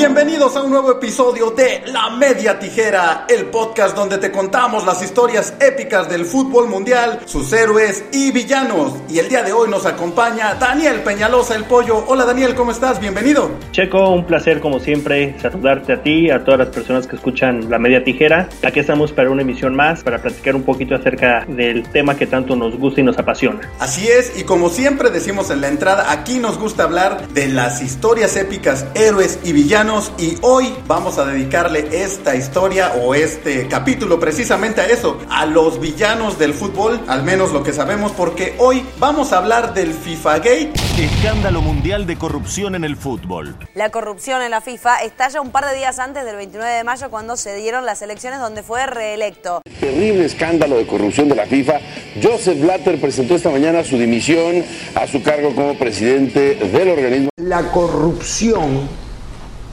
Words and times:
Bienvenidos 0.00 0.56
a 0.56 0.62
un 0.62 0.70
nuevo 0.70 0.92
episodio 0.92 1.50
de 1.50 1.82
La 1.88 2.08
Media 2.08 2.58
Tijera, 2.58 3.26
el 3.28 3.44
podcast 3.50 3.94
donde 3.94 4.16
te 4.16 4.32
contamos 4.32 4.86
las 4.86 5.02
historias 5.02 5.52
épicas 5.60 6.08
del 6.08 6.24
fútbol 6.24 6.68
mundial, 6.70 7.20
sus 7.26 7.52
héroes 7.52 8.02
y 8.10 8.32
villanos. 8.32 8.94
Y 9.10 9.18
el 9.18 9.28
día 9.28 9.42
de 9.42 9.52
hoy 9.52 9.68
nos 9.68 9.84
acompaña 9.84 10.54
Daniel 10.54 11.02
Peñalosa 11.02 11.54
el 11.54 11.64
Pollo. 11.64 12.02
Hola 12.08 12.24
Daniel, 12.24 12.54
¿cómo 12.54 12.70
estás? 12.70 12.98
Bienvenido. 12.98 13.50
Checo, 13.72 14.08
un 14.08 14.24
placer 14.24 14.60
como 14.60 14.80
siempre 14.80 15.38
saludarte 15.38 15.92
a 15.92 16.02
ti, 16.02 16.30
a 16.30 16.42
todas 16.44 16.60
las 16.60 16.68
personas 16.70 17.06
que 17.06 17.16
escuchan 17.16 17.68
La 17.68 17.78
Media 17.78 18.02
Tijera. 18.02 18.48
Aquí 18.64 18.80
estamos 18.80 19.12
para 19.12 19.28
una 19.28 19.42
emisión 19.42 19.76
más, 19.76 20.02
para 20.02 20.22
platicar 20.22 20.56
un 20.56 20.62
poquito 20.62 20.94
acerca 20.94 21.44
del 21.46 21.86
tema 21.90 22.16
que 22.16 22.26
tanto 22.26 22.56
nos 22.56 22.74
gusta 22.78 23.02
y 23.02 23.04
nos 23.04 23.18
apasiona. 23.18 23.70
Así 23.78 24.08
es, 24.08 24.40
y 24.40 24.44
como 24.44 24.70
siempre 24.70 25.10
decimos 25.10 25.50
en 25.50 25.60
la 25.60 25.68
entrada, 25.68 26.10
aquí 26.10 26.38
nos 26.38 26.58
gusta 26.58 26.84
hablar 26.84 27.28
de 27.28 27.48
las 27.48 27.82
historias 27.82 28.34
épicas, 28.36 28.86
héroes 28.94 29.40
y 29.44 29.52
villanos 29.52 29.89
y 30.18 30.38
hoy 30.42 30.72
vamos 30.86 31.18
a 31.18 31.24
dedicarle 31.24 31.88
esta 31.90 32.36
historia 32.36 32.92
o 33.02 33.12
este 33.12 33.66
capítulo 33.66 34.20
precisamente 34.20 34.80
a 34.80 34.86
eso, 34.86 35.18
a 35.28 35.46
los 35.46 35.80
villanos 35.80 36.38
del 36.38 36.54
fútbol, 36.54 37.00
al 37.08 37.24
menos 37.24 37.50
lo 37.50 37.64
que 37.64 37.72
sabemos, 37.72 38.12
porque 38.12 38.54
hoy 38.58 38.86
vamos 39.00 39.32
a 39.32 39.38
hablar 39.38 39.74
del 39.74 39.92
FIFA 39.92 40.38
Gate. 40.38 40.72
Escándalo 40.96 41.60
mundial 41.60 42.06
de 42.06 42.16
corrupción 42.16 42.76
en 42.76 42.84
el 42.84 42.94
fútbol. 42.96 43.56
La 43.74 43.90
corrupción 43.90 44.42
en 44.42 44.52
la 44.52 44.60
FIFA 44.60 44.98
estalla 45.02 45.40
un 45.40 45.50
par 45.50 45.66
de 45.66 45.74
días 45.74 45.98
antes 45.98 46.24
del 46.24 46.36
29 46.36 46.72
de 46.72 46.84
mayo 46.84 47.10
cuando 47.10 47.36
se 47.36 47.56
dieron 47.56 47.84
las 47.84 48.00
elecciones 48.00 48.38
donde 48.38 48.62
fue 48.62 48.86
reelecto. 48.86 49.60
Terrible 49.80 50.24
escándalo 50.24 50.76
de 50.76 50.86
corrupción 50.86 51.28
de 51.28 51.34
la 51.34 51.46
FIFA. 51.46 51.80
Joseph 52.22 52.60
Blatter 52.60 53.00
presentó 53.00 53.34
esta 53.34 53.50
mañana 53.50 53.82
su 53.82 53.98
dimisión 53.98 54.64
a 54.94 55.08
su 55.08 55.20
cargo 55.20 55.52
como 55.52 55.74
presidente 55.76 56.54
del 56.54 56.90
organismo. 56.90 57.30
La 57.38 57.72
corrupción 57.72 59.09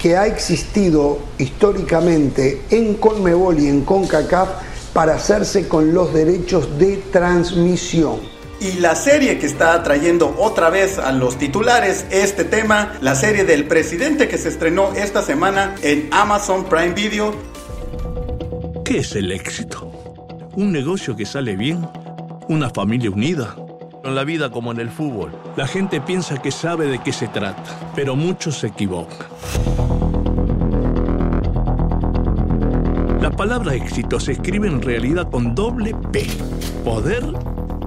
que 0.08 0.16
ha 0.16 0.26
existido 0.26 1.20
históricamente 1.38 2.62
en 2.70 2.94
Conmebol 2.94 3.60
y 3.60 3.68
en 3.68 3.82
CONCACAF 3.82 4.48
para 4.94 5.16
hacerse 5.16 5.68
con 5.68 5.94
los 5.94 6.14
derechos 6.14 6.80
de 6.80 6.96
transmisión. 7.12 8.22
Y 8.62 8.80
la 8.80 8.96
serie 8.96 9.38
que 9.38 9.48
está 9.48 9.84
trayendo 9.84 10.34
otra 10.40 10.70
vez 10.70 10.98
a 10.98 11.12
los 11.12 11.38
titulares 11.38 12.06
este 12.10 12.46
tema, 12.46 12.98
la 13.02 13.16
serie 13.16 13.44
del 13.44 13.68
presidente 13.68 14.30
que 14.30 14.38
se 14.38 14.48
estrenó 14.48 14.94
esta 14.94 15.22
semana 15.24 15.76
en 15.82 16.08
Amazon 16.14 16.64
Prime 16.64 16.94
Video. 16.94 17.36
¿Qué 18.86 19.00
es 19.00 19.14
el 19.14 19.34
éxito? 19.34 19.92
¿Un 20.56 20.72
negocio 20.72 21.18
que 21.18 21.26
sale 21.26 21.58
bien? 21.58 21.86
¿Una 22.48 22.70
familia 22.70 23.12
unida? 23.12 23.58
En 24.08 24.16
la 24.16 24.24
vida 24.24 24.50
como 24.52 24.72
en 24.72 24.80
el 24.80 24.90
fútbol, 24.90 25.34
la 25.58 25.68
gente 25.68 26.00
piensa 26.00 26.42
que 26.42 26.50
sabe 26.50 26.86
de 26.88 27.00
qué 27.00 27.12
se 27.12 27.28
trata, 27.28 27.92
pero 27.94 28.16
muchos 28.16 28.60
se 28.60 28.68
equivocan. 28.68 29.28
Palabra 33.38 33.76
éxito 33.76 34.20
se 34.20 34.32
escribe 34.34 34.68
en 34.68 34.82
realidad 34.82 35.30
con 35.30 35.54
doble 35.54 35.96
P, 36.12 36.26
poder 36.84 37.24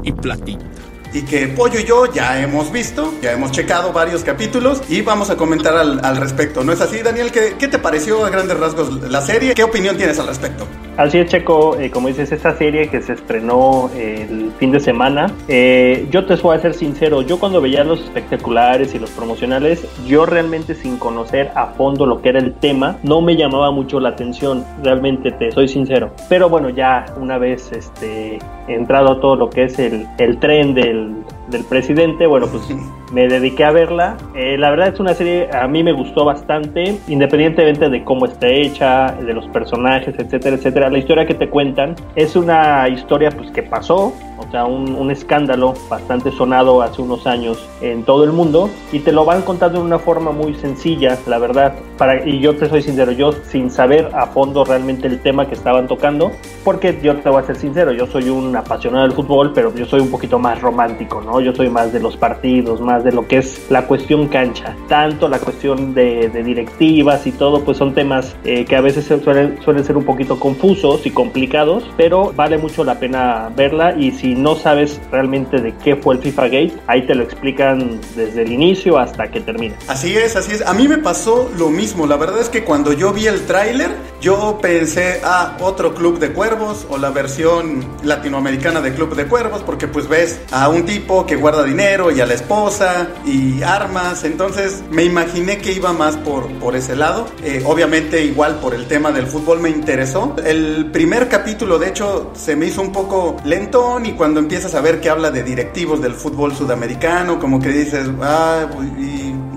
y 0.05 0.13
platita 0.13 0.65
y 1.13 1.23
que 1.23 1.49
Pollo 1.49 1.81
y 1.81 1.85
yo 1.85 2.07
ya 2.07 2.41
hemos 2.41 2.71
visto, 2.71 3.13
ya 3.21 3.33
hemos 3.33 3.51
checado 3.51 3.93
varios 3.93 4.23
capítulos 4.23 4.81
y 4.89 5.03
vamos 5.03 5.29
a 5.29 5.37
comentar 5.37 5.77
al, 5.77 6.17
respecto. 6.17 6.63
¿No 6.63 6.73
es 6.73 6.81
así, 6.81 7.03
Daniel? 7.03 7.33
¿Qué, 7.33 7.57
¿Qué, 7.59 7.67
te 7.67 7.81
pareció 7.81 8.25
a 8.25 8.31
grandes 8.31 8.57
rasgos 8.57 8.93
la 9.11 9.21
serie? 9.21 9.55
¿Qué 9.55 9.65
opinión 9.65 9.97
tienes 9.97 10.21
al 10.21 10.29
respecto? 10.29 10.69
Así 10.97 11.19
es, 11.19 11.31
Checo, 11.31 11.79
eh, 11.79 11.91
como 11.91 12.09
dices, 12.09 12.31
esta 12.33 12.55
serie 12.57 12.89
que 12.89 13.01
se 13.01 13.15
estrenó 13.15 13.91
eh, 13.95 14.27
el 14.29 14.53
fin 14.59 14.71
de 14.71 14.81
semana, 14.81 15.33
eh, 15.49 16.07
yo 16.11 16.27
te 16.27 16.35
voy 16.37 16.57
a 16.57 16.61
ser 16.61 16.75
sincero, 16.75 17.23
yo 17.23 17.39
cuando 17.39 17.61
veía 17.61 17.85
los 17.85 18.01
espectaculares 18.01 18.95
y 18.95 18.99
los 18.99 19.11
promocionales, 19.11 19.87
yo 20.07 20.27
realmente 20.27 20.75
sin 20.75 20.99
conocer 20.99 21.53
a 21.55 21.69
fondo 21.69 22.07
lo 22.07 22.21
que 22.21 22.31
era 22.31 22.39
el 22.39 22.55
tema, 22.55 22.99
no 23.03 23.23
me 23.23 23.37
llamaba 23.37 23.71
mucho 23.71 23.99
la 23.99 24.11
atención, 24.11 24.65
realmente 24.83 25.31
te 25.33 25.53
soy 25.53 25.69
sincero. 25.69 26.11
Pero 26.29 26.49
bueno, 26.49 26.69
ya 26.69 27.07
una 27.19 27.39
vez 27.39 27.73
este, 27.73 28.39
entrado 28.69 29.13
a 29.13 29.21
todo 29.21 29.37
lo 29.37 29.49
que 29.49 29.65
es 29.65 29.79
el, 29.79 30.07
el 30.19 30.39
tren 30.39 30.75
del, 30.75 31.15
del 31.49 31.65
presidente, 31.65 32.27
bueno, 32.27 32.47
pues 32.47 32.63
me 33.13 33.29
dediqué 33.29 33.65
a 33.65 33.71
verla. 33.71 34.17
Eh, 34.35 34.57
la 34.59 34.71
verdad 34.71 34.89
es 34.89 35.01
una 35.01 35.15
serie, 35.15 35.49
a 35.53 35.67
mí 35.67 35.83
me 35.83 35.93
gustó 35.93 36.25
bastante, 36.25 36.99
independientemente 37.09 37.89
de 37.89 38.05
cómo 38.05 38.27
está 38.27 38.49
hecha, 38.49 39.13
de 39.13 39.33
los 39.35 39.47
personajes, 39.49 40.15
etcétera, 40.19 40.57
etcétera. 40.57 40.91
La 40.91 40.99
historia 40.99 41.27
que 41.27 41.35
te 41.35 41.49
cuentan 41.49 41.97
es 42.15 42.37
una 42.37 42.89
historia 42.89 43.31
pues 43.31 43.51
que 43.51 43.63
pasó, 43.63 44.13
o 44.39 44.51
sea, 44.51 44.65
un, 44.65 44.95
un 44.95 45.11
escándalo 45.11 45.75
bastante 45.89 46.31
sonado 46.31 46.83
hace 46.83 47.03
unos 47.03 47.27
años 47.27 47.69
en 47.81 48.05
todo 48.05 48.25
el 48.25 48.33
mundo 48.33 48.71
y 48.93 49.01
te 49.01 49.13
lo 49.13 49.25
van 49.25 49.43
contando 49.43 49.81
de 49.81 49.85
una 49.85 49.99
forma 49.99 50.33
muy 50.33 50.55
sencilla, 50.55 51.19
la 51.27 51.39
verdad. 51.39 51.75
Para, 51.99 52.27
y 52.27 52.41
yo 52.41 52.57
te 52.57 52.69
soy 52.69 52.83
sincero, 52.83 53.13
yo 53.13 53.33
sin 53.33 53.71
saber 53.71 54.09
a 54.15 54.27
fondo 54.27 54.65
realmente 54.65 55.07
el 55.07 55.21
tema 55.21 55.47
que 55.47 55.55
estaban 55.55 55.87
tocando, 55.87 56.31
porque 56.65 56.99
yo 57.03 57.17
te 57.17 57.29
voy 57.29 57.43
a 57.43 57.47
ser 57.47 57.57
sincero, 57.57 57.93
yo 57.93 58.07
soy 58.07 58.31
un 58.31 58.57
apasionado 58.57 59.03
del 59.05 59.13
fútbol, 59.13 59.53
pero 59.53 59.75
yo 59.75 59.85
soy 59.85 60.01
un 60.01 60.11
poquito 60.11 60.39
más 60.39 60.61
romántico, 60.61 61.21
¿no? 61.21 61.41
Yo 61.41 61.55
soy 61.55 61.69
más 61.69 61.93
de 61.93 62.01
los 62.01 62.17
partidos, 62.17 62.81
más 62.81 63.00
de 63.01 63.13
lo 63.13 63.27
que 63.27 63.39
es 63.39 63.61
la 63.71 63.87
cuestión 63.87 64.29
cancha. 64.29 64.77
Tanto 64.89 65.29
la 65.29 65.39
cuestión 65.39 65.95
de, 65.95 66.31
directivas 66.45 67.27
y 67.27 67.33
todo, 67.33 67.65
pues 67.65 67.79
son 67.79 67.95
temas 67.95 68.35
eh, 68.45 68.65
que 68.65 68.77
a 68.77 68.81
veces 68.81 69.07
suelen, 69.07 69.59
suelen 69.63 69.85
ser 69.85 69.97
un 69.97 70.05
poquito 70.05 70.39
confusos 70.39 71.05
y 71.05 71.11
complicados, 71.11 71.85
pero 71.97 72.33
vale 72.35 72.59
mucho 72.59 72.85
la 72.85 72.99
pena 72.99 73.51
verla 73.55 73.95
y 73.97 74.13
si 74.13 74.35
no 74.35 74.57
sabes 74.57 75.01
realmente 75.11 75.61
de 75.61 75.75
qué 75.85 75.97
fue 75.97 76.15
el 76.15 76.23
FIFA 76.23 76.45
Gate, 76.45 76.73
ahí 76.87 77.07
te 77.07 77.15
lo 77.15 77.23
explican 77.23 78.01
desde 78.17 78.43
el 78.43 78.53
inicio 78.53 78.99
hasta 78.99 79.31
que 79.31 79.41
termina. 79.41 79.77
Así 79.89 80.17
es, 80.17 80.37
así 80.37 80.53
es. 80.53 80.67
A 80.67 80.75
mí 80.75 80.89
me 80.89 80.99
pasó 80.99 81.51
lo 81.57 81.71
mismo. 81.71 82.07
La 82.07 82.17
verdad 82.17 82.41
es 82.41 82.49
que 82.49 82.65
cuando 82.65 82.93
yo 82.93 83.13
vi 83.13 83.27
el 83.27 83.47
tráiler, 83.47 83.91
yo 84.21 84.59
pensé, 84.61 85.21
ah, 85.25 85.57
otro 85.61 85.95
Club 85.95 86.19
de 86.19 86.33
Cuervos 86.33 86.87
o 86.91 86.99
la 86.99 87.11
versión 87.11 87.85
latinoamericana 88.03 88.81
de 88.81 88.95
Club 88.95 89.15
de 89.15 89.27
Cuervos, 89.27 89.63
porque 89.63 89.89
pues 89.89 90.09
ves 90.09 90.41
a 90.51 90.69
un 90.69 90.85
tipo 90.85 91.27
que 91.27 91.37
guarda 91.37 91.65
dinero 91.65 92.11
y 92.11 92.21
a 92.21 92.27
la 92.27 92.35
esposa 92.35 92.90
y 93.25 93.63
armas. 93.63 94.25
Entonces 94.25 94.83
me 94.91 95.05
imaginé 95.05 95.59
que 95.59 95.73
iba 95.73 95.93
más 95.93 96.17
por, 96.17 96.49
por 96.59 96.77
ese 96.77 96.97
lado. 96.97 97.27
Eh, 97.43 97.63
obviamente 97.67 98.25
igual 98.25 98.61
por 98.61 98.75
el 98.75 98.87
tema 98.87 99.13
del 99.13 99.27
fútbol 99.27 99.61
me 99.61 99.71
interesó. 99.71 100.37
El 100.45 100.91
primer 100.93 101.29
capítulo 101.29 101.79
de 101.79 101.89
hecho 101.89 102.33
se 102.35 102.57
me 102.57 102.67
hizo 102.67 102.83
un 102.83 102.93
poco 102.93 103.37
lentón 103.45 104.07
y 104.07 104.13
cuando 104.13 104.41
empiezas 104.41 104.75
a 104.75 104.81
ver 104.81 105.01
que 105.01 105.11
habla 105.11 105.31
de 105.31 105.43
directivos 105.43 106.01
del 106.01 106.15
fútbol 106.15 106.55
sudamericano, 106.55 107.39
como 107.39 107.61
que 107.61 107.69
dices, 107.69 108.09
ah, 108.23 108.67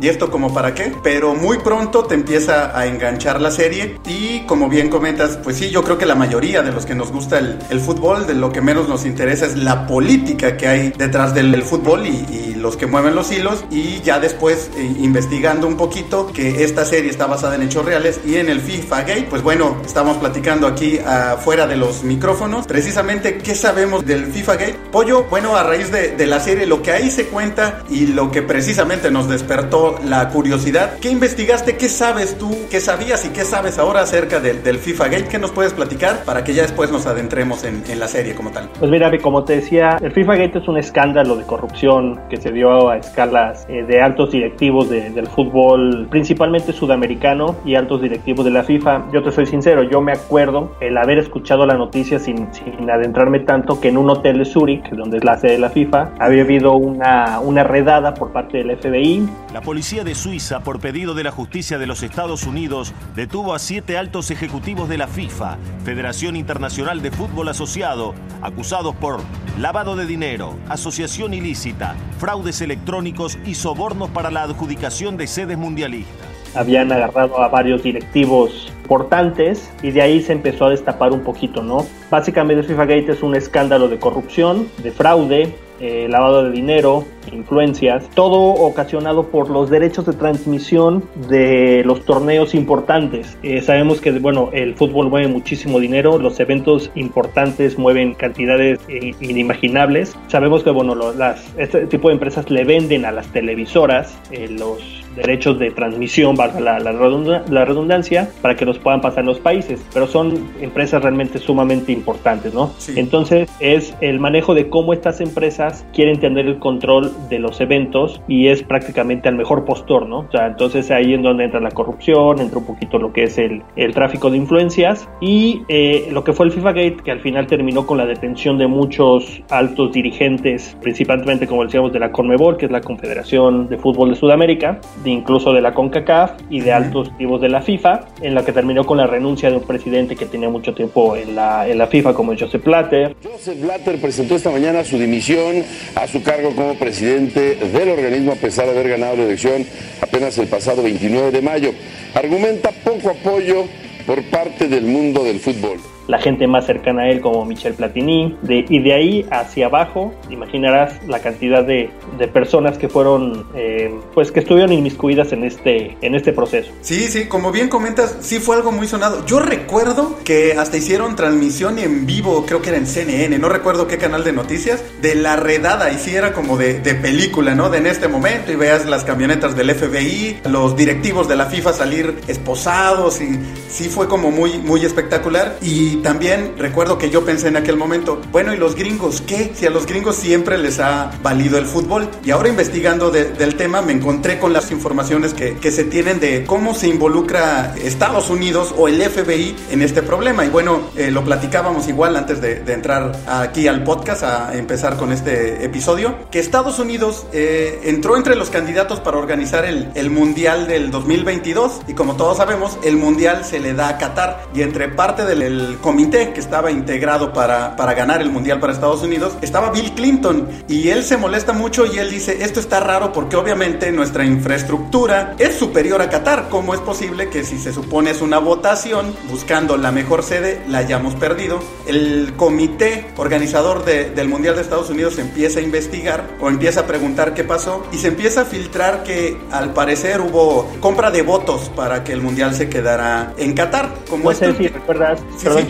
y 0.04 0.10
esto 0.10 0.30
como 0.30 0.54
para 0.54 0.76
qué. 0.76 0.94
Pero 1.02 1.34
muy 1.34 1.60
pronto 1.60 2.04
te 2.04 2.14
empieza 2.14 2.78
a 2.78 2.88
enganchar 2.88 3.40
la 3.40 3.52
serie 3.52 4.00
y 4.06 4.42
como 4.42 4.68
bien 4.68 4.90
comentas, 4.90 5.38
pues 5.42 5.56
sí, 5.56 5.70
yo 5.70 5.82
creo 5.82 5.98
que 5.98 6.06
la 6.06 6.16
mayoría 6.16 6.62
de 6.62 6.74
los 6.74 6.86
que 6.86 6.94
nos 6.94 7.10
gusta 7.10 7.40
el, 7.40 7.58
el 7.70 7.80
fútbol, 7.80 8.28
de 8.28 8.34
lo 8.34 8.52
que 8.52 8.60
menos 8.60 8.90
nos 8.90 9.06
interesa 9.06 9.46
es 9.46 9.56
la 9.56 9.88
política 9.88 10.58
que 10.58 10.68
hay 10.68 10.90
detrás 10.90 11.34
del, 11.34 11.64
fútbol 11.64 12.06
y, 12.06 12.26
y 12.30 12.56
los 12.56 12.76
que 12.76 12.88
mueven 12.88 13.16
los 13.16 13.32
hilos 13.32 13.64
y 13.72 14.02
ya 14.02 14.20
después 14.20 14.72
eh, 14.76 14.96
investigando 15.00 15.68
un 15.68 15.78
poquito 15.78 16.28
que 16.34 16.64
esta 16.64 16.84
serie 16.84 17.10
está 17.10 17.28
basada 17.28 17.56
en 17.56 17.62
hechos 17.62 17.86
reales 17.86 18.20
y 18.26 18.36
en 18.36 18.50
el 18.50 18.60
FIFA 18.60 19.02
Gate, 19.04 19.28
pues 19.30 19.42
bueno, 19.42 19.78
estamos 19.86 20.18
platicando 20.18 20.68
aquí 20.68 20.98
afuera 21.00 21.66
de 21.68 21.78
los 21.78 22.04
micrófonos 22.04 22.68
precisamente 22.68 23.38
qué 23.38 23.56
sabemos 23.56 24.06
del 24.06 24.26
FIFA 24.26 24.56
Gate. 24.56 24.80
Pollo, 24.92 25.26
bueno, 25.30 25.56
a 25.56 25.64
raíz 25.64 25.92
de, 25.92 26.16
de, 26.18 26.26
la 26.26 26.42
serie, 26.42 26.66
lo 26.66 26.82
que 26.82 26.92
ahí 26.92 27.10
se 27.10 27.28
cuenta 27.28 27.84
y 27.90 28.08
lo 28.08 28.32
que 28.32 28.42
precisamente 28.42 29.12
nos 29.12 29.30
despertó 29.30 29.93
la 30.06 30.30
curiosidad, 30.30 30.98
¿qué 31.00 31.10
investigaste? 31.10 31.78
¿Qué 31.78 31.90
sabes 31.90 32.38
tú? 32.38 32.52
¿Qué 32.70 32.80
sabías 32.80 33.26
y 33.26 33.30
qué 33.30 33.44
sabes 33.46 33.80
ahora 33.80 34.02
acerca 34.02 34.40
del, 34.40 34.64
del 34.64 34.78
FIFA 34.78 35.08
Gate? 35.08 35.28
¿Qué 35.30 35.40
nos 35.40 35.52
puedes 35.52 35.74
platicar 35.74 36.24
para 36.26 36.44
que 36.44 36.54
ya 36.54 36.64
después 36.64 36.92
nos 36.92 37.06
adentremos 37.06 37.64
en, 37.64 37.84
en 37.88 38.00
la 38.00 38.08
serie 38.08 38.36
como 38.36 38.52
tal? 38.52 38.70
Pues 38.80 38.90
mira, 38.92 39.12
como 39.22 39.44
te 39.44 39.58
decía, 39.58 39.98
el 40.02 40.12
FIFA 40.12 40.36
Gate 40.36 40.60
es 40.60 40.68
un 40.68 40.78
escándalo 40.78 41.36
de 41.36 41.44
corrupción 41.44 42.20
que 42.30 42.38
se 42.38 42.52
dio 42.52 42.90
a 42.90 42.98
escalas 42.98 43.66
eh, 43.70 43.84
de 43.84 44.02
altos 44.02 44.32
directivos 44.32 44.90
de, 44.90 45.10
del 45.10 45.28
fútbol, 45.28 46.08
principalmente 46.10 46.74
sudamericano 46.74 47.56
y 47.66 47.76
altos 47.76 48.02
directivos 48.02 48.46
de 48.46 48.52
la 48.52 48.64
FIFA. 48.64 49.12
Yo 49.12 49.24
te 49.24 49.32
soy 49.32 49.46
sincero, 49.46 49.84
yo 49.84 50.02
me 50.02 50.14
acuerdo 50.14 50.76
el 50.80 50.98
haber 50.98 51.20
escuchado 51.20 51.66
la 51.66 51.76
noticia 51.76 52.20
sin, 52.20 52.54
sin 52.54 52.90
adentrarme 52.90 53.40
tanto 53.42 53.80
que 53.80 53.90
en 53.90 53.98
un 53.98 54.10
hotel 54.10 54.40
de 54.40 54.46
Zurich, 54.46 54.90
donde 54.92 55.18
es 55.18 55.24
la 55.24 55.38
sede 55.38 55.54
de 55.54 55.60
la 55.60 55.70
FIFA, 55.70 56.12
había 56.20 56.44
habido 56.44 56.74
una, 56.74 57.40
una 57.40 57.64
redada 57.64 58.14
por 58.14 58.32
parte 58.32 58.60
del 58.60 58.78
FBI. 58.78 59.28
La 59.54 59.62
policía 59.62 59.83
de 59.84 60.16
Suiza, 60.16 60.62
por 60.62 60.80
pedido 60.80 61.14
de 61.14 61.26
la 61.26 61.32
justicia 61.32 61.78
de 61.78 61.86
los 61.86 62.04
Estados 62.04 62.46
Unidos, 62.46 62.94
detuvo 63.18 63.54
a 63.54 63.60
siete 63.60 63.98
altos 63.98 64.32
ejecutivos 64.32 64.88
de 64.88 64.98
la 64.98 65.08
FIFA, 65.08 65.58
Federación 65.84 66.38
Internacional 66.38 67.02
de 67.02 67.12
Fútbol 67.12 67.50
Asociado, 67.50 68.16
acusados 68.42 68.96
por 68.96 69.20
lavado 69.60 69.98
de 69.98 70.06
dinero, 70.06 70.58
asociación 70.70 71.34
ilícita, 71.34 71.96
fraudes 72.18 72.62
electrónicos 72.62 73.38
y 73.46 73.56
sobornos 73.56 74.10
para 74.10 74.32
la 74.32 74.44
adjudicación 74.44 75.18
de 75.18 75.28
sedes 75.28 75.58
mundialistas. 75.58 76.28
Habían 76.56 76.90
agarrado 76.94 77.44
a 77.44 77.50
varios 77.50 77.84
directivos 77.84 78.72
importantes 78.84 79.70
y 79.82 79.92
de 79.92 80.02
ahí 80.02 80.22
se 80.22 80.32
empezó 80.32 80.66
a 80.66 80.70
destapar 80.70 81.12
un 81.12 81.24
poquito, 81.24 81.62
¿no? 81.62 81.86
Básicamente 82.10 82.64
FIFA 82.64 82.86
Gate 82.86 83.12
es 83.12 83.22
un 83.22 83.36
escándalo 83.36 83.90
de 83.90 84.00
corrupción, 84.00 84.70
de 84.82 84.92
fraude, 84.92 85.54
eh, 85.86 86.08
lavado 86.10 86.46
de 86.46 86.52
dinero, 86.52 87.04
influencias, 87.34 88.10
todo 88.14 88.38
ocasionado 88.38 89.28
por 89.28 89.50
los 89.50 89.70
derechos 89.70 90.06
de 90.06 90.14
transmisión 90.14 91.04
de 91.28 91.84
los 91.86 92.06
torneos 92.06 92.56
importantes. 92.56 93.38
Eh, 93.44 93.62
sabemos 93.62 94.00
que, 94.00 94.12
bueno, 94.12 94.50
el 94.54 94.76
fútbol 94.76 95.10
mueve 95.10 95.28
muchísimo 95.28 95.82
dinero, 95.82 96.18
los 96.20 96.40
eventos 96.40 96.90
importantes 96.96 97.78
mueven 97.78 98.14
cantidades 98.14 98.80
eh, 98.88 99.12
inimaginables. 99.20 100.18
Sabemos 100.28 100.64
que, 100.64 100.70
bueno, 100.70 100.96
las, 100.96 101.54
este 101.58 101.86
tipo 101.88 102.08
de 102.08 102.14
empresas 102.14 102.50
le 102.50 102.64
venden 102.64 103.04
a 103.04 103.12
las 103.12 103.28
televisoras 103.34 104.18
los 104.52 105.03
derechos 105.16 105.60
de 105.60 105.72
transmisión, 105.72 106.36
valga 106.36 106.60
la, 106.60 106.80
la, 106.80 107.66
redundancia, 107.66 108.30
para 108.42 108.56
que 108.56 108.66
los 108.66 108.80
puedan 108.80 109.02
pasar 109.02 109.26
los 109.26 109.40
países, 109.40 109.86
pero 109.94 110.08
son 110.08 110.34
empresas 110.62 111.02
realmente 111.02 111.40
sumamente 111.40 111.92
importantes, 111.92 112.54
¿no? 112.54 112.72
Entonces 112.96 113.50
es 113.60 113.96
el 114.02 114.20
manejo 114.20 114.54
de 114.54 114.70
cómo 114.70 114.94
estas 114.94 115.22
empresas 115.22 115.86
quieren 115.94 116.20
tener 116.20 116.48
el 116.48 116.60
control 116.60 117.12
de 117.30 117.40
los 117.40 117.62
eventos 117.62 118.22
y 118.28 118.48
es 118.48 118.64
prácticamente 118.64 119.30
al 119.30 119.36
mejor 119.36 119.66
postor, 119.66 120.08
¿no? 120.08 120.20
O 120.20 120.32
sea, 120.32 120.48
entonces 120.48 120.92
ahí 120.92 121.14
en 121.14 121.22
donde 121.22 121.46
entra 121.46 121.60
la 121.60 121.72
corrupción, 121.72 122.40
entra 122.40 122.60
un 122.60 122.66
poquito 122.66 122.98
lo 122.98 123.14
que 123.14 123.24
es 123.24 123.38
el, 123.38 123.64
el 123.76 123.94
tráfico 123.94 124.30
de 124.30 124.38
influencias 124.38 125.08
y 125.22 125.64
eh, 125.68 126.10
lo 126.12 126.24
que 126.24 126.34
fue 126.34 126.46
el 126.46 126.52
FIFA 126.52 126.72
Gate, 126.74 126.98
que 127.04 127.12
al 127.12 127.20
final 127.20 127.48
terminó 127.48 127.86
con 127.86 127.98
la 127.98 128.06
detención 128.06 128.58
de 128.58 128.68
muchos 128.68 129.42
altos 129.50 129.92
dirigentes, 129.92 130.76
principalmente 130.82 131.48
como 131.48 131.64
decíamos 131.64 131.94
de 131.94 132.00
la 132.00 132.12
CONMEBOL, 132.12 132.58
que 132.58 132.66
es 132.66 132.72
la 132.72 132.82
Confederación 132.82 133.70
de 133.70 133.78
Fútbol 133.78 134.10
de 134.10 134.16
Sudamérica, 134.16 134.80
incluso 135.10 135.54
de 135.54 135.62
la 135.62 135.74
CONCACAF 135.74 136.32
y 136.50 136.62
de 136.62 136.72
altos 136.72 137.10
activos 137.10 137.42
de 137.42 137.50
la 137.50 137.62
FIFA, 137.62 138.06
en 138.22 138.36
la 138.36 138.46
que 138.46 138.52
terminó 138.52 138.86
con 138.86 138.98
la 138.98 139.08
renuncia 139.08 139.50
de 139.50 139.58
un 139.58 139.64
presidente 139.64 140.16
que 140.16 140.26
tenía 140.26 140.50
mucho 140.50 140.74
tiempo 140.74 141.16
en 141.16 141.36
la, 141.36 141.68
en 141.68 141.78
la 141.78 141.88
FIFA, 141.88 142.14
como 142.14 142.38
Joseph 142.38 142.64
Blatter. 142.64 143.16
Joseph 143.24 143.62
Blatter 143.62 144.00
presentó 144.00 144.36
esta 144.36 144.52
mañana 144.52 144.84
su 144.84 144.98
dimisión 144.98 145.64
a 145.96 146.08
su 146.08 146.22
cargo 146.24 146.52
como 146.56 146.76
presidente 146.76 147.56
del 147.56 147.90
organismo, 147.90 148.34
a 148.34 148.36
pesar 148.36 148.66
de 148.66 148.72
haber 148.72 148.90
ganado 148.90 149.18
la 149.18 149.24
elección 149.24 149.66
apenas 150.02 150.38
el 150.38 150.48
pasado 150.48 150.84
29 150.84 151.32
de 151.32 151.42
mayo. 151.42 151.72
Argumenta 152.14 152.72
poco 152.84 153.10
apoyo 153.10 153.66
por 154.06 154.22
parte 154.24 154.68
del 154.68 154.86
mundo 154.86 155.24
del 155.24 155.40
fútbol 155.40 155.93
la 156.08 156.20
gente 156.20 156.48
más 156.48 156.66
cercana 156.66 157.04
a 157.04 157.10
él 157.10 157.22
como 157.22 157.46
Michel 157.46 157.74
Platini, 157.74 158.38
de, 158.42 158.66
y 158.68 158.80
de 158.80 158.94
ahí 158.94 159.26
hacia 159.32 159.68
abajo 159.68 160.14
imaginarás 160.30 160.94
la 161.08 161.20
cantidad 161.20 161.64
de, 161.64 161.90
de 162.18 162.28
personas 162.28 162.78
que 162.78 162.90
fueron, 162.90 163.46
eh, 163.56 163.94
pues 164.14 164.32
que 164.32 164.40
estuvieron 164.40 164.74
inmiscuidas 164.74 165.32
en 165.32 165.44
este, 165.44 165.98
en 166.02 166.16
este 166.16 166.34
proceso. 166.34 166.72
Sí, 166.82 167.08
sí, 167.08 167.28
como 167.28 167.52
bien 167.52 167.70
comentas, 167.70 168.18
sí 168.22 168.40
fue 168.40 168.56
algo 168.56 168.72
muy 168.72 168.88
sonado. 168.88 169.26
Yo 169.26 169.40
recuerdo 169.40 170.18
que 170.24 170.54
hasta 170.54 170.78
hicieron 170.78 171.16
transmisión 171.16 171.80
en 171.80 172.06
vivo, 172.06 172.46
creo 172.46 172.62
que 172.62 172.70
era 172.70 172.78
en 172.78 172.88
CNN, 172.88 173.38
no 173.38 173.50
recuerdo 173.50 173.88
qué 173.88 173.98
canal 173.98 174.24
de 174.24 174.34
noticias, 174.34 174.84
de 175.02 175.16
la 175.16 175.36
redada, 175.36 175.92
y 175.92 175.98
sí 175.98 176.16
era 176.16 176.34
como 176.34 176.58
de, 176.58 176.80
de 176.80 176.96
película, 176.96 177.56
¿no? 177.56 177.70
De 177.70 177.84
en 177.84 177.88
este 177.88 178.08
momento, 178.08 178.50
y 178.50 178.56
veas 178.56 178.86
las 178.86 179.04
camionetas 179.04 179.58
del 179.58 179.70
FBI, 179.76 180.38
los 180.50 180.78
directivos 180.78 181.28
de 181.28 181.36
la 181.36 181.48
FIFA 181.48 181.74
salir 181.74 182.22
esposados, 182.28 183.20
y 183.20 183.38
sí 183.68 183.90
fue 183.90 184.08
como 184.08 184.32
muy, 184.32 184.58
muy 184.58 184.86
espectacular. 184.86 185.58
Y 185.62 185.93
y 185.94 185.98
también 185.98 186.56
recuerdo 186.58 186.98
que 186.98 187.12
yo 187.12 187.24
pensé 187.24 187.50
en 187.50 187.56
aquel 187.56 187.78
momento, 187.78 188.20
bueno, 188.32 188.52
¿y 188.52 188.58
los 188.58 188.74
gringos 188.76 189.22
qué? 189.22 189.52
Si 189.54 189.68
a 189.68 189.70
los 189.70 189.86
gringos 189.86 190.16
siempre 190.16 190.58
les 190.58 190.80
ha 190.80 191.12
valido 191.22 191.60
el 191.60 191.68
fútbol. 191.68 192.10
Y 192.26 192.32
ahora 192.32 192.50
investigando 192.50 193.12
del 193.12 193.56
tema 193.56 193.84
me 193.84 193.94
encontré 193.94 194.40
con 194.40 194.54
las 194.54 194.72
informaciones 194.72 195.36
que, 195.36 195.56
que, 195.58 195.72
se 195.72 195.84
tienen 195.84 196.20
de 196.20 196.46
cómo 196.46 196.74
se 196.74 196.88
involucra 196.88 197.76
Estados 197.76 198.32
Unidos 198.32 198.74
o 198.76 198.88
el 198.88 199.04
FBI 199.04 199.56
en 199.70 199.84
este 199.84 200.02
problema. 200.02 200.46
Y 200.46 200.50
bueno, 200.50 200.82
eh, 200.98 201.12
lo 201.12 201.24
platicábamos 201.24 201.88
igual 201.88 202.16
antes 202.16 202.42
de, 202.42 202.64
entrar 202.74 203.12
aquí 203.28 203.68
al 203.68 203.84
podcast, 203.84 204.24
a 204.24 204.58
empezar 204.58 204.98
con 204.98 205.12
este 205.12 205.64
episodio, 205.64 206.16
que 206.32 206.40
Estados 206.40 206.80
Unidos 206.80 207.28
eh, 207.34 207.82
entró 207.84 208.18
entre 208.18 208.36
los 208.36 208.50
candidatos 208.50 209.00
para 209.00 209.18
organizar 209.18 209.66
el, 209.66 209.92
el 209.94 210.10
Mundial 210.10 210.68
del 210.68 210.90
2022. 210.90 211.82
Y 211.88 211.94
como 211.94 212.16
todos 212.16 212.38
sabemos, 212.38 212.80
el 212.84 212.98
Mundial 212.98 213.46
se 213.46 213.60
le 213.60 213.76
da 213.76 213.90
a 213.90 213.98
Qatar. 214.00 214.46
Y 214.56 214.64
entre 214.64 214.90
parte 214.90 215.24
del 215.26 215.78
comité 215.84 216.32
que 216.32 216.40
estaba 216.40 216.72
integrado 216.72 217.34
para, 217.34 217.76
para 217.76 217.94
ganar 217.94 218.22
el 218.22 218.32
Mundial 218.32 218.60
para 218.60 218.72
Estados 218.74 219.04
Unidos, 219.04 219.34
estaba 219.42 219.70
Bill 219.70 219.92
Clinton 219.92 220.48
y 220.68 220.90
él 220.90 221.04
se 221.04 221.18
molesta 221.18 221.52
mucho 221.54 221.86
y 221.86 222.00
él 222.00 222.10
dice, 222.10 222.44
esto 222.44 222.60
está 222.62 222.80
raro 222.80 223.12
porque 223.12 223.36
obviamente 223.36 223.92
nuestra 223.92 224.26
infraestructura 224.26 225.36
es 225.38 225.56
superior 225.56 226.02
a 226.02 226.10
Qatar. 226.10 226.48
¿Cómo 226.50 226.74
es 226.74 226.80
posible 226.80 227.30
que 227.30 227.44
si 227.44 227.60
se 227.60 227.74
supone 227.74 228.12
es 228.12 228.22
una 228.22 228.40
votación 228.40 229.14
buscando 229.30 229.76
la 229.76 229.92
mejor 229.92 230.24
sede, 230.24 230.62
la 230.70 230.80
hayamos 230.80 231.16
perdido? 231.16 231.60
El 231.86 232.34
comité 232.38 233.06
organizador 233.18 233.84
del 233.84 234.30
Mundial 234.30 234.56
de 234.56 234.62
Estados 234.62 234.90
Unidos 234.90 235.20
empieza 235.20 235.60
a 235.60 235.64
investigar 235.64 236.38
o 236.40 236.48
empieza 236.48 236.82
a 236.82 236.88
preguntar 236.88 237.34
qué 237.34 237.44
pasó 237.44 237.84
y 237.92 237.98
se 237.98 238.08
empieza 238.08 238.42
a 238.42 238.46
filtrar 238.46 239.04
que 239.04 239.38
al 239.52 239.74
parecer 239.74 240.22
hubo 240.22 240.72
compra 240.80 241.12
de 241.12 241.24
votos 241.24 241.70
para 241.76 242.06
que 242.06 242.14
el 242.14 242.22
Mundial 242.22 242.56
se 242.56 242.70
quedara 242.70 243.34
en 243.38 243.54
Qatar. 243.54 243.90
Como 244.10 244.32
esto, 244.32 244.54
si 244.56 244.70
recuerdas, 244.70 245.20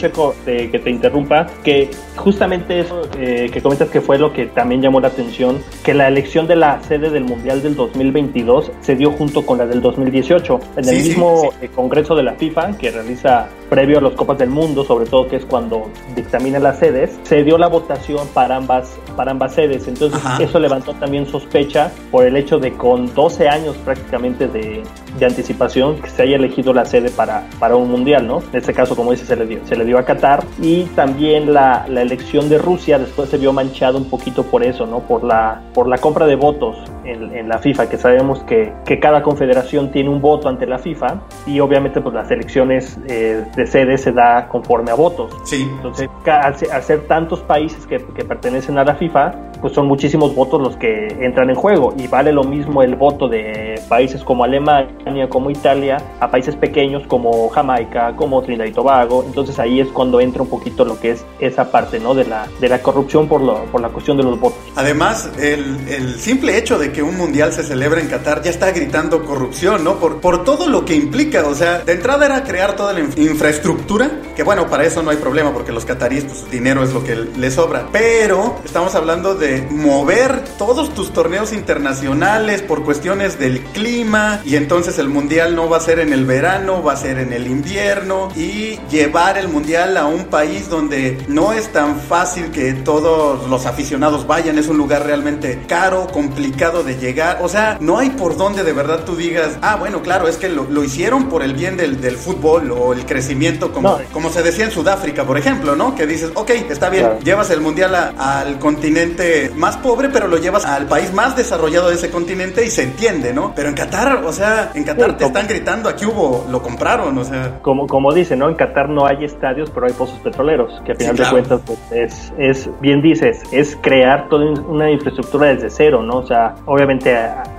Checo, 0.04 0.36
que 0.46 0.80
te 0.84 0.90
interrumpa, 0.90 1.48
que 1.64 1.90
justamente 2.18 2.82
eso 2.82 3.08
eh, 3.18 3.50
que 3.54 3.62
comentas 3.62 3.90
que 3.90 4.02
fue 4.02 4.18
lo 4.18 4.34
que 4.34 4.48
también 4.48 4.82
llamó 4.82 5.00
la 5.00 5.08
atención, 5.08 5.60
que 5.82 5.94
la 5.94 6.10
elección 6.10 6.46
de 6.46 6.58
la 6.58 6.84
sede 6.84 7.10
del 7.10 7.24
Mundial 7.24 7.64
del 7.64 7.76
2022 7.76 8.72
se 8.82 8.96
dio 8.98 9.12
junto 9.12 9.46
con 9.46 9.58
la 9.60 9.66
del 9.66 9.82
2018. 9.82 10.60
En 10.76 10.90
el 10.90 10.96
mismo 11.04 11.54
eh, 11.62 11.70
Congreso 11.74 12.16
de 12.16 12.24
la 12.24 12.34
FIFA, 12.34 12.78
que 12.78 12.92
realiza 12.92 13.48
previo 13.74 13.98
a 13.98 14.02
los 14.02 14.14
Copas 14.14 14.38
del 14.38 14.52
Mundo, 14.52 14.84
sobre 14.84 15.08
todo 15.08 15.28
que 15.28 15.38
es 15.38 15.46
cuando 15.46 15.90
dictamina 16.16 16.60
las 16.60 16.78
sedes, 16.78 17.20
se 17.24 17.44
dio 17.44 17.58
la 17.58 17.66
votación 17.66 18.28
para 18.28 18.58
ambas, 18.58 19.00
para 19.16 19.32
ambas 19.32 19.56
sedes. 19.56 19.88
Entonces 19.88 20.22
eso 20.40 20.60
levantó 20.60 20.94
también 20.94 21.26
sospecha 21.26 21.92
por 22.12 22.24
el 22.24 22.38
hecho 22.38 22.60
de 22.60 22.74
con 22.74 23.12
12 23.16 23.50
años 23.50 23.76
prácticamente 23.78 24.48
de, 24.48 24.84
de 25.18 25.26
anticipación 25.26 26.00
que 26.00 26.08
se 26.08 26.22
haya 26.22 26.36
elegido 26.36 26.72
la 26.72 26.86
sede 26.86 27.10
para, 27.10 27.48
para 27.58 27.76
un 27.76 27.90
Mundial, 27.90 28.28
¿no? 28.28 28.44
En 28.52 28.60
este 28.60 28.76
caso, 28.76 28.96
como 28.96 29.10
dice, 29.10 29.26
se 29.26 29.36
le 29.36 29.48
dio, 29.48 29.60
se 29.66 29.76
le 29.76 29.86
dio 29.86 29.98
a 29.98 30.06
Qatar 30.06 30.44
y 30.62 30.84
también 30.96 31.52
la, 31.52 31.88
la, 31.90 32.04
elección 32.04 32.50
de 32.50 32.60
Rusia 32.60 33.00
después 33.00 33.30
se 33.30 33.40
vio 33.40 33.54
manchado 33.54 33.98
un 33.98 34.08
poquito 34.08 34.44
por 34.44 34.64
eso, 34.64 34.86
¿no? 34.86 35.00
Por 35.00 35.24
la, 35.24 35.62
por 35.74 35.88
la 35.88 35.98
compra 35.98 36.28
de 36.28 36.36
votos 36.36 36.78
en, 37.06 37.36
en 37.36 37.50
la 37.50 37.60
FIFA, 37.60 37.90
que 37.90 37.98
sabemos 37.98 38.44
que, 38.44 38.74
que, 38.86 39.00
cada 39.00 39.22
confederación 39.22 39.92
tiene 39.92 40.10
un 40.10 40.22
voto 40.22 40.50
ante 40.50 40.66
la 40.66 40.80
FIFA 40.80 41.22
y 41.46 41.60
obviamente 41.60 42.02
pues 42.02 42.16
las 42.16 42.32
elecciones 42.32 42.98
eh, 43.08 43.44
de 43.56 43.68
sede 43.68 43.98
se 43.98 44.12
da 44.12 44.48
conforme 44.48 44.92
a 44.92 44.96
votos. 44.96 45.36
Sí. 45.46 45.68
Entonces, 45.78 46.10
al, 46.26 46.56
al 46.72 46.84
ser 46.84 47.08
tantos 47.08 47.42
países 47.42 47.86
que, 47.86 48.04
que 48.16 48.24
pertenecen 48.24 48.78
a 48.78 48.84
la 48.84 48.96
FIFA, 48.96 49.34
pues 49.64 49.74
son 49.74 49.88
muchísimos 49.88 50.36
votos 50.36 50.62
los 50.62 50.76
que 50.76 51.08
entran 51.22 51.50
en 51.50 51.56
juego 51.56 51.94
y 51.98 52.08
vale 52.08 52.34
lo 52.34 52.44
mismo 52.44 52.84
el 52.84 52.96
voto 52.96 53.30
de 53.30 53.82
países 53.88 54.22
como 54.22 54.44
Alemania, 54.44 55.30
como 55.30 55.50
Italia, 55.50 56.04
a 56.20 56.30
países 56.30 56.58
pequeños 56.58 57.08
como 57.08 57.48
Jamaica, 57.48 58.14
como 58.18 58.42
Trinidad 58.42 58.66
y 58.66 58.74
Tobago. 58.74 59.24
Entonces 59.26 59.58
ahí 59.60 59.80
es 59.80 59.88
cuando 59.88 60.20
entra 60.20 60.44
un 60.44 60.50
poquito 60.50 60.84
lo 60.84 61.00
que 61.00 61.12
es 61.12 61.26
esa 61.40 61.72
parte, 61.72 62.02
¿no? 62.02 62.14
De 62.14 62.26
la, 62.26 62.46
de 62.60 62.68
la 62.68 62.82
corrupción 62.82 63.30
por, 63.30 63.40
lo, 63.40 63.64
por 63.68 63.80
la 63.80 63.88
cuestión 63.88 64.18
de 64.18 64.24
los 64.24 64.38
votos. 64.38 64.60
Además, 64.76 65.32
el, 65.40 65.88
el 65.88 66.20
simple 66.20 66.58
hecho 66.58 66.78
de 66.78 66.92
que 66.92 67.02
un 67.02 67.16
mundial 67.16 67.54
se 67.54 67.64
celebre 67.64 68.02
en 68.02 68.10
Qatar 68.10 68.42
ya 68.42 68.50
está 68.50 68.70
gritando 68.72 69.24
corrupción, 69.24 69.86
¿no? 69.86 69.96
Por, 69.96 70.20
por 70.20 70.44
todo 70.44 70.68
lo 70.68 70.84
que 70.84 70.94
implica. 70.94 71.48
O 71.48 71.56
sea, 71.56 71.80
de 71.80 71.94
entrada 71.94 72.26
era 72.26 72.44
crear 72.44 72.76
toda 72.76 72.92
la 72.92 73.00
infraestructura, 73.00 74.12
que 74.36 74.44
bueno, 74.44 74.68
para 74.68 74.84
eso 74.84 75.02
no 75.02 75.12
hay 75.12 75.18
problema 75.18 75.54
porque 75.54 75.72
los 75.72 75.86
cataríes, 75.86 76.26
pues 76.26 76.52
dinero 76.52 76.84
es 76.84 76.94
lo 76.94 77.02
que 77.02 77.16
les 77.16 77.54
sobra. 77.54 77.88
Pero 77.94 78.58
estamos 78.66 78.94
hablando 78.96 79.36
de 79.36 79.53
mover 79.62 80.44
todos 80.58 80.94
tus 80.94 81.14
torneos 81.14 81.54
internacionales 81.54 82.62
por 82.62 82.84
cuestiones 82.84 83.40
del 83.40 83.62
clima 83.62 84.42
y 84.46 84.56
entonces 84.56 84.98
el 85.00 85.10
mundial 85.10 85.56
no 85.56 85.70
va 85.70 85.78
a 85.78 85.82
ser 85.82 86.00
en 86.00 86.14
el 86.14 86.26
verano, 86.26 86.84
va 86.84 86.94
a 86.94 86.98
ser 86.98 87.20
en 87.20 87.34
el 87.34 87.48
invierno 87.48 88.30
y 88.36 88.80
llevar 88.90 89.38
el 89.38 89.48
mundial 89.48 89.98
a 89.98 90.06
un 90.06 90.26
país 90.26 90.70
donde 90.70 91.24
no 91.28 91.54
es 91.54 91.72
tan 91.72 92.00
fácil 92.00 92.52
que 92.52 92.74
todos 92.74 93.50
los 93.50 93.66
aficionados 93.66 94.28
vayan, 94.28 94.58
es 94.58 94.68
un 94.68 94.78
lugar 94.78 95.06
realmente 95.06 95.64
caro, 95.68 96.08
complicado 96.08 96.84
de 96.84 96.98
llegar, 96.98 97.40
o 97.42 97.50
sea, 97.50 97.78
no 97.80 98.00
hay 98.00 98.10
por 98.12 98.38
donde 98.38 98.64
de 98.64 98.74
verdad 98.74 99.04
tú 99.06 99.16
digas, 99.16 99.58
ah, 99.62 99.76
bueno, 99.76 100.02
claro, 100.02 100.28
es 100.28 100.38
que 100.38 100.50
lo, 100.50 100.64
lo 100.66 100.84
hicieron 100.84 101.30
por 101.30 101.44
el 101.44 101.54
bien 101.54 101.78
del, 101.78 102.02
del, 102.02 102.18
fútbol 102.18 102.72
o 102.72 102.94
el 102.94 103.06
crecimiento, 103.06 103.72
como, 103.72 103.90
no. 103.90 104.00
como 104.12 104.30
se 104.30 104.44
decía 104.44 104.66
en 104.66 104.72
Sudáfrica, 104.72 105.26
por 105.26 105.38
ejemplo, 105.38 105.76
¿no? 105.76 105.96
Que 105.96 106.08
dices, 106.08 106.32
ok, 106.36 106.50
está 106.70 106.90
bien, 106.90 107.06
claro. 107.06 107.20
llevas 107.22 107.50
el 107.50 107.62
mundial 107.62 107.96
a, 107.96 108.40
al 108.40 108.60
continente 108.60 109.43
más 109.52 109.78
pobre, 109.78 110.10
pero 110.10 110.28
lo 110.28 110.38
llevas 110.38 110.66
al 110.66 110.86
país 110.86 111.14
más 111.14 111.36
desarrollado 111.36 111.90
de 111.90 111.96
ese 111.96 112.10
continente 112.10 112.66
y 112.66 112.70
se 112.70 112.84
entiende, 112.84 113.34
¿no? 113.34 113.54
Pero 113.56 113.70
en 113.70 113.76
Qatar, 113.76 114.24
o 114.24 114.34
sea, 114.34 114.72
en 114.74 114.84
Qatar 114.84 115.18
te 115.18 115.26
están 115.26 115.48
gritando, 115.48 115.90
aquí 115.90 116.06
hubo, 116.06 116.46
lo 116.50 116.62
compraron, 116.62 117.18
o 117.18 117.24
sea. 117.24 117.60
Como, 117.62 117.88
como 117.88 118.14
dice, 118.14 118.36
¿no? 118.36 118.50
En 118.50 118.56
Qatar 118.56 118.90
no 118.90 119.06
hay 119.06 119.26
estadios, 119.26 119.70
pero 119.70 119.88
hay 119.88 119.94
pozos 119.94 120.20
petroleros, 120.20 120.82
que 120.86 120.94
a 120.94 120.96
final 120.96 121.16
sí, 121.16 121.22
claro. 121.22 121.36
de 121.38 121.44
cuentas 121.44 121.62
pues, 121.66 121.92
es, 121.92 122.34
es, 122.38 122.70
bien 122.82 123.02
dices, 123.02 123.42
es 123.52 123.78
crear 123.82 124.30
toda 124.30 124.46
una 124.68 124.92
infraestructura 124.92 125.48
desde 125.48 125.70
cero, 125.70 126.04
¿no? 126.04 126.18
O 126.18 126.26
sea, 126.26 126.56
obviamente 126.66 127.16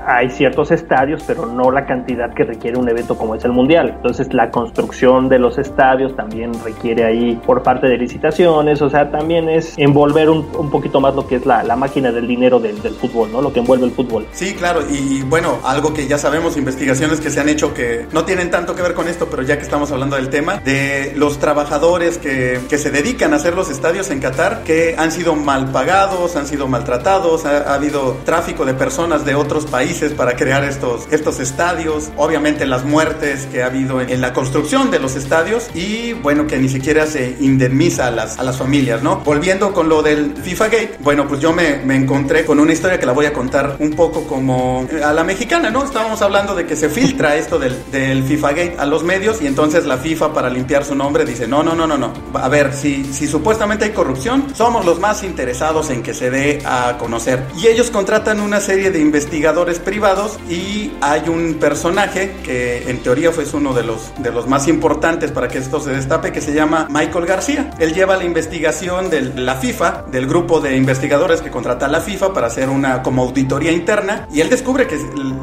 hay 0.07 0.31
ciertos 0.31 0.71
estadios, 0.71 1.23
pero 1.27 1.47
no 1.47 1.71
la 1.71 1.87
cantidad 1.87 2.33
que 2.35 2.45
requiere 2.45 2.79
un 2.79 2.89
evento 2.89 3.17
como 3.17 3.35
es 3.35 3.45
el 3.45 3.53
Mundial. 3.53 3.95
Entonces 3.97 4.33
la 4.33 4.51
construcción 4.51 5.29
de 5.29 5.39
los 5.39 5.59
estadios 5.59 6.15
también 6.17 6.53
requiere 6.65 7.05
ahí 7.05 7.41
por 7.47 7.63
parte 7.63 7.87
de 7.87 7.97
licitaciones, 7.97 8.83
o 8.83 8.91
sea, 8.91 9.11
también 9.11 9.49
es 9.49 9.75
envolver 9.79 10.29
un, 10.29 10.47
un 10.57 10.71
poquito 10.71 11.01
más 11.01 11.15
lo 11.15 11.27
que 11.27 11.37
es 11.37 11.47
la, 11.47 11.63
la 11.63 11.77
máquina 11.77 12.13
del 12.13 12.27
dinero 12.27 12.59
del, 12.61 12.81
del, 12.83 12.95
fútbol, 12.95 13.31
¿no? 13.33 13.41
Lo 13.41 13.53
que 13.53 13.61
envuelve 13.61 13.87
el 13.87 13.93
fútbol. 13.93 14.27
Sí, 14.33 14.55
claro, 14.55 14.81
y 14.91 15.23
bueno, 15.23 15.59
algo 15.65 15.95
que 15.95 16.07
ya 16.07 16.19
sabemos, 16.19 16.57
investigaciones 16.57 17.21
que 17.21 17.31
se 17.31 17.41
han 17.41 17.49
hecho 17.49 17.73
que 17.75 18.07
no 18.13 18.25
tienen 18.25 18.51
tanto 18.51 18.75
que 18.75 18.83
ver 18.83 18.95
con 18.95 19.09
esto, 19.09 19.29
pero 19.31 19.43
ya 19.43 19.57
que 19.57 19.63
estamos 19.63 19.91
hablando 19.93 20.17
del 20.17 20.29
tema, 20.29 20.59
de 20.59 21.13
los 21.17 21.39
trabajadores 21.39 22.19
que, 22.19 22.61
que 22.69 22.79
se 22.79 22.91
dedican 22.91 23.33
a 23.33 23.37
hacer 23.37 23.55
los 23.55 23.71
estadios 23.71 24.11
en 24.11 24.21
Qatar, 24.21 24.63
que 24.65 24.95
han 24.99 25.11
sido 25.11 25.35
mal 25.35 25.71
pagados, 25.71 26.37
han 26.37 26.47
sido 26.47 26.69
maltratados, 26.69 27.45
ha, 27.47 27.71
ha 27.71 27.75
habido 27.75 28.17
tráfico 28.25 28.65
de 28.65 28.75
personas 28.75 29.25
de 29.25 29.35
otros 29.35 29.67
países 29.67 29.94
para 29.95 30.35
crear 30.37 30.65
estos, 30.65 31.07
estos 31.13 31.39
estadios, 31.39 32.11
obviamente 32.17 32.67
las 32.67 32.85
muertes 32.85 33.47
que 33.47 33.63
ha 33.63 33.67
habido 33.67 34.01
en, 34.01 34.11
en 34.11 34.21
la 34.21 34.33
construcción 34.33 34.91
de 34.91 34.99
los 34.99 35.15
estadios 35.15 35.71
y 35.75 36.15
bueno, 36.15 36.47
que 36.47 36.59
ni 36.59 36.69
siquiera 36.69 37.07
se 37.07 37.37
indemniza 37.41 38.09
a 38.09 38.11
las, 38.11 38.39
a 38.39 38.43
las 38.43 38.57
familias, 38.57 39.03
¿no? 39.03 39.21
Volviendo 39.21 39.73
con 39.73 39.89
lo 39.89 40.03
del 40.03 40.35
FIFA 40.37 40.65
Gate, 40.65 40.97
bueno, 41.01 41.29
pues 41.29 41.41
yo 41.41 41.53
me, 41.53 41.77
me 41.79 41.95
encontré 41.95 42.45
con 42.45 42.59
una 42.59 42.73
historia 42.73 42.99
que 42.99 43.07
la 43.07 43.13
voy 43.13 43.27
a 43.27 43.33
contar 43.33 43.77
un 43.79 43.93
poco 43.93 44.27
como 44.27 44.87
a 45.05 45.13
la 45.13 45.23
mexicana, 45.23 45.71
¿no? 45.71 45.85
Estábamos 45.85 46.21
hablando 46.23 46.55
de 46.55 46.67
que 46.67 46.75
se 46.75 46.89
filtra 46.89 47.37
esto 47.37 47.59
del, 47.59 47.77
del 47.93 48.25
FIFA 48.25 48.49
Gate 48.51 48.77
a 48.79 48.87
los 48.87 49.05
medios 49.05 49.41
y 49.41 49.47
entonces 49.47 49.87
la 49.87 49.99
FIFA 49.99 50.33
para 50.33 50.51
limpiar 50.51 50.85
su 50.85 50.95
nombre 50.95 51.25
dice, 51.25 51.47
no, 51.47 51.63
no, 51.63 51.75
no, 51.75 51.87
no, 51.87 51.97
no, 51.97 52.13
a 52.35 52.49
ver, 52.49 52.73
si, 52.75 53.05
si 53.13 53.29
supuestamente 53.29 53.85
hay 53.85 53.93
corrupción, 53.93 54.55
somos 54.55 54.85
los 54.85 54.99
más 54.99 55.23
interesados 55.23 55.91
en 55.91 56.03
que 56.03 56.15
se 56.15 56.31
dé 56.31 56.63
a 56.65 56.97
conocer. 56.99 57.45
Y 57.57 57.69
ellos 57.69 57.91
contratan 57.91 58.41
una 58.41 58.61
serie 58.61 58.91
de 58.91 58.99
investigadores 58.99 59.79
privados 59.85 60.39
y 60.49 60.93
hay 61.01 61.29
un 61.29 61.55
personaje 61.55 62.37
que 62.43 62.91
en 62.91 63.03
teoría 63.03 63.31
fue 63.31 63.45
uno 63.53 63.75
de 63.75 63.83
los, 63.83 64.13
de 64.19 64.33
los 64.33 64.49
más 64.49 64.67
importantes 64.69 65.31
para 65.31 65.49
que 65.49 65.59
esto 65.59 65.81
se 65.81 65.91
destape, 65.91 66.33
que 66.33 66.41
se 66.41 66.55
llama 66.55 66.89
Michael 66.91 67.27
García. 67.27 67.71
Él 67.79 67.95
lleva 67.95 68.17
la 68.17 68.25
investigación 68.25 69.11
de 69.11 69.21
la 69.21 69.57
FIFA, 69.57 70.05
del 70.11 70.27
grupo 70.27 70.61
de 70.61 70.77
investigadores 70.77 71.41
que 71.41 71.51
contrata 71.51 71.89
la 71.89 72.01
FIFA 72.01 72.33
para 72.33 72.47
hacer 72.47 72.69
una 72.69 73.03
como 73.03 73.23
auditoría 73.23 73.73
interna 73.73 74.27
y 74.33 74.41
él 74.41 74.51
descubre 74.51 74.87
que, 74.87 74.99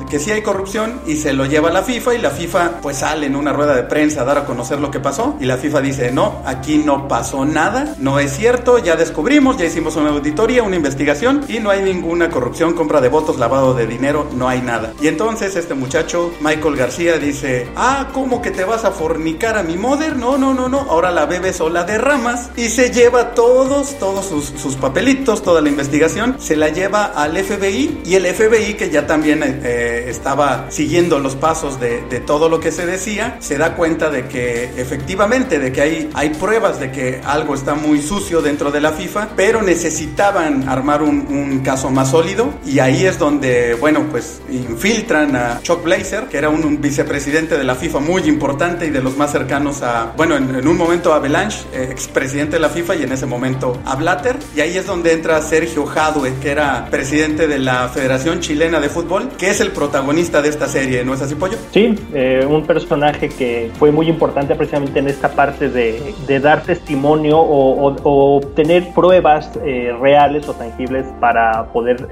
que 0.09 0.19
sí 0.19 0.31
hay 0.31 0.41
corrupción 0.41 1.01
y 1.05 1.17
se 1.17 1.33
lo 1.33 1.45
lleva 1.45 1.69
a 1.69 1.71
la 1.71 1.83
FIFA 1.83 2.15
y 2.15 2.17
la 2.17 2.31
FIFA 2.31 2.81
pues 2.81 2.97
sale 2.97 3.27
en 3.27 3.35
una 3.35 3.53
rueda 3.53 3.75
de 3.75 3.83
prensa 3.83 4.21
a 4.21 4.25
dar 4.25 4.39
a 4.39 4.45
conocer 4.45 4.79
lo 4.79 4.91
que 4.91 4.99
pasó 4.99 5.37
y 5.39 5.45
la 5.45 5.57
FIFA 5.57 5.81
dice 5.81 6.11
no, 6.11 6.41
aquí 6.45 6.79
no 6.79 7.07
pasó 7.07 7.45
nada, 7.45 7.95
no 7.99 8.19
es 8.19 8.35
cierto, 8.35 8.79
ya 8.79 8.95
descubrimos, 8.95 9.57
ya 9.57 9.65
hicimos 9.65 9.95
una 9.95 10.09
auditoría, 10.09 10.63
una 10.63 10.75
investigación 10.75 11.45
y 11.47 11.59
no 11.59 11.69
hay 11.69 11.81
ninguna 11.81 12.29
corrupción, 12.29 12.73
compra 12.73 13.01
de 13.01 13.09
votos, 13.09 13.37
lavado 13.37 13.73
de 13.73 13.87
dinero, 13.87 14.27
no 14.33 14.47
hay 14.47 14.61
nada. 14.61 14.93
Y 15.01 15.07
entonces 15.07 15.55
este 15.55 15.73
muchacho, 15.73 16.33
Michael 16.41 16.75
García, 16.75 17.17
dice, 17.17 17.67
ah, 17.75 18.09
¿cómo 18.13 18.41
que 18.41 18.51
te 18.51 18.63
vas 18.63 18.85
a 18.85 18.91
fornicar 18.91 19.57
a 19.57 19.63
mi 19.63 19.77
mother? 19.77 20.15
No, 20.15 20.37
no, 20.37 20.53
no, 20.53 20.69
no, 20.69 20.79
ahora 20.81 21.11
la 21.11 21.25
bebes 21.25 21.61
o 21.61 21.69
la 21.69 21.83
derramas 21.83 22.49
y 22.55 22.69
se 22.69 22.91
lleva 22.91 23.33
todos, 23.33 23.97
todos 23.99 24.25
sus, 24.25 24.75
papelitos, 24.75 25.43
toda 25.43 25.61
la 25.61 25.69
investigación, 25.69 26.35
se 26.39 26.55
la 26.55 26.69
lleva 26.69 27.05
al 27.05 27.37
FBI 27.37 28.01
y 28.05 28.15
el 28.15 28.25
FBI 28.25 28.75
que 28.75 28.89
ya 28.89 29.07
también 29.07 29.41
eh, 29.43 30.05
estaba 30.07 30.67
siguiendo 30.69 31.19
los 31.19 31.35
pasos 31.35 31.79
de, 31.79 32.01
de, 32.09 32.19
todo 32.19 32.49
lo 32.49 32.59
que 32.59 32.71
se 32.71 32.85
decía, 32.85 33.37
se 33.39 33.57
da 33.57 33.75
cuenta 33.75 34.09
de 34.09 34.27
que 34.27 34.71
efectivamente, 34.77 35.59
de 35.59 35.71
que 35.71 35.81
hay, 35.81 36.09
hay 36.13 36.29
pruebas 36.29 36.79
de 36.79 36.91
que 36.91 37.21
algo 37.25 37.55
está 37.55 37.75
muy 37.75 38.01
sucio 38.01 38.41
dentro 38.41 38.71
de 38.71 38.81
la 38.81 38.91
FIFA, 38.91 39.29
pero 39.35 39.61
necesitaban 39.61 40.67
armar 40.69 41.01
un, 41.01 41.27
un 41.27 41.59
caso 41.59 41.89
más 41.89 42.11
sólido 42.11 42.53
y 42.65 42.79
ahí 42.79 43.05
es 43.05 43.17
donde, 43.17 43.75
bueno, 43.75 44.05
pues 44.09 44.20
infiltran 44.49 45.35
a 45.35 45.59
Chuck 45.61 45.83
Blazer, 45.83 46.25
que 46.25 46.37
era 46.37 46.49
un, 46.49 46.81
vicepresidente 46.81 47.57
de 47.57 47.63
la 47.63 47.75
FIFA 47.75 47.99
muy 47.99 48.23
importante 48.23 48.85
y 48.85 48.89
de 48.89 49.01
los 49.01 49.17
más 49.17 49.31
cercanos 49.31 49.81
a, 49.81 50.13
bueno, 50.15 50.35
en, 50.35 50.67
un 50.67 50.77
momento 50.77 51.13
a 51.13 51.19
Belange, 51.19 51.65
eh, 51.73 51.87
expresidente 51.91 52.55
de 52.55 52.59
la 52.59 52.69
FIFA, 52.69 52.95
y 52.95 53.03
en 53.03 53.11
ese 53.11 53.25
momento 53.25 53.79
a 53.85 53.95
Blatter, 53.95 54.37
y 54.55 54.61
ahí 54.61 54.77
es 54.77 54.85
donde 54.85 55.13
entra 55.13 55.41
Sergio 55.41 55.85
Jadue, 55.85 56.33
que 56.41 56.51
era 56.51 56.87
presidente 56.89 57.47
de 57.47 57.59
la 57.59 57.89
Federación 57.89 58.39
Chilena 58.39 58.79
de 58.79 58.89
Fútbol, 58.89 59.29
que 59.37 59.49
es 59.49 59.61
el 59.61 59.71
protagonista 59.71 60.41
de 60.41 60.49
esta 60.49 60.67
serie, 60.67 61.03
¿no 61.03 61.13
es 61.13 61.21
así, 61.21 61.35
Pollo? 61.35 61.57
Sí, 61.71 61.95
eh, 62.13 62.45
un 62.47 62.65
personaje 62.65 63.29
que 63.29 63.71
fue 63.77 63.91
muy 63.91 64.07
importante 64.07 64.55
precisamente 64.55 64.99
en 64.99 65.07
esta 65.07 65.29
parte 65.29 65.69
de, 65.69 66.13
dar 66.41 66.63
testimonio 66.63 67.37
o, 67.39 68.37
obtener 68.37 68.93
pruebas 68.93 69.51
eh, 69.63 69.93
reales 70.01 70.47
o 70.47 70.53
tangibles 70.53 71.05
para 71.19 71.65
poder 71.71 72.07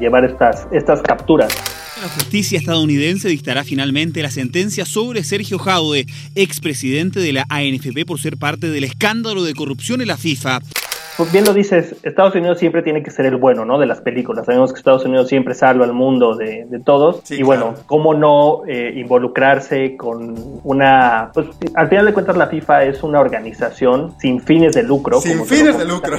llevar 0.00 0.24
estas, 0.24 0.66
estas 0.70 1.02
capturas. 1.02 1.53
La 2.00 2.08
justicia 2.08 2.58
estadounidense 2.58 3.28
dictará 3.28 3.62
finalmente 3.62 4.20
la 4.20 4.30
sentencia 4.30 4.84
sobre 4.84 5.22
Sergio 5.22 5.60
Jaude, 5.60 6.06
expresidente 6.34 7.20
de 7.20 7.32
la 7.32 7.46
ANFP 7.48 8.04
por 8.04 8.20
ser 8.20 8.36
parte 8.36 8.68
del 8.68 8.82
escándalo 8.82 9.44
de 9.44 9.54
corrupción 9.54 10.00
en 10.00 10.08
la 10.08 10.16
FIFA. 10.16 10.60
Pues 11.16 11.30
bien 11.30 11.44
lo 11.44 11.54
dices, 11.54 11.94
Estados 12.02 12.34
Unidos 12.34 12.58
siempre 12.58 12.82
tiene 12.82 13.02
que 13.02 13.10
ser 13.10 13.26
el 13.26 13.36
bueno, 13.36 13.64
¿no? 13.64 13.78
De 13.78 13.86
las 13.86 14.00
películas. 14.00 14.46
Sabemos 14.46 14.72
que 14.72 14.78
Estados 14.78 15.04
Unidos 15.04 15.28
siempre 15.28 15.54
salva 15.54 15.84
al 15.84 15.92
mundo 15.92 16.34
de, 16.34 16.66
de 16.68 16.80
todos. 16.80 17.20
Sí, 17.22 17.36
y 17.36 17.42
bueno, 17.44 17.68
claro. 17.68 17.82
¿cómo 17.86 18.14
no 18.14 18.62
eh, 18.66 18.92
involucrarse 18.96 19.96
con 19.96 20.34
una... 20.64 21.30
Pues 21.32 21.46
al 21.74 21.88
final 21.88 22.06
de 22.06 22.12
cuentas 22.12 22.36
la 22.36 22.48
FIFA 22.48 22.84
es 22.84 23.02
una 23.04 23.20
organización 23.20 24.14
sin 24.18 24.40
fines 24.40 24.74
de 24.74 24.82
lucro. 24.82 25.20
Sin 25.20 25.44
fines 25.46 25.78
de 25.78 25.84
lucro. 25.84 26.16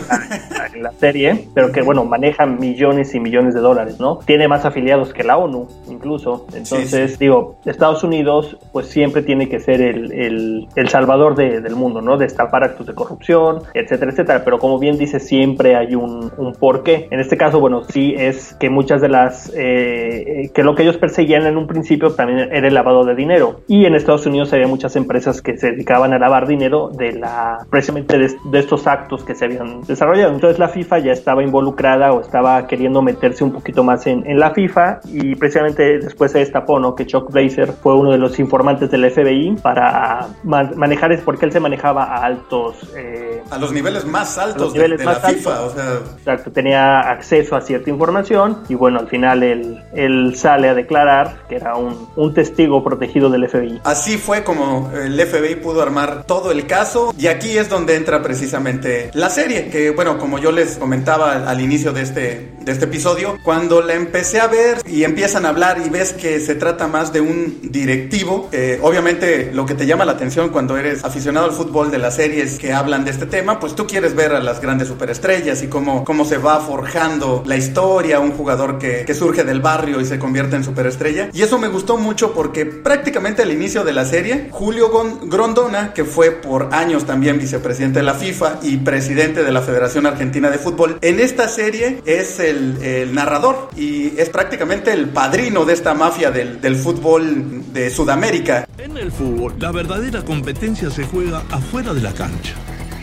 En 0.74 0.84
la 0.84 0.92
serie, 0.94 1.50
pero 1.54 1.74
que 1.74 1.82
bueno, 1.82 2.06
maneja 2.06 2.46
millones 2.46 3.14
y 3.16 3.20
millones 3.20 3.54
de 3.54 3.60
dólares, 3.60 4.00
¿no? 4.00 4.20
Tiene 4.26 4.48
más 4.48 4.64
afiliados 4.64 5.14
que 5.14 5.26
la 5.26 5.38
ONU, 5.38 5.68
incluso. 5.90 6.46
Entonces, 6.54 7.12
sí, 7.12 7.18
sí. 7.18 7.18
digo, 7.20 7.58
Estados 7.66 8.04
Unidos 8.04 8.58
pues 8.72 8.88
siempre 8.88 9.24
tiene 9.24 9.50
que 9.50 9.60
ser 9.60 9.82
el, 9.82 10.14
el, 10.14 10.68
el 10.76 10.90
salvador 10.90 11.36
de, 11.36 11.60
del 11.60 11.76
mundo, 11.76 12.02
¿no? 12.02 12.18
Destapar 12.18 12.64
actos 12.64 12.88
de 12.88 12.94
corrupción, 12.94 13.64
etcétera, 13.74 14.12
etcétera. 14.12 14.42
Pero 14.46 14.58
como 14.60 14.80
bien 14.80 14.85
dice, 14.94 15.20
siempre 15.20 15.76
hay 15.76 15.96
un, 15.96 16.32
un 16.38 16.54
porqué. 16.54 17.08
En 17.12 17.20
este 17.20 17.38
caso, 17.38 17.60
bueno, 17.60 17.84
sí 17.84 18.14
es 18.18 18.56
que 18.60 18.70
muchas 18.70 19.02
de 19.02 19.10
las, 19.10 19.52
eh, 19.56 20.52
que 20.54 20.64
lo 20.64 20.76
que 20.76 20.84
ellos 20.84 20.98
perseguían 20.98 21.46
en 21.46 21.58
un 21.58 21.68
principio 21.68 22.12
también 22.12 22.50
era 22.52 22.68
el 22.68 22.74
lavado 22.74 23.04
de 23.04 23.16
dinero. 23.16 23.62
Y 23.68 23.86
en 23.86 23.96
Estados 23.96 24.26
Unidos 24.26 24.54
había 24.54 24.68
muchas 24.68 24.96
empresas 24.96 25.42
que 25.42 25.58
se 25.58 25.72
dedicaban 25.72 26.14
a 26.14 26.20
lavar 26.20 26.48
dinero 26.48 26.90
de 26.90 27.14
la, 27.14 27.66
precisamente 27.70 28.18
de, 28.18 28.36
de 28.44 28.60
estos 28.60 28.88
actos 28.88 29.24
que 29.24 29.36
se 29.36 29.46
habían 29.46 29.82
desarrollado. 29.82 30.34
Entonces 30.34 30.60
la 30.60 30.70
FIFA 30.70 31.00
ya 31.00 31.12
estaba 31.12 31.44
involucrada 31.44 32.14
o 32.14 32.22
estaba 32.22 32.68
queriendo 32.68 33.02
meterse 33.02 33.44
un 33.44 33.52
poquito 33.52 33.84
más 33.84 34.06
en, 34.08 34.26
en 34.30 34.40
la 34.40 34.52
FIFA 34.52 35.02
y 35.06 35.36
precisamente 35.36 36.00
después 36.00 36.32
se 36.32 36.40
destapó, 36.40 36.80
¿no? 36.80 36.96
Que 36.96 37.06
Chuck 37.06 37.32
Blazer 37.32 37.72
fue 37.72 37.96
uno 37.96 38.12
de 38.12 38.18
los 38.18 38.40
informantes 38.40 38.92
del 38.92 39.10
FBI 39.10 39.58
para 39.62 40.28
man 40.44 40.74
manejar, 40.76 41.12
es 41.12 41.22
porque 41.22 41.46
él 41.46 41.52
se 41.52 41.60
manejaba 41.60 42.04
a 42.04 42.26
altos... 42.26 42.76
Eh, 42.96 43.42
a 43.50 43.58
los 43.58 43.72
niveles 43.72 44.06
más 44.06 44.38
altos 44.38 44.74
niveles 44.76 45.00
de, 45.00 45.06
de 45.06 45.12
más 45.12 45.24
la 45.24 45.30
FIFA, 45.30 45.62
o 45.62 45.74
sea... 45.74 46.00
Exacto, 46.18 46.52
tenía 46.52 47.00
acceso 47.02 47.56
a 47.56 47.62
cierta 47.62 47.90
información 47.90 48.64
y 48.70 48.76
bueno, 48.76 49.00
al 49.00 49.08
final 49.08 49.44
él, 49.44 49.84
él 49.94 50.36
sale 50.36 50.70
a 50.70 50.74
declarar 50.74 51.38
que 51.50 51.56
era 51.56 51.76
un, 51.76 52.10
un, 52.16 52.34
testigo 52.34 52.84
protegido 52.84 53.30
del 53.30 53.48
FBI. 53.48 53.82
Así 53.84 54.18
fue 54.18 54.44
como 54.44 54.92
el 54.94 55.20
FBI 55.20 55.56
pudo 55.56 55.82
armar 55.82 56.26
todo 56.26 56.52
el 56.52 56.68
caso 56.68 57.14
y 57.18 57.28
aquí 57.28 57.58
es 57.58 57.70
donde 57.70 57.96
entra 57.96 58.22
precisamente 58.22 59.10
la 59.14 59.30
serie, 59.30 59.70
que 59.70 59.92
bueno, 59.92 60.18
como 60.18 60.38
yo 60.40 60.52
les 60.52 60.78
comentaba 60.78 61.34
al, 61.34 61.48
al 61.48 61.62
inicio 61.62 61.94
de 61.94 62.02
este, 62.02 62.52
de 62.60 62.72
este 62.72 62.86
episodio, 62.86 63.38
cuando 63.44 63.82
la 63.82 63.94
empecé 63.94 64.40
a 64.40 64.48
ver 64.48 64.78
y 64.86 65.04
empiezan 65.04 65.46
a 65.46 65.50
hablar 65.50 65.78
y 65.86 65.90
ves 65.90 66.14
que 66.14 66.40
se 66.40 66.56
trata 66.56 66.88
más 66.88 67.14
de 67.14 67.22
un 67.22 67.60
directivo, 67.72 68.50
eh, 68.52 68.80
obviamente 68.82 69.52
lo 69.54 69.66
que 69.66 69.74
te 69.74 69.86
llama 69.86 70.06
la 70.06 70.14
atención 70.14 70.50
cuando 70.50 70.78
eres 70.78 71.04
aficionado 71.04 71.46
al 71.46 71.52
fútbol 71.52 71.92
de 71.92 71.98
las 71.98 72.16
series 72.16 72.58
que 72.58 72.74
hablan 72.74 73.06
de 73.06 73.12
este 73.12 73.26
tema, 73.26 73.60
pues 73.60 73.76
tú 73.76 73.88
quieres 73.88 74.16
ver 74.16 74.34
a 74.34 74.40
las 74.40 74.60
grandes 74.66 74.88
superestrellas 74.88 75.62
y 75.62 75.68
cómo, 75.68 76.04
cómo 76.04 76.26
se 76.26 76.38
va 76.38 76.60
forjando 76.60 77.44
la 77.46 77.56
historia, 77.56 78.20
un 78.20 78.32
jugador 78.32 78.80
que, 78.80 79.06
surge 79.16 79.46
del 79.46 79.62
barrio 79.62 80.02
y 80.02 80.06
se 80.06 80.20
convierte 80.20 80.58
en 80.58 80.64
superestrella. 80.64 81.30
Y 81.32 81.42
eso 81.42 81.58
me 81.58 81.70
gustó 81.70 81.98
mucho 81.98 82.34
porque 82.34 82.66
prácticamente 82.66 83.44
al 83.44 83.52
inicio 83.52 83.86
de 83.86 83.94
la 83.94 84.04
serie, 84.04 84.50
Julio 84.52 84.92
Grondona, 85.24 85.94
que 85.94 86.04
fue 86.04 86.32
por 86.32 86.74
años 86.74 87.06
también 87.06 87.40
vicepresidente 87.40 88.00
de 88.00 88.04
la 88.04 88.16
FIFA 88.16 88.60
y 88.64 88.78
presidente 88.78 89.44
de 89.44 89.52
la 89.52 89.62
Federación 89.62 90.06
Argentina 90.06 90.50
de 90.50 90.58
Fútbol, 90.58 90.98
en 91.02 91.20
esta 91.20 91.48
serie 91.48 92.02
es 92.06 92.40
el, 92.40 92.78
el 92.84 93.14
narrador 93.14 93.70
y 93.78 94.20
es 94.20 94.30
prácticamente 94.30 94.92
el 94.92 95.10
padrino 95.10 95.64
de 95.64 95.74
esta 95.74 95.94
mafia 95.94 96.32
del, 96.32 96.60
del 96.60 96.76
fútbol 96.76 97.72
de 97.72 97.90
Sudamérica. 97.90 98.68
En 98.78 98.98
el 98.98 99.12
fútbol, 99.12 99.54
la 99.60 99.72
verdadera 99.72 100.24
competencia 100.24 100.90
se 100.90 101.04
juega 101.06 101.44
afuera 101.52 101.94
de 101.94 102.02
la 102.02 102.14
cancha. 102.14 102.56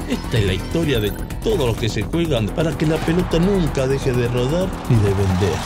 Esta 0.08 0.38
es 0.38 0.46
la 0.46 0.54
historia 0.54 1.00
de 1.00 1.12
todos 1.42 1.66
los 1.66 1.76
que 1.76 1.88
se 1.88 2.02
juegan 2.02 2.46
para 2.46 2.76
que 2.76 2.86
la 2.86 2.96
pelota 2.96 3.38
nunca 3.38 3.86
deje 3.86 4.12
de 4.12 4.28
rodar 4.28 4.68
ni 4.88 4.96
de 4.96 5.14
vender. 5.14 5.56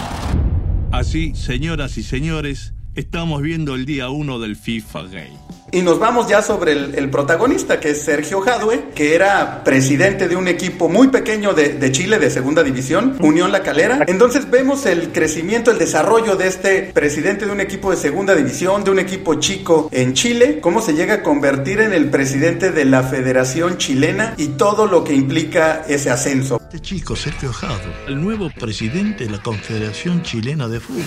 Así, 0.93 1.35
señoras 1.35 1.99
y 1.99 2.02
señores, 2.02 2.75
estamos 2.95 3.43
viendo 3.43 3.75
el 3.75 3.87
día 3.87 4.09
1 4.09 4.38
del 4.38 4.57
FIFA 4.57 5.02
Game. 5.05 5.46
Y 5.73 5.83
nos 5.83 5.99
vamos 5.99 6.29
ya 6.29 6.43
sobre 6.43 6.73
el, 6.73 7.11
protagonista, 7.11 7.81
que 7.81 7.91
es 7.91 8.03
Sergio 8.03 8.41
Jadue, 8.41 8.91
que 8.95 9.15
era 9.15 9.65
presidente 9.65 10.29
de 10.29 10.37
un 10.37 10.47
equipo 10.47 10.89
muy 10.89 11.09
pequeño 11.09 11.55
de, 11.55 11.71
de, 11.71 11.93
Chile, 11.93 12.19
de 12.19 12.31
segunda 12.31 12.63
división, 12.63 13.17
Unión 13.21 13.51
La 13.51 13.63
Calera. 13.63 14.05
Entonces 14.07 14.49
vemos 14.49 14.87
el 14.87 15.11
crecimiento, 15.11 15.73
el 15.73 15.79
desarrollo 15.79 16.37
de 16.37 16.47
este 16.47 16.83
presidente 16.95 17.47
de 17.47 17.53
un 17.53 17.61
equipo 17.61 17.91
de 17.91 17.97
segunda 17.97 18.35
división, 18.35 18.85
de 18.85 18.93
un 18.93 19.01
equipo 19.01 19.35
chico 19.35 19.89
en 19.91 20.15
Chile, 20.15 20.61
cómo 20.61 20.81
se 20.81 20.95
llega 20.95 21.15
a 21.15 21.23
convertir 21.23 21.81
en 21.81 21.93
el 21.93 22.11
presidente 22.11 22.71
de 22.71 22.85
la 22.85 23.03
Federación 23.03 23.77
Chilena 23.77 24.35
y 24.37 24.49
todo 24.49 24.87
lo 24.87 25.03
que 25.03 25.15
implica 25.15 25.85
ese 25.89 26.11
ascenso. 26.11 26.61
Este 26.63 26.81
chico, 26.81 27.17
Sergio 27.17 27.53
Jadue, 27.53 27.93
el 28.07 28.21
nuevo 28.23 28.51
presidente 28.51 29.25
de 29.25 29.31
la 29.31 29.43
Confederación 29.43 30.23
Chilena 30.23 30.69
de 30.69 30.79
Fútbol. 30.79 31.03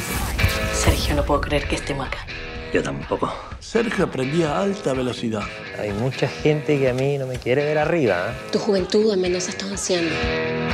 Sergio, 0.74 1.16
no 1.16 1.24
puedo 1.24 1.42
creer 1.42 1.68
que 1.68 1.76
estemos 1.76 2.08
acá. 2.08 2.26
Yo 2.74 2.84
tampoco. 2.84 3.34
Sergio 3.60 4.06
aprendía 4.06 4.58
a 4.58 4.62
alta 4.62 4.94
velocidad. 4.94 5.44
Hay 5.80 5.92
mucha 5.92 6.28
gente 6.28 6.78
que 6.78 6.90
a 6.90 6.94
mí 6.94 7.18
no 7.18 7.26
me 7.26 7.38
quiere 7.38 7.66
ver 7.66 7.78
arriba. 7.78 8.30
¿eh? 8.30 8.50
Tu 8.52 8.60
juventud 8.60 9.12
en 9.14 9.22
Mendoza 9.22 9.52
está 9.52 9.66
anciana. 9.66 10.10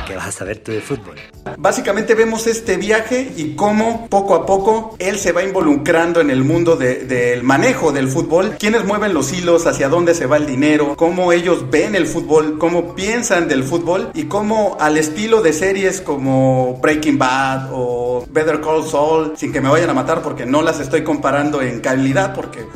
¿Qué 0.06 0.14
vas 0.14 0.28
a 0.28 0.32
saber 0.32 0.58
tú 0.58 0.72
de 0.72 0.80
fútbol? 0.80 1.16
Básicamente 1.58 2.14
vemos 2.14 2.46
este 2.46 2.76
viaje 2.76 3.32
y 3.36 3.54
cómo 3.54 4.08
poco 4.08 4.34
a 4.34 4.46
poco 4.46 4.94
él 4.98 5.18
se 5.18 5.32
va 5.32 5.42
involucrando 5.42 6.20
en 6.20 6.30
el 6.30 6.44
mundo 6.44 6.76
del 6.76 7.42
manejo 7.42 7.92
del 7.92 8.08
fútbol, 8.08 8.56
quiénes 8.58 8.84
mueven 8.84 9.14
los 9.14 9.32
hilos, 9.32 9.66
hacia 9.66 9.88
dónde 9.88 10.14
se 10.14 10.26
va 10.26 10.36
el 10.36 10.46
dinero, 10.46 10.96
cómo 10.96 11.32
ellos 11.32 11.70
ven 11.70 11.94
el 11.94 12.06
fútbol, 12.06 12.58
cómo 12.58 12.94
piensan 12.94 13.48
del 13.48 13.64
fútbol 13.64 14.10
y 14.14 14.24
cómo 14.24 14.76
al 14.80 14.96
estilo 14.96 15.40
de 15.40 15.52
series 15.52 16.00
como 16.00 16.78
Breaking 16.82 17.18
Bad 17.18 17.70
o 17.72 18.24
Better 18.28 18.60
Call 18.60 18.84
Saul, 18.84 19.32
sin 19.36 19.52
que 19.52 19.60
me 19.60 19.68
vayan 19.68 19.90
a 19.90 19.94
matar 19.94 20.22
porque 20.22 20.46
no 20.46 20.62
las 20.62 20.80
estoy 20.80 21.02
comparando 21.02 21.62
en 21.62 21.80
calidad 21.86 22.34
porque 22.34 22.68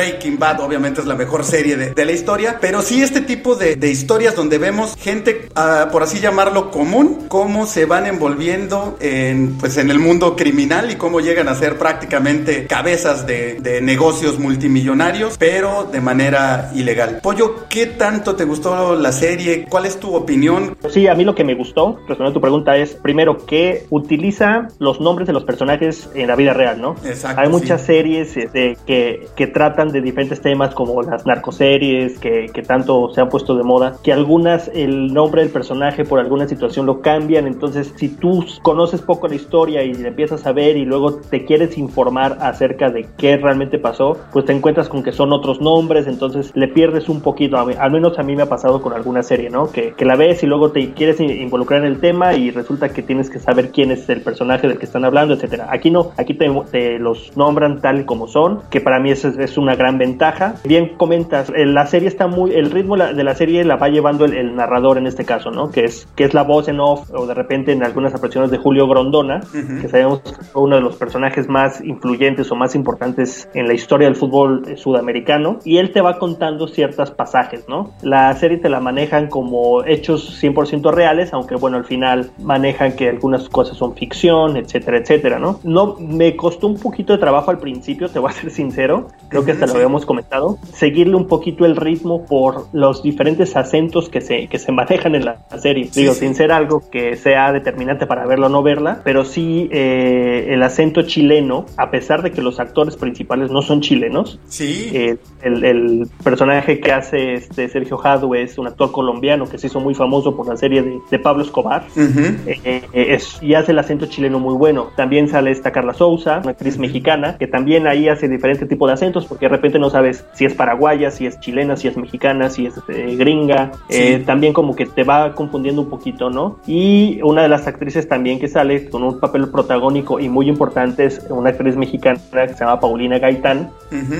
Breaking 0.00 0.38
Bad 0.38 0.60
obviamente 0.60 1.02
es 1.02 1.06
la 1.06 1.14
mejor 1.14 1.44
serie 1.44 1.76
de, 1.76 2.04
la 2.06 2.12
historia, 2.12 2.56
pero 2.58 2.80
sí 2.80 3.02
este 3.02 3.20
tipo 3.20 3.54
de, 3.54 3.76
historias 3.90 4.34
donde 4.34 4.56
vemos 4.56 4.96
gente, 4.96 5.50
ah, 5.54 5.88
por 5.92 6.02
así 6.02 6.20
llamarlo, 6.20 6.70
común, 6.70 7.26
cómo 7.28 7.66
se 7.66 7.84
van 7.84 8.06
envolviendo 8.06 8.96
en, 8.98 9.58
pues, 9.58 9.76
en 9.76 9.90
el 9.90 9.98
mundo 9.98 10.36
criminal 10.36 10.90
y 10.90 10.94
cómo 10.94 11.20
llegan 11.20 11.48
a 11.48 11.54
ser 11.54 11.76
prácticamente 11.76 12.66
cabezas 12.66 13.26
de, 13.26 13.60
de 13.60 13.82
negocios 13.82 14.38
multimillonarios, 14.38 15.36
pero 15.38 15.84
de 15.84 16.00
manera 16.00 16.70
ilegal. 16.74 17.20
Pollo, 17.22 17.68
¿qué 17.68 17.84
tanto 17.84 18.34
te 18.36 18.44
gustó 18.44 18.96
la 18.96 19.12
serie? 19.12 19.66
¿Cuál 19.68 19.84
es 19.84 20.00
tu 20.00 20.14
opinión? 20.14 20.78
Sí, 20.88 21.08
a 21.08 21.14
mí 21.14 21.24
lo 21.24 21.34
que 21.34 21.44
me 21.44 21.54
gustó, 21.54 21.96
respondiendo 22.08 22.30
a 22.30 22.32
tu 22.32 22.40
pregunta, 22.40 22.76
es 22.78 22.94
primero 22.94 23.44
que 23.44 23.84
utiliza 23.90 24.68
los 24.78 24.98
nombres 24.98 25.26
de 25.26 25.34
los 25.34 25.44
personajes 25.44 26.08
en 26.14 26.26
la 26.26 26.36
vida 26.36 26.54
real, 26.54 26.80
¿no? 26.80 26.96
Exacto. 27.04 27.42
Hay 27.42 27.50
muchas 27.50 27.82
series 27.82 28.34
este, 28.34 28.78
que, 28.86 29.28
que, 29.36 29.46
tratan 29.46 29.89
de 29.92 30.00
diferentes 30.00 30.40
temas 30.40 30.74
como 30.74 31.02
las 31.02 31.26
narcoseries 31.26 32.18
que, 32.18 32.46
que 32.52 32.62
tanto 32.62 33.10
se 33.10 33.20
han 33.20 33.28
puesto 33.28 33.56
de 33.56 33.62
moda, 33.62 33.96
que 34.02 34.12
algunas 34.12 34.68
el 34.74 35.12
nombre 35.12 35.42
del 35.42 35.50
personaje 35.50 36.04
por 36.04 36.20
alguna 36.20 36.48
situación 36.48 36.86
lo 36.86 37.00
cambian, 37.00 37.46
entonces 37.46 37.92
si 37.96 38.08
tú 38.08 38.44
conoces 38.62 39.02
poco 39.02 39.28
la 39.28 39.34
historia 39.34 39.82
y 39.84 39.92
empiezas 39.92 40.46
a 40.46 40.52
ver 40.52 40.76
y 40.76 40.84
luego 40.84 41.14
te 41.14 41.44
quieres 41.44 41.78
informar 41.78 42.38
acerca 42.40 42.90
de 42.90 43.06
qué 43.16 43.36
realmente 43.36 43.78
pasó, 43.78 44.16
pues 44.32 44.44
te 44.44 44.52
encuentras 44.52 44.88
con 44.88 45.02
que 45.02 45.12
son 45.12 45.32
otros 45.32 45.60
nombres, 45.60 46.06
entonces 46.06 46.50
le 46.54 46.68
pierdes 46.68 47.08
un 47.08 47.20
poquito, 47.20 47.56
al 47.58 47.90
menos 47.90 48.18
a 48.18 48.22
mí 48.22 48.36
me 48.36 48.42
ha 48.42 48.48
pasado 48.48 48.80
con 48.80 48.92
alguna 48.92 49.22
serie, 49.22 49.50
¿no? 49.50 49.70
Que, 49.70 49.92
que 49.92 50.04
la 50.04 50.16
ves 50.16 50.42
y 50.42 50.46
luego 50.46 50.70
te 50.70 50.92
quieres 50.92 51.20
involucrar 51.20 51.80
en 51.80 51.86
el 51.86 52.00
tema 52.00 52.34
y 52.34 52.50
resulta 52.50 52.90
que 52.90 53.02
tienes 53.02 53.30
que 53.30 53.38
saber 53.38 53.70
quién 53.70 53.90
es 53.90 54.08
el 54.08 54.22
personaje 54.22 54.68
del 54.68 54.78
que 54.78 54.86
están 54.86 55.04
hablando, 55.04 55.34
etcétera. 55.34 55.68
Aquí 55.70 55.90
no, 55.90 56.10
aquí 56.16 56.34
te, 56.34 56.48
te 56.70 56.98
los 56.98 57.36
nombran 57.36 57.80
tal 57.80 58.04
como 58.04 58.28
son, 58.28 58.60
que 58.70 58.80
para 58.80 59.00
mí 59.00 59.10
es, 59.10 59.24
es 59.24 59.58
una 59.58 59.76
gran 59.80 59.96
ventaja. 59.96 60.56
Bien 60.64 60.96
comentas, 60.96 61.50
eh, 61.56 61.64
la 61.64 61.86
serie 61.86 62.06
está 62.06 62.26
muy, 62.26 62.52
el 62.52 62.70
ritmo 62.70 62.98
de 62.98 63.24
la 63.24 63.34
serie 63.34 63.64
la 63.64 63.76
va 63.76 63.88
llevando 63.88 64.26
el, 64.26 64.54
narrador 64.54 64.98
en 64.98 65.06
este 65.06 65.24
caso, 65.24 65.50
¿no? 65.50 65.70
Que 65.70 65.84
es, 65.84 66.06
que 66.14 66.24
es 66.24 66.34
la 66.34 66.42
voz 66.42 66.68
en 66.68 66.80
off 66.80 67.10
o 67.14 67.26
de 67.26 67.32
repente 67.32 67.72
en 67.72 67.82
algunas 67.82 68.14
apariciones 68.14 68.50
de 68.50 68.58
Julio 68.58 68.86
Grondona, 68.86 69.40
que 69.80 69.88
sabemos 69.88 70.20
que 70.20 70.44
fue 70.44 70.62
uno 70.62 70.76
de 70.76 70.82
los 70.82 70.96
personajes 70.96 71.48
más 71.48 71.80
influyentes 71.80 72.50
o 72.52 72.56
más 72.56 72.74
importantes 72.74 73.48
en 73.54 73.66
la 73.66 73.72
historia 73.72 74.06
del 74.06 74.16
fútbol 74.16 74.64
eh, 74.68 74.76
sudamericano, 74.76 75.60
y 75.64 75.78
él 75.78 75.92
te 75.92 76.02
va 76.02 76.18
contando 76.18 76.68
ciertos 76.68 77.10
pasajes, 77.12 77.66
¿no? 77.66 77.92
La 78.02 78.34
serie 78.34 78.58
te 78.58 78.68
la 78.68 78.80
manejan 78.80 79.28
como 79.28 79.82
hechos 79.84 80.42
100% 80.42 80.92
reales, 80.92 81.32
aunque 81.32 81.54
bueno, 81.54 81.78
al 81.78 81.84
final 81.84 82.30
manejan 82.42 82.92
que 82.96 83.08
algunas 83.08 83.48
cosas 83.48 83.78
son 83.78 83.94
ficción, 83.94 84.58
etcétera, 84.58 84.98
etcétera, 84.98 85.38
¿no? 85.38 85.58
No, 85.64 85.96
me 85.98 86.36
costó 86.36 86.66
un 86.66 86.78
poquito 86.78 87.14
de 87.14 87.18
trabajo 87.18 87.50
al 87.50 87.58
principio, 87.58 88.10
te 88.10 88.18
voy 88.18 88.30
a 88.30 88.34
ser 88.34 88.50
sincero, 88.50 89.08
creo 89.30 89.42
que 89.42 89.52
hasta 89.52 89.69
lo 89.72 89.76
habíamos 89.76 90.06
comentado, 90.06 90.58
seguirle 90.72 91.16
un 91.16 91.26
poquito 91.26 91.64
el 91.64 91.76
ritmo 91.76 92.24
por 92.26 92.66
los 92.72 93.02
diferentes 93.02 93.56
acentos 93.56 94.08
que 94.08 94.20
se, 94.20 94.46
que 94.48 94.58
se 94.58 94.72
manejan 94.72 95.14
en 95.14 95.24
la 95.24 95.46
serie. 95.58 95.90
Digo, 95.94 96.14
sin 96.14 96.34
ser 96.34 96.52
algo 96.52 96.82
que 96.90 97.16
sea 97.16 97.52
determinante 97.52 98.06
para 98.06 98.26
verla 98.26 98.46
o 98.46 98.50
no 98.50 98.62
verla, 98.62 99.00
pero 99.04 99.24
sí 99.24 99.68
eh, 99.72 100.48
el 100.50 100.62
acento 100.62 101.02
chileno, 101.02 101.66
a 101.76 101.90
pesar 101.90 102.22
de 102.22 102.30
que 102.30 102.42
los 102.42 102.60
actores 102.60 102.96
principales 102.96 103.50
no 103.50 103.62
son 103.62 103.80
chilenos, 103.80 104.38
sí. 104.46 104.90
Eh, 104.92 105.16
el, 105.42 105.64
el, 105.64 106.08
personaje 106.22 106.80
que 106.80 106.92
hace 106.92 107.34
este 107.34 107.68
Sergio 107.68 107.96
Jadue 107.96 108.42
es 108.42 108.58
un 108.58 108.66
actor 108.66 108.92
colombiano 108.92 109.48
que 109.48 109.58
se 109.58 109.68
hizo 109.68 109.80
muy 109.80 109.94
famoso 109.94 110.36
por 110.36 110.46
la 110.46 110.56
serie 110.56 110.82
de, 110.82 110.98
de 111.10 111.18
Pablo 111.18 111.42
Escobar 111.42 111.84
eh, 111.96 112.82
es, 112.92 113.38
y 113.42 113.54
hace 113.54 113.72
el 113.72 113.78
acento 113.78 114.06
chileno 114.06 114.38
muy 114.38 114.54
bueno. 114.54 114.90
También 114.96 115.28
sale 115.28 115.50
esta 115.50 115.72
Carla 115.72 115.94
Souza, 115.94 116.40
una 116.42 116.52
actriz 116.52 116.78
mexicana, 116.78 117.36
que 117.38 117.46
también 117.46 117.86
ahí 117.86 118.08
hace 118.08 118.28
diferente 118.28 118.66
tipo 118.66 118.86
de 118.86 118.94
acentos 118.94 119.26
porque 119.26 119.48
repente 119.50 119.78
no 119.78 119.90
sabes 119.90 120.24
si 120.32 120.44
es 120.44 120.54
paraguaya, 120.54 121.10
si 121.10 121.26
es 121.26 121.38
chilena, 121.40 121.76
si 121.76 121.88
es 121.88 121.96
mexicana, 121.96 122.48
si 122.50 122.66
es 122.66 122.74
eh, 122.88 123.16
gringa. 123.16 123.72
Eh, 123.88 124.22
también 124.24 124.52
como 124.52 124.74
que 124.74 124.86
te 124.86 125.04
va 125.04 125.34
confundiendo 125.34 125.82
un 125.82 125.90
poquito, 125.90 126.30
¿no? 126.30 126.58
Y 126.66 127.20
una 127.22 127.42
de 127.42 127.48
las 127.48 127.66
actrices 127.66 128.08
también 128.08 128.38
que 128.38 128.48
sale 128.48 128.88
con 128.88 129.02
un 129.02 129.20
papel 129.20 129.48
protagónico 129.50 130.20
y 130.20 130.28
muy 130.28 130.48
importante 130.48 131.04
es 131.04 131.26
una 131.28 131.50
actriz 131.50 131.76
mexicana 131.76 132.18
que 132.32 132.54
se 132.54 132.60
llama 132.60 132.80
Paulina 132.80 133.18
Gaitán, 133.18 133.70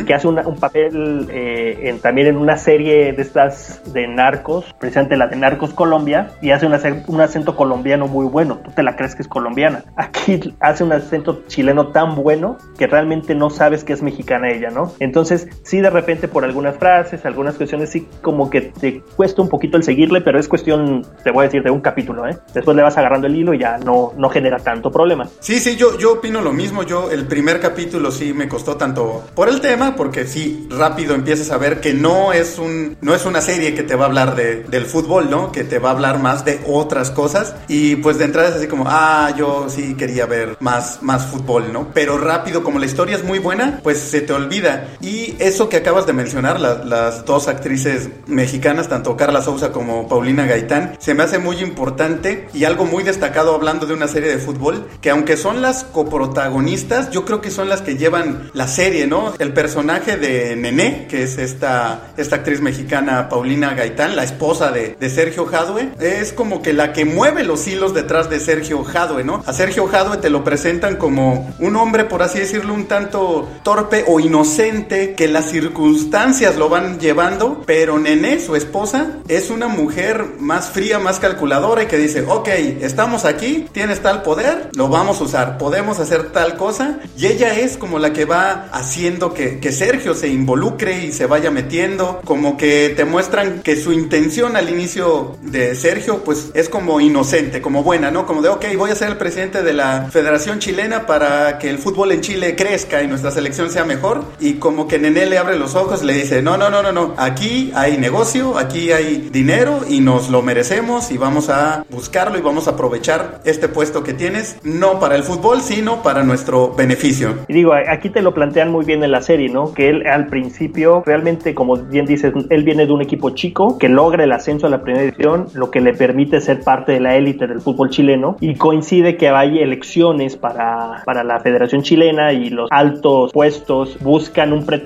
que 0.07 0.14
hace 0.14 0.27
un 0.27 0.57
papel 0.57 1.29
en, 1.31 1.99
también 2.01 2.27
en 2.27 2.37
una 2.37 2.57
serie 2.57 3.12
de 3.12 3.23
estas 3.23 3.81
de 3.93 4.09
narcos, 4.09 4.64
precisamente 4.79 5.16
la 5.16 5.29
de 5.29 5.37
Narcos 5.37 5.73
Colombia, 5.73 6.31
y 6.43 6.51
hace 6.51 6.66
un 6.66 6.75
acento, 6.75 7.11
un 7.12 7.21
acento 7.21 7.57
colombiano 7.57 8.07
muy 8.07 8.27
bueno. 8.27 8.59
Tú 8.64 8.71
te 8.71 8.83
la 8.83 8.97
crees 8.97 9.14
que 9.14 9.23
es 9.23 9.29
colombiana. 9.29 9.85
Aquí 9.97 10.55
hace 10.61 10.85
un 10.85 10.93
acento 10.93 11.43
chileno 11.47 11.88
tan 11.88 12.14
bueno 12.14 12.59
que 12.79 12.87
realmente 12.87 13.35
no 13.35 13.51
sabes 13.51 13.85
que 13.85 13.93
es 13.93 14.03
mexicana 14.03 14.51
ella, 14.51 14.71
¿no? 14.71 14.93
Entonces, 14.99 15.20
sí, 15.25 15.81
de 15.81 15.91
repente 15.91 16.29
por 16.29 16.45
algunas 16.45 16.77
frases, 16.77 17.25
algunas 17.25 17.55
cuestiones, 17.57 17.91
sí, 17.91 18.07
como 18.23 18.51
que 18.51 18.61
te 18.61 19.01
cuesta 19.17 19.43
un 19.43 19.49
poquito 19.49 19.77
el 19.77 19.83
seguirle, 19.83 20.21
pero 20.21 20.39
es 20.39 20.49
cuestión, 20.49 21.07
te 21.25 21.31
voy 21.31 21.43
a 21.43 21.49
decir, 21.49 21.63
de 21.63 21.71
un 21.71 21.81
capítulo, 21.81 22.29
¿eh? 22.29 22.39
Después 22.55 22.77
le 22.77 22.83
vas 22.83 22.97
agarrando 22.97 23.27
el 23.27 23.37
hilo 23.37 23.55
y 23.55 23.59
ya 23.59 23.79
no, 23.79 24.13
no 24.17 24.29
genera 24.31 24.59
tanto 24.59 24.91
problema. 24.91 25.29
Sí, 25.41 25.59
sí, 25.59 25.77
yo, 25.77 25.99
yo 25.99 26.15
opino 26.15 26.41
lo 26.41 26.53
mismo. 26.53 26.83
Yo, 26.83 27.11
el 27.11 27.27
primer 27.27 27.61
capítulo 27.61 28.11
sí 28.11 28.33
me 28.33 28.49
costó 28.49 28.77
tanto 28.77 29.25
por 29.35 29.49
el 29.49 29.61
tema, 29.61 29.97
porque 29.97 30.27
sí, 30.27 30.67
rápido 30.71 31.15
empiezas 31.15 31.51
a 31.51 31.59
ver 31.59 31.81
que 31.81 31.95
no 31.95 32.33
es, 32.33 32.59
un, 32.59 32.97
no 33.01 33.15
es 33.15 33.27
una 33.27 33.41
serie 33.41 33.75
que 33.75 33.83
te 33.83 33.95
va 33.95 34.05
a 34.05 34.09
hablar 34.09 34.35
de, 34.37 34.65
del 34.65 34.87
fútbol, 34.87 35.31
¿no? 35.31 35.53
Que 35.53 35.65
te 35.65 35.79
va 35.79 35.91
a 35.91 35.93
hablar 35.93 36.19
más 36.19 36.45
de 36.45 36.61
otras 36.67 37.11
cosas. 37.11 37.55
Y 37.69 37.97
pues 37.97 38.19
de 38.19 38.25
entrada 38.25 38.49
es 38.49 38.57
así 38.57 38.67
como, 38.67 38.85
ah, 38.87 39.33
yo 39.37 39.69
sí 39.69 39.95
quería 39.95 40.27
ver 40.27 40.57
más, 40.61 41.03
más 41.03 41.27
fútbol, 41.27 41.73
¿no? 41.73 41.89
Pero 41.93 42.19
rápido, 42.19 42.63
como 42.63 42.79
la 42.79 42.87
historia 42.87 43.17
es 43.17 43.25
muy 43.25 43.39
buena, 43.39 43.81
pues 43.83 43.99
se 43.99 44.21
te 44.21 44.33
olvida. 44.33 44.89
Y 45.01 45.10
eso 45.38 45.68
que 45.68 45.77
acabas 45.77 46.07
de 46.07 46.12
mencionar, 46.12 46.61
las 46.61 47.25
dos 47.25 47.49
actrices 47.49 48.09
mexicanas, 48.27 48.88
tanto 48.88 49.16
Carla 49.16 49.42
Souza 49.42 49.73
como 49.73 50.09
Paulina 50.09 50.46
Gaitán, 50.46 50.96
se 50.99 51.14
me 51.14 51.23
hace 51.23 51.38
muy 51.38 51.61
importante 51.61 52.49
y 52.53 52.64
algo 52.64 52.85
muy 52.85 53.03
destacado 53.03 53.55
hablando 53.55 53.87
de 53.87 53.94
una 53.94 54.09
serie 54.09 54.29
de 54.31 54.38
fútbol, 54.38 54.87
que 55.01 55.11
aunque 55.11 55.37
son 55.37 55.62
las 55.62 55.85
coprotagonistas, 55.85 57.11
yo 57.11 57.25
creo 57.25 57.40
que 57.40 57.51
son 57.51 57.68
las 57.68 57.83
que 57.83 57.96
llevan 57.96 58.51
la 58.55 58.68
serie, 58.68 59.07
¿no? 59.07 59.35
El 59.38 59.53
personaje 59.53 60.16
de 60.16 60.57
Nené, 60.57 61.07
que 61.09 61.23
es 61.23 61.38
esta, 61.38 62.12
esta 62.16 62.37
actriz 62.37 62.61
mexicana 62.61 63.29
Paulina 63.29 63.75
Gaitán, 63.75 64.16
la 64.16 64.25
esposa 64.25 64.70
de, 64.70 64.96
de 64.99 65.11
Sergio 65.11 65.46
Jadue, 65.46 65.92
es 66.01 66.33
como 66.33 66.62
que 66.62 66.73
la 66.73 66.92
que 66.92 67.05
mueve 67.05 67.44
los 67.44 67.66
hilos 67.66 67.94
detrás 67.94 68.31
de 68.31 68.40
Sergio 68.40 68.85
Jadue, 68.85 69.25
¿no? 69.25 69.42
A 69.46 69.53
Sergio 69.53 69.87
Jadue 69.87 70.18
te 70.18 70.31
lo 70.31 70.44
presentan 70.44 70.96
como 70.96 71.55
un 71.59 71.77
hombre, 71.77 72.05
por 72.05 72.23
así 72.23 72.38
decirlo, 72.38 72.75
un 72.75 72.87
tanto 72.87 73.49
torpe 73.62 74.05
o 74.07 74.20
inocente, 74.20 75.00
que 75.09 75.29
las 75.29 75.51
circunstancias 75.51 76.57
lo 76.57 76.69
van 76.69 76.99
llevando, 76.99 77.63
pero 77.67 77.99
Nené, 77.99 78.41
su 78.41 78.57
esposa, 78.57 79.19
es 79.29 79.51
una 79.51 79.69
mujer 79.69 80.25
más 80.39 80.71
fría, 80.71 80.99
más 80.99 81.19
calculadora 81.19 81.83
y 81.83 81.87
que 81.87 81.99
dice, 81.99 82.25
ok, 82.27 82.49
estamos 82.81 83.25
aquí, 83.25 83.67
tienes 83.73 84.01
tal 84.01 84.23
poder, 84.23 84.71
lo 84.75 84.89
vamos 84.89 85.21
a 85.21 85.25
usar, 85.25 85.59
podemos 85.59 85.99
hacer 85.99 86.33
tal 86.33 86.57
cosa, 86.57 87.01
y 87.17 87.27
ella 87.27 87.59
es 87.59 87.77
como 87.77 87.99
la 87.99 88.13
que 88.13 88.25
va 88.25 88.69
haciendo 88.73 89.35
que, 89.35 89.59
que 89.59 89.73
Sergio 89.73 90.15
se 90.15 90.29
involucre 90.29 91.05
y 91.05 91.13
se 91.13 91.27
vaya 91.27 91.51
metiendo, 91.51 92.21
como 92.25 92.57
que 92.57 92.93
te 92.97 93.05
muestran 93.05 93.63
que 93.63 93.77
su 93.77 93.93
intención 93.93 94.57
al 94.57 94.69
inicio 94.69 95.37
de 95.43 95.75
Sergio, 95.75 96.23
pues 96.25 96.51
es 96.55 96.69
como 96.69 97.01
inocente, 97.01 97.61
como 97.61 97.83
buena, 97.83 98.11
¿no? 98.11 98.27
Como 98.27 98.43
de, 98.43 98.49
ok, 98.49 98.65
voy 98.77 98.91
a 98.91 98.95
ser 98.95 99.09
el 99.09 99.17
presidente 99.17 99.63
de 99.63 99.73
la 99.73 100.09
Federación 100.11 100.59
Chilena 100.59 101.07
para 101.07 101.59
que 101.59 101.71
el 101.71 101.79
fútbol 101.79 102.13
en 102.13 102.21
Chile 102.21 102.57
crezca 102.57 103.03
y 103.03 103.07
nuestra 103.07 103.31
selección 103.31 103.71
sea 103.71 103.85
mejor, 103.85 104.25
y 104.41 104.55
como 104.55 104.89
que 104.90 104.98
Nené 104.98 105.26
le 105.26 105.38
abre 105.38 105.57
los 105.57 105.76
ojos 105.76 106.03
le 106.03 106.14
dice, 106.14 106.42
no, 106.42 106.57
no, 106.57 106.68
no, 106.68 106.83
no, 106.83 106.90
no, 106.90 107.14
aquí 107.16 107.70
hay 107.76 107.96
negocio, 107.96 108.59
aquí 108.59 108.90
hay 108.90 109.29
dinero 109.31 109.83
y 109.88 110.00
nos 110.00 110.31
lo 110.31 110.42
merecemos 110.42 111.12
y 111.12 111.16
vamos 111.16 111.48
a 111.48 111.85
buscarlo 111.90 112.37
y 112.37 112.40
vamos 112.40 112.66
a 112.66 112.72
aprovechar 112.72 113.40
este 113.44 113.68
puesto 113.68 114.03
que 114.03 114.14
tienes, 114.14 114.59
no 114.64 114.98
para 114.98 115.14
el 115.14 115.22
fútbol, 115.22 115.61
sino 115.61 116.03
para 116.03 116.24
nuestro 116.24 116.74
beneficio. 116.74 117.37
Y 117.46 117.55
digo, 117.55 117.72
aquí 117.72 118.11
te 118.11 118.20
lo 118.20 118.35
plantean 118.35 118.72
muy 118.72 118.85
bien 118.85 119.05
en 119.05 119.12
la 119.12 119.22
serie, 119.22 119.48
¿no? 119.48 119.72
Que 119.74 119.90
él 119.90 120.09
al 120.09 120.26
principio, 120.26 121.05
realmente, 121.07 121.55
como 121.55 121.76
bien 121.76 122.05
dices, 122.05 122.33
él 122.50 122.64
viene 122.64 122.85
de 122.85 122.92
un 122.92 123.00
equipo 123.00 123.31
chico 123.31 123.79
que 123.79 123.88
logra 123.88 124.24
el 124.24 124.33
ascenso 124.33 124.66
a 124.66 124.70
la 124.70 124.83
primera 124.83 125.05
división, 125.05 125.46
lo 125.55 125.70
que 125.70 125.81
le 125.81 125.94
permite 125.94 126.40
ser 126.40 126.64
parte 126.64 126.90
de 126.90 126.98
la 126.98 127.14
élite 127.14 127.46
del 127.46 127.61
fútbol 127.61 127.90
chileno 127.90 128.38
y 128.40 128.57
coincide 128.57 129.16
que 129.16 129.29
hay 129.29 129.61
elecciones 129.61 130.35
para, 130.35 131.05
para 131.05 131.22
la 131.22 131.38
Federación 131.38 131.83
Chilena 131.83 132.33
y 132.33 132.50
los 132.50 132.68
altos 132.72 133.33
puestos 133.33 133.96
buscan 134.00 134.53
un 134.53 134.66
pretexto 134.66 134.80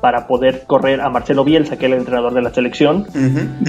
para 0.00 0.26
poder 0.26 0.64
correr 0.66 1.00
a 1.00 1.10
Marcelo 1.10 1.44
Bielsa, 1.44 1.78
que 1.78 1.86
es 1.86 1.92
el 1.92 1.98
entrenador 1.98 2.34
de 2.34 2.42
la 2.42 2.50
selección, 2.50 3.06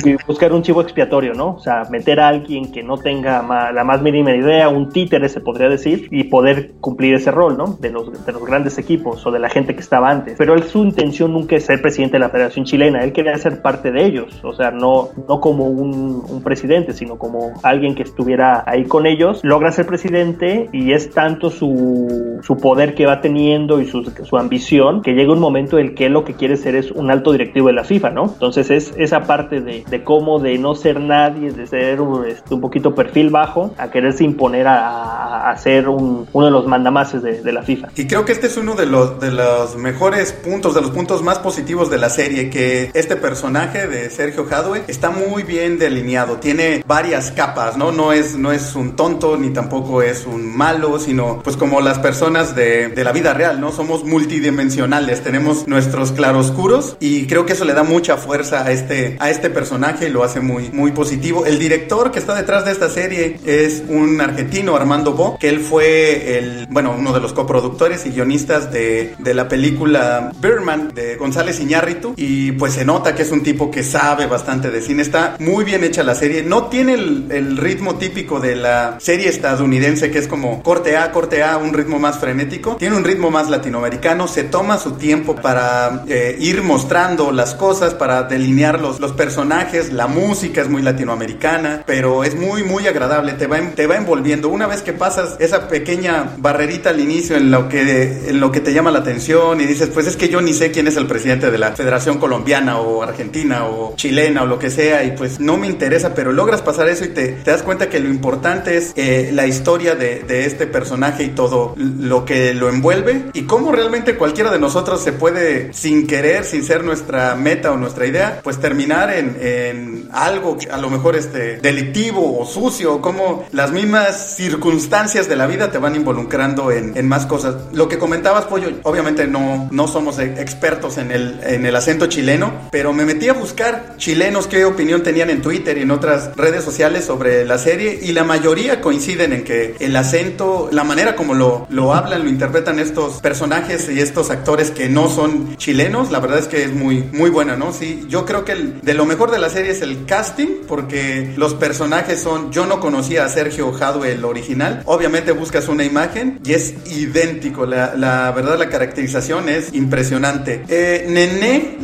y 0.03 0.15
buscar 0.25 0.53
un 0.53 0.62
chivo 0.62 0.82
expiatorio, 0.82 1.34
¿no? 1.34 1.55
O 1.55 1.60
sea, 1.60 1.84
meter 1.89 2.19
a 2.19 2.27
alguien 2.27 2.71
que 2.71 2.84
no 2.84 2.97
tenga 2.97 3.41
la 3.71 3.84
más 3.84 4.01
mínima 4.01 4.36
idea, 4.36 4.69
un 4.69 4.89
títere 4.89 5.29
se 5.29 5.41
podría 5.41 5.69
decir, 5.69 6.08
y 6.12 6.25
poder 6.25 6.73
cumplir 6.79 7.15
ese 7.15 7.32
rol, 7.32 7.58
¿no? 7.58 7.77
De 7.79 7.91
los, 7.91 8.25
de 8.25 8.32
los 8.32 8.45
grandes 8.45 8.77
equipos 8.77 9.25
o 9.25 9.32
de 9.32 9.39
la 9.39 9.49
gente 9.49 9.73
que 9.73 9.82
estaba 9.82 10.10
antes. 10.10 10.36
Pero 10.38 10.53
él, 10.53 10.63
su 10.63 10.84
intención 10.84 11.34
nunca 11.34 11.55
es 11.55 11.65
ser 11.65 11.82
presidente 11.82 12.13
de 12.13 12.19
la 12.19 12.29
Federación 12.29 12.65
Chilena, 12.65 13.03
él 13.03 13.13
quería 13.13 13.38
ser 13.38 13.62
parte 13.62 13.91
de 13.91 14.05
ellos, 14.05 14.41
o 14.43 14.53
sea, 14.53 14.71
no, 14.71 15.10
no 15.27 15.39
como 15.39 15.65
un, 15.65 16.23
un 16.27 16.43
presidente, 16.43 16.93
sino 16.93 17.17
como 17.17 17.53
alguien 17.63 17.95
que 17.95 18.03
estuviera 18.03 18.63
ahí 18.65 18.86
con 18.86 19.05
ellos, 19.05 19.41
logra 19.43 19.71
ser 19.71 19.86
presidente 19.86 20.69
y 20.71 20.93
es 20.93 21.12
tanto 21.12 21.49
su, 21.49 22.39
su 22.41 22.58
poder 22.58 22.95
que 22.95 23.05
va 23.05 23.21
teniendo 23.21 23.82
y 23.82 23.86
su, 23.86 24.03
su 24.03 24.38
ambición 24.38 25.01
que 25.01 25.13
llega 25.13 25.34
un 25.34 25.39
momento 25.39 25.59
en 25.60 25.88
el 25.88 25.95
que 25.95 26.10
lo 26.10 26.24
que 26.24 26.34
quiere 26.34 26.58
ser 26.58 26.76
es 26.76 26.91
un 26.91 27.12
alto 27.12 27.32
directivo 27.32 27.67
de 27.67 27.74
la 27.74 27.84
FIFA, 27.84 28.10
¿no? 28.12 28.26
Entonces 28.26 28.69
es 28.69 28.93
esa 28.98 29.22
parte 29.22 29.62
de, 29.62 30.04
cómo 30.04 30.39
de 30.39 30.58
no 30.58 30.76
ser 30.76 31.00
nadie, 31.00 31.52
de 31.52 31.67
ser 31.67 32.02
un, 32.02 32.26
este, 32.26 32.54
un 32.54 32.62
poquito 32.62 32.95
perfil 32.95 33.30
bajo, 33.30 33.74
a 33.78 33.91
quererse 33.91 34.24
imponer 34.24 34.67
a, 34.67 35.50
a 35.50 35.58
ser 35.58 35.89
un, 35.89 36.28
uno 36.32 36.45
de 36.45 36.52
los 36.52 36.67
mandamases 36.67 37.22
de, 37.22 37.50
la 37.50 37.63
FIFA. 37.63 37.89
Y 37.95 38.06
creo 38.06 38.26
que 38.26 38.32
este 38.32 38.45
es 38.45 38.58
uno 38.58 38.76
de 38.76 38.86
los, 38.86 39.19
de 39.19 39.32
los 39.32 39.76
mejores 39.76 40.34
puntos, 40.34 40.76
de 40.76 40.82
los 40.82 40.91
puntos 40.91 41.24
más 41.24 41.39
positivos 41.39 41.89
de 41.89 41.98
la 41.98 42.10
serie, 42.10 42.52
que 42.52 42.91
este 42.93 43.15
personaje 43.15 43.88
de 43.88 44.10
Sergio 44.12 44.45
Jadwe 44.45 44.84
está 44.88 45.10
muy 45.10 45.41
bien 45.41 45.80
delineado, 45.80 46.38
tiene 46.38 46.84
varias 46.86 47.32
capas, 47.32 47.76
¿no? 47.76 47.91
No 47.91 48.13
es, 48.13 48.38
no 48.38 48.52
es 48.52 48.76
un 48.76 48.95
tonto 48.95 49.36
ni 49.36 49.50
tampoco 49.50 50.04
es 50.04 50.28
un 50.28 50.56
malo, 50.56 51.00
sino 51.00 51.41
pues 51.43 51.58
como 51.58 51.82
las 51.82 51.98
personas 51.98 52.56
de, 52.56 52.89
de 52.89 53.04
la 53.04 53.12
vida 53.12 53.34
real, 53.34 53.60
¿no? 53.60 53.72
Somos 53.72 54.04
multidimensionales, 54.04 55.22
tenemos 55.24 55.48
nuestros 55.67 56.12
claroscuros 56.12 56.97
y 56.99 57.27
creo 57.27 57.45
que 57.45 57.53
eso 57.53 57.65
le 57.65 57.73
da 57.73 57.83
mucha 57.83 58.17
fuerza 58.17 58.63
a 58.63 58.71
este, 58.71 59.17
a 59.19 59.29
este 59.29 59.49
personaje 59.49 60.07
y 60.07 60.12
lo 60.12 60.23
hace 60.23 60.39
muy, 60.39 60.69
muy 60.71 60.91
positivo. 60.91 61.45
El 61.45 61.59
director 61.59 62.12
que 62.12 62.19
está 62.19 62.35
detrás 62.35 62.65
de 62.65 62.71
esta 62.71 62.89
serie 62.89 63.39
es 63.45 63.83
un 63.88 64.19
argentino, 64.21 64.75
Armando 64.75 65.13
Bo, 65.13 65.38
que 65.39 65.49
él 65.49 65.59
fue 65.59 66.38
el, 66.38 66.67
bueno, 66.69 66.95
uno 66.97 67.13
de 67.13 67.19
los 67.19 67.33
coproductores 67.33 68.05
y 68.05 68.12
guionistas 68.12 68.71
de, 68.71 69.15
de 69.17 69.33
la 69.33 69.47
película 69.47 70.31
Birdman 70.39 70.93
de 70.93 71.15
González 71.15 71.59
Iñárritu 71.59 72.13
y 72.15 72.51
pues 72.53 72.73
se 72.73 72.85
nota 72.85 73.15
que 73.15 73.23
es 73.23 73.31
un 73.31 73.43
tipo 73.43 73.71
que 73.71 73.83
sabe 73.83 74.25
bastante 74.27 74.71
de 74.71 74.81
cine, 74.81 75.01
está 75.01 75.35
muy 75.39 75.63
bien 75.63 75.83
hecha 75.83 76.03
la 76.03 76.15
serie, 76.15 76.43
no 76.43 76.67
tiene 76.67 76.93
el, 76.93 77.27
el 77.31 77.57
ritmo 77.57 77.95
típico 77.95 78.39
de 78.39 78.55
la 78.55 78.97
serie 78.99 79.29
estadounidense 79.29 80.12
que 80.12 80.19
es 80.19 80.27
como 80.27 80.62
corte 80.63 80.97
A, 80.97 81.12
corte 81.12 81.43
A, 81.43 81.57
un 81.57 81.73
ritmo 81.73 81.99
más 81.99 82.19
frenético, 82.19 82.75
tiene 82.75 82.95
un 82.95 83.03
ritmo 83.03 83.31
más 83.31 83.49
latinoamericano, 83.49 84.27
se 84.27 84.43
toma 84.43 84.77
su 84.77 84.93
tiempo 84.93 85.28
para 85.35 86.03
eh, 86.07 86.35
ir 86.39 86.61
mostrando 86.63 87.31
las 87.31 87.55
cosas, 87.55 87.93
para 87.93 88.23
delinear 88.23 88.79
los, 88.79 88.99
los 88.99 89.11
personajes, 89.13 89.91
la 89.93 90.07
música 90.07 90.61
es 90.61 90.69
muy 90.69 90.81
latinoamericana, 90.81 91.83
pero 91.85 92.23
es 92.23 92.35
muy, 92.35 92.63
muy 92.63 92.87
agradable, 92.87 93.33
te 93.33 93.47
va, 93.47 93.59
te 93.75 93.87
va 93.87 93.95
envolviendo. 93.95 94.49
Una 94.49 94.67
vez 94.67 94.81
que 94.81 94.93
pasas 94.93 95.35
esa 95.39 95.67
pequeña 95.67 96.35
barrerita 96.37 96.89
al 96.89 96.99
inicio 96.99 97.35
en 97.35 97.51
lo, 97.51 97.69
que, 97.69 98.29
en 98.29 98.39
lo 98.39 98.51
que 98.51 98.59
te 98.59 98.73
llama 98.73 98.91
la 98.91 98.99
atención 98.99 99.61
y 99.61 99.65
dices, 99.65 99.89
pues 99.93 100.07
es 100.07 100.15
que 100.15 100.29
yo 100.29 100.41
ni 100.41 100.53
sé 100.53 100.71
quién 100.71 100.87
es 100.87 100.97
el 100.97 101.07
presidente 101.07 101.51
de 101.51 101.57
la 101.57 101.71
Federación 101.71 102.17
Colombiana 102.17 102.79
o 102.79 103.03
Argentina 103.03 103.65
o 103.65 103.95
chilena 103.95 104.43
o 104.43 104.45
lo 104.45 104.59
que 104.59 104.69
sea 104.69 105.03
y 105.03 105.11
pues 105.11 105.39
no 105.39 105.57
me 105.57 105.67
interesa, 105.67 106.13
pero 106.13 106.31
logras 106.31 106.61
pasar 106.61 106.87
eso 106.89 107.05
y 107.05 107.09
te, 107.09 107.29
te 107.29 107.51
das 107.51 107.63
cuenta 107.63 107.89
que 107.89 107.99
lo 107.99 108.09
importante 108.09 108.77
es 108.77 108.93
eh, 108.95 109.31
la 109.33 109.47
historia 109.47 109.95
de, 109.95 110.23
de 110.23 110.45
este 110.45 110.67
personaje 110.67 111.23
y 111.23 111.29
todo 111.29 111.75
lo 111.77 112.25
que 112.25 112.53
lo 112.53 112.69
envuelve 112.69 113.25
y 113.33 113.43
cómo 113.43 113.71
realmente 113.71 114.15
cualquiera 114.15 114.51
de 114.51 114.59
nosotros 114.59 115.01
se 115.01 115.13
puede, 115.19 115.73
sin 115.73 116.08
querer, 116.08 116.45
sin 116.45 116.63
ser 116.63 116.84
nuestra 116.84 117.36
meta 117.36 117.71
o 117.71 117.77
nuestra 117.77 118.08
idea, 118.08 118.39
pues 118.43 118.60
terminar 118.60 119.13
en, 119.13 119.38
en 119.39 120.10
algo 120.12 120.58
a 120.71 120.77
lo 120.77 120.89
mejor 120.89 121.15
este, 121.15 121.58
delictivo 121.58 122.39
o 122.39 122.45
sucio, 122.45 123.01
como 123.01 123.45
las 123.51 123.71
mismas 123.71 124.36
circunstancias 124.36 125.29
de 125.29 125.36
la 125.36 125.47
vida 125.47 125.71
te 125.71 125.77
van 125.77 125.95
involucrando 125.95 126.71
en, 126.71 126.97
en 126.97 127.08
más 127.08 127.25
cosas. 127.25 127.55
Lo 127.73 127.88
que 127.88 127.97
comentabas, 127.97 128.45
Pollo, 128.45 128.69
obviamente 128.84 129.27
no, 129.27 129.67
no 129.71 129.88
somos 129.88 130.19
expertos 130.19 130.97
en 130.97 131.12
el, 131.12 131.39
en 131.43 131.65
el 131.65 131.75
acento 131.75 132.08
chileno, 132.08 132.53
pero 132.71 132.93
me 132.93 133.05
metí 133.05 133.29
a 133.29 133.34
buscar 133.34 133.95
chilenos 133.97 134.47
qué 134.47 134.65
opinión 134.65 135.03
tenían 135.03 135.29
en 135.29 135.41
Twitter 135.41 135.77
y 135.77 135.82
en 135.82 135.91
otras 135.91 136.36
redes 136.36 136.63
sociales 136.63 137.05
sobre 137.05 137.45
la 137.45 137.58
serie 137.58 137.99
y 138.01 138.13
la 138.13 138.23
mayoría 138.23 138.82
coinciden 138.82 139.34
en 139.34 139.43
que 139.43 139.75
el 139.79 139.95
acento, 139.95 140.69
la 140.71 140.84
manera 140.84 141.15
como 141.15 141.34
lo, 141.34 141.67
lo 141.69 141.93
hablan, 141.93 142.23
lo 142.23 142.29
interpretan 142.29 142.79
estos 142.79 143.19
personajes 143.21 143.89
y 143.89 143.99
estos 143.99 144.29
actores 144.29 144.71
que 144.71 144.89
no 144.89 145.09
son 145.10 145.58
chilenos, 145.58 146.12
la 146.12 146.19
verdad 146.19 146.39
es 146.39 146.48
que 146.48 146.63
es 146.63 146.74
muy, 146.74 147.04
muy 147.12 147.30
buena, 147.30 147.56
¿no? 147.56 147.74
Sí, 147.74 148.06
yo 148.08 148.26
creo 148.26 148.45
que 148.45 148.54
el, 148.54 148.82
de 148.82 148.93
lo 148.93 149.06
mejor 149.06 149.32
de 149.32 149.39
la 149.39 149.50
serie 149.50 149.72
es 149.72 149.82
el 149.82 150.06
casting, 150.06 150.63
porque 150.67 151.34
los 151.38 151.54
personajes 151.54 152.22
son, 152.22 152.52
yo 152.52 152.65
no 152.65 152.80
conocía 152.80 153.26
a 153.26 153.30
Sergio 153.30 153.72
Jadwe, 153.72 154.13
el 154.13 154.26
original, 154.26 154.84
obviamente 154.86 155.32
buscas 155.32 155.67
una 155.67 155.84
imagen 155.84 156.39
y 156.43 156.54
es 156.54 156.74
idéntico, 156.88 157.65
la, 157.65 157.95
la 157.95 158.32
verdad 158.32 158.58
la 158.58 158.69
caracterización 158.69 159.50
es 159.50 159.74
impresionante. 159.74 160.63
Eh, 160.67 161.06
Nené, 161.10 161.78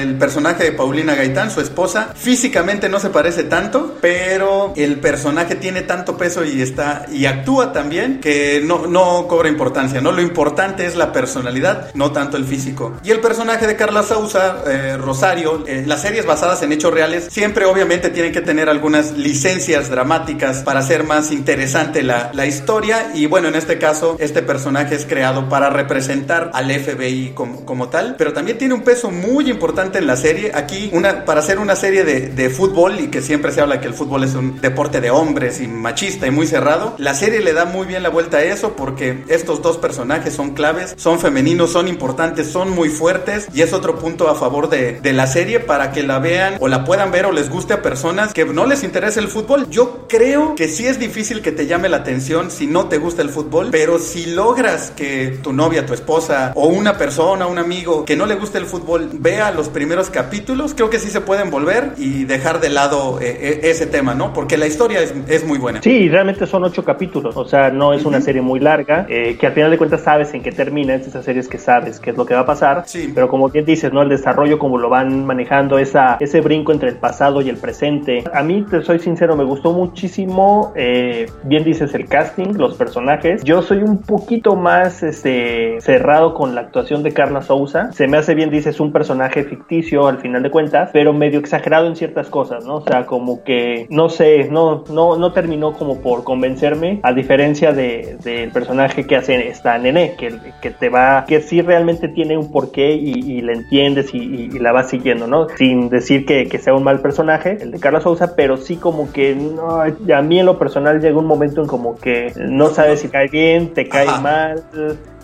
el 0.00 0.16
personaje 0.16 0.64
de 0.64 0.72
Paulina 0.72 1.14
Gaitán, 1.14 1.50
su 1.50 1.60
esposa, 1.60 2.12
físicamente 2.14 2.88
no 2.88 3.00
se 3.00 3.10
parece 3.10 3.44
tanto, 3.44 3.96
pero 4.00 4.72
el 4.76 4.98
personaje 5.00 5.54
tiene 5.54 5.82
tanto 5.82 6.16
peso 6.16 6.44
y 6.44 6.62
está, 6.62 7.06
y 7.12 7.26
actúa 7.26 7.72
también 7.72 8.20
que 8.20 8.62
no, 8.64 8.86
no 8.86 9.26
cobra 9.28 9.48
importancia, 9.48 10.00
¿no? 10.00 10.12
Lo 10.12 10.22
importante 10.22 10.86
es 10.86 10.96
la 10.96 11.12
personalidad, 11.12 11.90
no 11.94 12.12
tanto 12.12 12.36
el 12.36 12.44
físico. 12.44 12.67
Y 13.02 13.10
el 13.10 13.20
personaje 13.20 13.66
de 13.66 13.76
Carla 13.76 14.02
Sousa, 14.02 14.62
eh, 14.66 14.96
Rosario, 14.96 15.64
eh, 15.66 15.84
las 15.86 16.02
series 16.02 16.26
basadas 16.26 16.62
en 16.62 16.72
hechos 16.72 16.92
reales 16.92 17.28
siempre 17.30 17.64
obviamente 17.64 18.10
tienen 18.10 18.32
que 18.32 18.40
tener 18.40 18.68
algunas 18.68 19.12
licencias 19.12 19.90
dramáticas 19.90 20.58
para 20.58 20.80
hacer 20.80 21.04
más 21.04 21.30
interesante 21.30 22.02
la, 22.02 22.46
historia 22.48 23.10
y 23.14 23.26
bueno, 23.26 23.48
en 23.48 23.56
este 23.56 23.78
caso 23.78 24.16
este 24.18 24.42
personaje 24.42 24.94
es 24.94 25.04
creado 25.04 25.48
para 25.50 25.68
representar 25.68 26.50
al 26.54 26.70
FBI 26.70 27.32
como, 27.34 27.66
como 27.66 27.88
tal, 27.88 28.16
pero 28.16 28.32
también 28.32 28.56
tiene 28.56 28.74
un 28.74 28.82
peso 28.82 29.10
muy 29.10 29.50
importante 29.50 29.98
en 29.98 30.06
la 30.06 30.16
serie. 30.16 30.52
Aquí, 30.54 30.88
una, 30.92 31.24
para 31.24 31.40
hacer 31.40 31.58
una 31.58 31.76
serie 31.76 32.04
de, 32.04 32.28
de 32.28 32.50
fútbol 32.50 33.00
y 33.00 33.08
que 33.08 33.20
siempre 33.20 33.52
se 33.52 33.60
habla 33.60 33.80
que 33.80 33.86
el 33.86 33.94
fútbol 33.94 34.24
es 34.24 34.34
un 34.34 34.60
deporte 34.60 35.00
de 35.00 35.10
hombres 35.10 35.60
y 35.60 35.68
machista 35.68 36.26
y 36.26 36.30
muy 36.30 36.46
cerrado, 36.46 36.94
la 36.98 37.14
serie 37.14 37.40
le 37.40 37.52
da 37.52 37.66
muy 37.66 37.86
bien 37.86 38.02
la 38.02 38.08
vuelta 38.08 38.38
a 38.38 38.42
eso 38.42 38.74
porque 38.76 39.24
estos 39.28 39.62
dos 39.62 39.76
personajes 39.76 40.34
son 40.34 40.54
claves, 40.54 40.94
son 40.96 41.20
femeninos, 41.20 41.70
son 41.72 41.88
importantes, 41.88 42.50
son 42.50 42.57
muy 42.66 42.88
fuertes 42.88 43.48
y 43.54 43.62
es 43.62 43.72
otro 43.72 43.98
punto 43.98 44.28
a 44.28 44.34
favor 44.34 44.68
de, 44.68 45.00
de 45.00 45.12
la 45.12 45.26
serie 45.26 45.60
para 45.60 45.92
que 45.92 46.02
la 46.02 46.18
vean 46.18 46.56
o 46.60 46.68
la 46.68 46.84
puedan 46.84 47.10
ver 47.10 47.26
o 47.26 47.32
les 47.32 47.50
guste 47.50 47.74
a 47.74 47.82
personas 47.82 48.32
que 48.32 48.44
no 48.44 48.66
les 48.66 48.82
interesa 48.84 49.20
el 49.20 49.28
fútbol. 49.28 49.68
Yo 49.70 50.06
creo 50.08 50.54
que 50.54 50.68
sí 50.68 50.86
es 50.86 50.98
difícil 50.98 51.42
que 51.42 51.52
te 51.52 51.66
llame 51.66 51.88
la 51.88 51.98
atención 51.98 52.50
si 52.50 52.66
no 52.66 52.88
te 52.88 52.98
gusta 52.98 53.22
el 53.22 53.28
fútbol, 53.30 53.68
pero 53.70 53.98
si 53.98 54.26
logras 54.26 54.90
que 54.90 55.38
tu 55.42 55.52
novia, 55.52 55.86
tu 55.86 55.94
esposa 55.94 56.52
o 56.54 56.66
una 56.66 56.96
persona, 56.96 57.46
un 57.46 57.58
amigo 57.58 58.04
que 58.04 58.16
no 58.16 58.26
le 58.26 58.34
guste 58.34 58.58
el 58.58 58.66
fútbol 58.66 59.10
vea 59.12 59.50
los 59.50 59.68
primeros 59.68 60.10
capítulos, 60.10 60.74
creo 60.74 60.90
que 60.90 60.98
sí 60.98 61.10
se 61.10 61.20
pueden 61.20 61.50
volver 61.50 61.92
y 61.96 62.24
dejar 62.24 62.60
de 62.60 62.70
lado 62.70 63.18
eh, 63.20 63.60
ese 63.64 63.86
tema, 63.86 64.14
¿no? 64.14 64.32
Porque 64.32 64.56
la 64.56 64.66
historia 64.66 65.00
es, 65.00 65.14
es, 65.28 65.44
muy 65.44 65.58
buena. 65.58 65.82
Sí, 65.82 66.08
realmente 66.08 66.46
son 66.46 66.64
ocho 66.64 66.84
capítulos, 66.84 67.36
o 67.36 67.44
sea, 67.44 67.70
no 67.70 67.92
es 67.92 68.04
una 68.04 68.20
serie 68.20 68.42
muy 68.42 68.60
larga, 68.60 69.06
eh, 69.08 69.36
que 69.38 69.46
al 69.46 69.52
final 69.52 69.70
de 69.70 69.78
cuentas 69.78 70.02
sabes 70.02 70.32
en 70.34 70.42
qué 70.42 70.52
termina, 70.52 70.94
es 70.94 71.06
esas 71.06 71.24
series 71.24 71.48
que 71.48 71.58
sabes 71.58 72.00
qué 72.00 72.10
es 72.10 72.16
lo 72.16 72.26
que 72.26 72.34
va 72.34 72.40
a 72.40 72.46
pasar, 72.48 72.84
sí. 72.86 73.12
pero 73.14 73.28
como 73.28 73.50
bien 73.50 73.66
dices, 73.66 73.92
¿no? 73.92 74.00
El 74.00 74.08
desarrollo, 74.08 74.58
como 74.58 74.78
lo 74.78 74.88
van 74.88 75.26
manejando, 75.26 75.78
esa, 75.78 76.16
ese 76.18 76.40
brinco 76.40 76.72
entre 76.72 76.88
el 76.88 76.96
pasado 76.96 77.42
y 77.42 77.50
el 77.50 77.58
presente. 77.58 78.24
A 78.32 78.42
mí, 78.42 78.64
te 78.68 78.80
soy 78.82 78.98
sincero, 78.98 79.36
me 79.36 79.44
gustó 79.44 79.72
muchísimo, 79.72 80.72
eh, 80.74 81.26
bien 81.44 81.62
dices, 81.62 81.94
el 81.94 82.08
casting, 82.08 82.54
los 82.54 82.74
personajes. 82.74 83.44
Yo 83.44 83.60
soy 83.60 83.82
un 83.82 83.98
poquito 83.98 84.56
más 84.56 85.02
este, 85.02 85.78
cerrado 85.82 86.32
con 86.32 86.54
la 86.54 86.62
actuación 86.62 87.02
de 87.02 87.12
Carla 87.12 87.42
Sousa. 87.42 87.92
Se 87.92 88.08
me 88.08 88.16
hace 88.16 88.34
bien, 88.34 88.48
dices, 88.48 88.80
un 88.80 88.92
personaje 88.92 89.44
ficticio 89.44 90.08
al 90.08 90.18
final 90.18 90.42
de 90.42 90.50
cuentas, 90.50 90.88
pero 90.90 91.12
medio 91.12 91.38
exagerado 91.38 91.86
en 91.86 91.96
ciertas 91.96 92.30
cosas, 92.30 92.64
¿no? 92.64 92.76
O 92.76 92.80
sea, 92.80 93.04
como 93.04 93.44
que, 93.44 93.86
no 93.90 94.08
sé, 94.08 94.48
no, 94.50 94.84
no, 94.90 95.16
no 95.18 95.32
terminó 95.32 95.74
como 95.74 96.00
por 96.00 96.24
convencerme, 96.24 97.00
a 97.02 97.12
diferencia 97.12 97.72
del 97.72 98.18
de, 98.20 98.30
del 98.30 98.50
personaje 98.52 99.06
que 99.06 99.16
hace 99.16 99.48
esta 99.48 99.76
Nene, 99.76 100.14
que, 100.16 100.34
que 100.62 100.70
te 100.70 100.88
va, 100.88 101.26
que 101.26 101.42
sí 101.42 101.60
realmente 101.60 102.08
tiene 102.08 102.37
tiene 102.38 102.46
un 102.46 102.52
porqué 102.52 102.94
y, 102.94 103.38
y 103.38 103.40
la 103.40 103.52
entiendes 103.52 104.14
y, 104.14 104.18
y, 104.18 104.58
la 104.58 104.72
vas 104.72 104.90
siguiendo, 104.90 105.26
¿no? 105.26 105.48
Sin 105.56 105.88
decir 105.88 106.24
que, 106.26 106.46
que, 106.46 106.58
sea 106.58 106.74
un 106.74 106.84
mal 106.84 107.00
personaje, 107.00 107.58
el 107.60 107.70
de 107.70 107.80
Carlos 107.80 108.02
Sousa, 108.02 108.34
pero 108.36 108.56
sí 108.56 108.76
como 108.76 109.12
que 109.12 109.34
no, 109.34 109.80
a 109.80 110.22
mí 110.22 110.38
en 110.38 110.46
lo 110.46 110.58
personal 110.58 111.00
llega 111.00 111.18
un 111.18 111.26
momento 111.26 111.62
en 111.62 111.66
como 111.68 111.96
que 111.96 112.32
no 112.36 112.68
sabes 112.68 113.00
si 113.00 113.08
cae 113.08 113.28
bien, 113.28 113.72
te 113.74 113.88
cae 113.88 114.06
mal 114.20 114.62